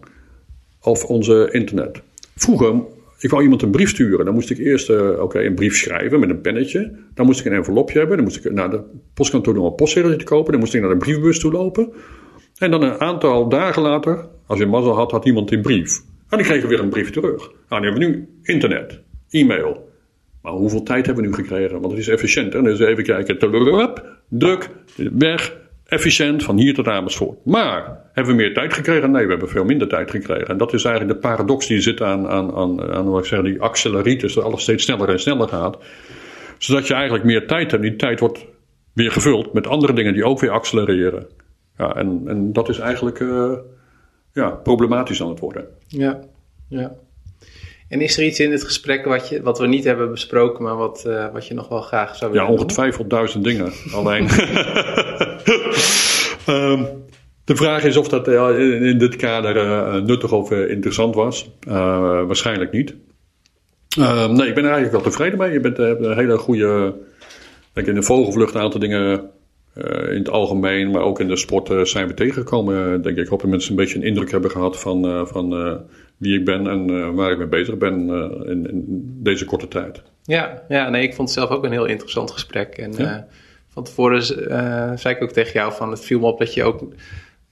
[0.81, 2.01] of onze internet.
[2.35, 2.73] Vroeger,
[3.19, 4.25] ik wou iemand een brief sturen.
[4.25, 6.91] Dan moest ik eerst uh, okay, een brief schrijven met een pennetje.
[7.13, 8.17] Dan moest ik een envelopje hebben.
[8.17, 8.81] Dan moest ik naar de
[9.13, 10.51] postkantoor om een postzegeltje te kopen.
[10.51, 11.93] Dan moest ik naar de briefbus toe lopen.
[12.57, 16.01] En dan een aantal dagen later, als je mazzel had, had iemand die brief.
[16.29, 17.37] En die kreeg weer een brief terug.
[17.37, 19.03] Nou, dan hebben we nu internet
[19.35, 19.89] e-mail.
[20.41, 21.79] Maar hoeveel tijd hebben we nu gekregen?
[21.79, 22.53] Want het is efficiënt.
[22.53, 22.61] Hè?
[22.61, 23.37] Dus even kijken.
[24.29, 27.45] Druk, weg, efficiënt van hier tot Amersfoort.
[27.45, 29.11] Maar hebben we meer tijd gekregen?
[29.11, 30.47] Nee, we hebben veel minder tijd gekregen.
[30.47, 33.41] En dat is eigenlijk de paradox die zit aan, aan, aan, aan wat ik zeg,
[33.41, 35.77] die acceleritis, dat alles steeds sneller en sneller gaat.
[36.57, 37.83] Zodat je eigenlijk meer tijd hebt.
[37.83, 38.45] Die tijd wordt
[38.93, 41.27] weer gevuld met andere dingen die ook weer accelereren.
[41.77, 43.53] Ja, en, en dat is eigenlijk uh,
[44.33, 45.65] ja, problematisch aan het worden.
[45.87, 46.19] Ja,
[46.69, 46.95] ja.
[47.87, 50.75] En is er iets in dit gesprek wat, je, wat we niet hebben besproken, maar
[50.75, 53.71] wat, uh, wat je nog wel graag zou willen Ja, ongetwijfeld duizend dingen.
[53.93, 54.29] Alleen.
[56.47, 56.87] um,
[57.45, 61.49] de vraag is of dat uh, in dit kader uh, nuttig of interessant was.
[61.65, 62.95] waarschijnlijk niet.
[63.97, 65.51] Ehm, nee, ik ben er eigenlijk wel tevreden mee.
[65.51, 66.95] Je bent een hele goede.
[67.73, 69.29] Denk in de vogelvlucht een aantal dingen
[70.09, 73.01] in het algemeen, maar ook in de sport zijn we tegengekomen.
[73.01, 73.23] Denk ik.
[73.23, 75.49] ik hoop dat mensen een beetje een indruk hebben gehad van, van
[76.17, 78.09] wie ik ben en waar ik mee bezig ben
[78.45, 78.83] in, in,
[79.23, 80.01] deze korte tijd.
[80.23, 82.77] Ja, ja, nee, ik vond het zelf ook een heel interessant gesprek.
[82.77, 83.27] En ja?
[83.67, 84.23] van tevoren
[84.99, 86.81] zei ik ook tegen jou van het viel me op dat je ook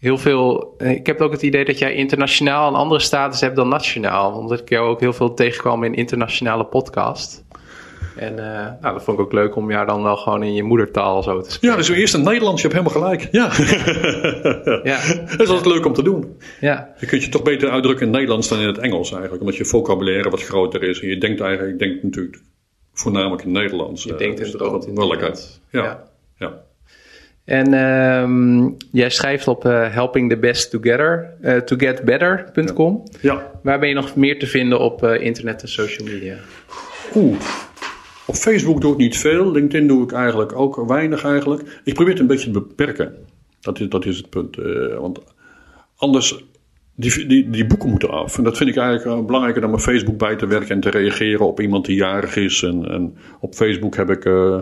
[0.04, 0.76] heel veel.
[0.78, 4.38] Ik heb ook het idee dat jij internationaal een andere status hebt dan nationaal.
[4.38, 7.46] Omdat ik jou ook heel veel tegenkwam in internationale podcast.
[8.16, 8.44] En uh,
[8.82, 11.42] nou, dat vond ik ook leuk om jou dan wel gewoon in je moedertaal zo
[11.42, 11.70] te spreken.
[11.70, 13.28] Ja, dus eerst in Nederlands, je hebt helemaal gelijk.
[13.32, 13.52] Ja.
[14.92, 15.00] ja.
[15.30, 16.38] dat is altijd leuk om te doen.
[16.60, 16.94] Ja.
[17.00, 19.42] Je kunt je toch beter uitdrukken in het Nederlands dan in het Engels eigenlijk.
[19.42, 21.02] Omdat je vocabulaire wat groter is.
[21.02, 22.42] En je denkt eigenlijk, ik denk natuurlijk
[22.94, 24.04] voornamelijk in het Nederlands.
[24.04, 25.40] Je uh, denkt in het rood in wel lekker.
[25.70, 25.84] Ja.
[25.84, 26.04] ja.
[26.38, 26.62] ja.
[27.46, 33.04] En um, jij schrijft op uh, helpingthebesttogether, uh, togetbetter.com.
[33.22, 33.52] Ja.
[33.64, 36.36] Waar ben je nog meer te vinden op uh, internet en social media?
[37.16, 37.38] Oeh.
[38.34, 39.52] Facebook doe ik niet veel.
[39.52, 41.82] LinkedIn doe ik eigenlijk ook weinig eigenlijk.
[41.84, 43.16] Ik probeer het een beetje te beperken.
[43.62, 44.58] Dat is, dat is het punt.
[44.58, 45.20] Uh, want
[45.98, 46.44] anders,
[46.96, 48.38] die, die, die boeken moeten af.
[48.38, 51.48] En dat vind ik eigenlijk belangrijker dan mijn Facebook bij te werken en te reageren
[51.48, 52.64] op iemand die jarig is.
[52.64, 54.60] En, en op Facebook heb ik uh,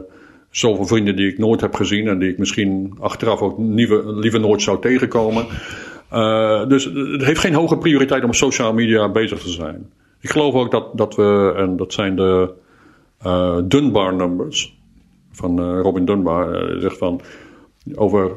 [0.49, 4.39] zoveel vrienden die ik nooit heb gezien en die ik misschien achteraf ook liever, liever
[4.39, 5.45] nooit zou tegenkomen.
[6.67, 9.89] Dus het heeft geen hoge prioriteit om op social media bezig te zijn.
[10.21, 12.53] Ik geloof ook dat, dat we, en dat zijn de
[13.25, 14.79] uh, Dunbar numbers
[15.31, 16.73] van uh, Robin Dunbar.
[16.73, 17.21] Uh, zegt van
[17.95, 18.31] over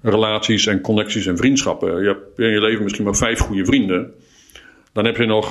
[0.00, 2.02] relaties en connecties en vriendschappen.
[2.02, 4.12] Je hebt in je leven misschien maar vijf goede vrienden.
[4.92, 5.50] Dan heb je nog.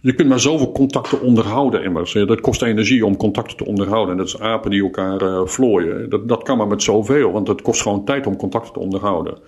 [0.00, 2.12] je kunt maar zoveel contacten onderhouden immers.
[2.12, 4.10] Dat kost energie om contacten te onderhouden.
[4.10, 6.10] En dat is apen die elkaar vlooien.
[6.10, 9.38] Dat, dat kan maar met zoveel, want het kost gewoon tijd om contacten te onderhouden.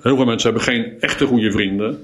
[0.00, 1.98] heel veel mensen hebben geen echte goede vrienden.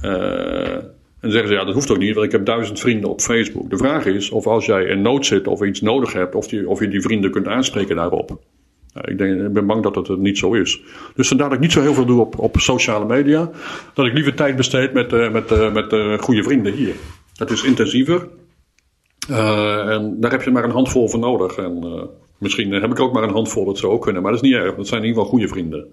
[0.00, 3.20] En dan zeggen ze, ja, dat hoeft ook niet, want ik heb duizend vrienden op
[3.20, 3.70] Facebook.
[3.70, 6.68] De vraag is of als jij in nood zit of iets nodig hebt, of, die,
[6.68, 8.38] of je die vrienden kunt aanspreken daarop.
[8.94, 10.80] Ik, denk, ik ben bang dat het niet zo is.
[11.14, 13.50] Dus vandaar dat ik niet zo heel veel doe op, op sociale media.
[13.94, 16.94] Dat ik liever tijd besteed met, uh, met, uh, met uh, goede vrienden hier.
[17.34, 18.28] Dat is intensiever.
[19.28, 21.56] en daar heb je maar een handvol voor nodig.
[21.56, 24.22] En misschien heb ik ook maar een handvol dat ze ook kunnen.
[24.22, 24.74] Maar dat is niet erg.
[24.76, 25.86] Dat zijn in ieder geval goede vrienden.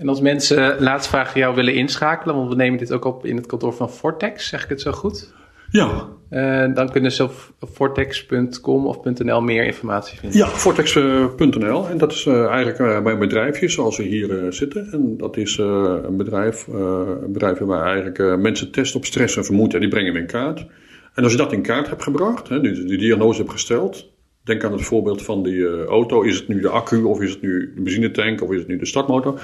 [0.00, 3.36] En als mensen laatst vraag jou willen inschakelen, want we nemen dit ook op in
[3.36, 5.32] het kantoor van Vortex, zeg ik het zo goed?
[5.70, 6.08] Ja.
[6.30, 10.38] Uh, dan kunnen ze op vortex.com of .nl meer informatie vinden.
[10.38, 11.88] Ja, vortex.nl.
[11.88, 14.88] En dat is uh, eigenlijk bij een bedrijfje zoals we hier zitten.
[14.92, 19.82] En dat is een bedrijf, een bedrijf waar eigenlijk mensen testen op stress en vermoeidheid.
[19.82, 20.66] Die brengen we in kaart.
[21.14, 24.08] En als je dat in kaart hebt gebracht, hè, die, die diagnose hebt gesteld.
[24.44, 26.22] Denk aan het voorbeeld van die auto.
[26.22, 28.76] Is het nu de accu of is het nu de benzinetank of is het nu
[28.76, 29.40] de startmotor?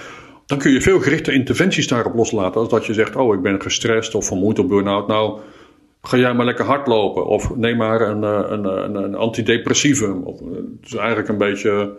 [0.47, 2.61] Dan kun je veel gerichte interventies daarop loslaten.
[2.61, 5.07] Als dat je zegt, oh ik ben gestrest of vermoeid of burn-out.
[5.07, 5.41] Nou,
[6.03, 7.27] ga jij maar lekker hardlopen.
[7.27, 10.23] Of neem maar een, een, een, een antidepressivum.
[10.23, 11.97] Of, het is eigenlijk een beetje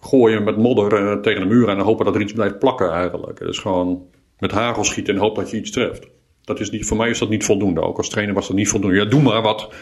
[0.00, 3.38] gooien met modder tegen de muur en hopen dat er iets blijft plakken eigenlijk.
[3.38, 4.02] Het is gewoon
[4.38, 6.08] met hagel schieten en hoop dat je iets treft.
[6.44, 7.82] Dat is niet, voor mij is dat niet voldoende.
[7.82, 8.96] Ook als trainer was dat niet voldoende.
[8.96, 9.72] Ja, doe maar wat.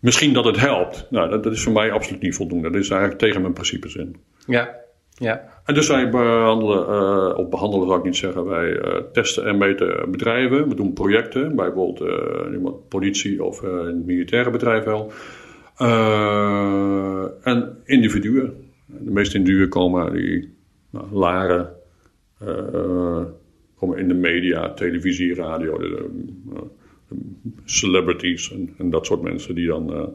[0.00, 1.06] Misschien dat het helpt.
[1.10, 2.70] Nou, dat, dat is voor mij absoluut niet voldoende.
[2.70, 4.16] Dat is eigenlijk tegen mijn principes in.
[4.46, 4.76] Ja,
[5.20, 5.48] ja.
[5.64, 9.58] En dus wij behandelen, uh, of behandelen zou ik niet zeggen, wij uh, testen en
[9.58, 10.68] meten bedrijven.
[10.68, 12.10] We doen projecten, bij bijvoorbeeld
[12.52, 15.12] uh, politie of het militaire bedrijf wel.
[17.42, 18.68] en individuen.
[18.86, 20.54] De meeste individuen komen die
[20.90, 21.72] nou, laren,
[23.76, 25.80] komen in de media, televisie, radio,
[27.64, 30.14] celebrities en, en, dat soort mensen die dan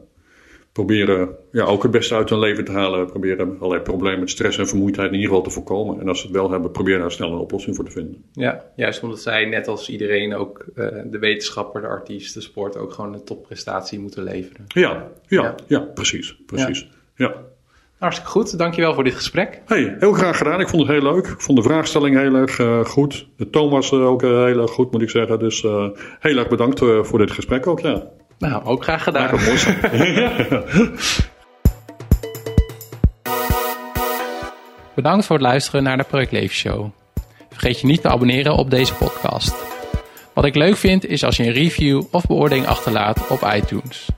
[0.76, 3.06] proberen ja, ook het beste uit hun leven te halen.
[3.06, 6.00] Proberen allerlei problemen met stress en vermoeidheid in ieder geval te voorkomen.
[6.00, 8.24] En als ze het wel hebben, proberen daar snel een oplossing voor te vinden.
[8.32, 12.76] Ja, juist omdat zij net als iedereen ook uh, de wetenschapper, de artiest, de sport
[12.76, 14.64] ook gewoon een topprestatie moeten leveren.
[14.66, 15.54] Ja, ja, ja.
[15.66, 16.36] ja precies.
[16.46, 16.88] precies.
[17.14, 17.26] Ja.
[17.26, 17.34] ja.
[17.98, 19.62] Hartstikke goed, dankjewel voor dit gesprek.
[19.66, 20.60] Hey, heel graag gedaan.
[20.60, 21.26] Ik vond het heel leuk.
[21.26, 23.26] Ik vond de vraagstelling heel erg uh, goed.
[23.36, 25.38] De toon was uh, ook heel erg goed, moet ik zeggen.
[25.38, 25.62] Dus
[26.20, 28.10] heel erg bedankt voor dit gesprek ook, ja.
[28.38, 29.30] Nou, ook graag gedaan.
[29.30, 29.70] Mooi zo.
[34.94, 36.90] Bedankt voor het luisteren naar de Project Leven Show.
[37.50, 39.54] Vergeet je niet te abonneren op deze podcast.
[40.32, 44.08] Wat ik leuk vind is als je een review of beoordeling achterlaat op iTunes.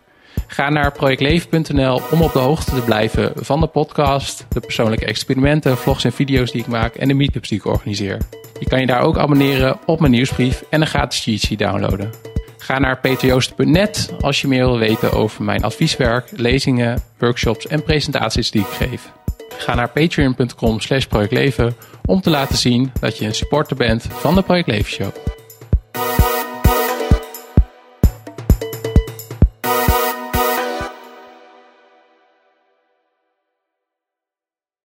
[0.46, 5.76] Ga naar projectleven.nl om op de hoogte te blijven van de podcast, de persoonlijke experimenten,
[5.76, 8.18] vlogs en video's die ik maak en de meetups die ik organiseer.
[8.60, 12.37] Je kan je daar ook abonneren op mijn nieuwsbrief en een gratis cheat sheet downloaden.
[12.68, 18.50] Ga naar peterjoosten.net als je meer wil weten over mijn advieswerk, lezingen, workshops en presentaties
[18.50, 19.12] die ik geef.
[19.48, 24.34] Ga naar patreon.com slash projectleven om te laten zien dat je een supporter bent van
[24.34, 25.37] de Project Leven Show.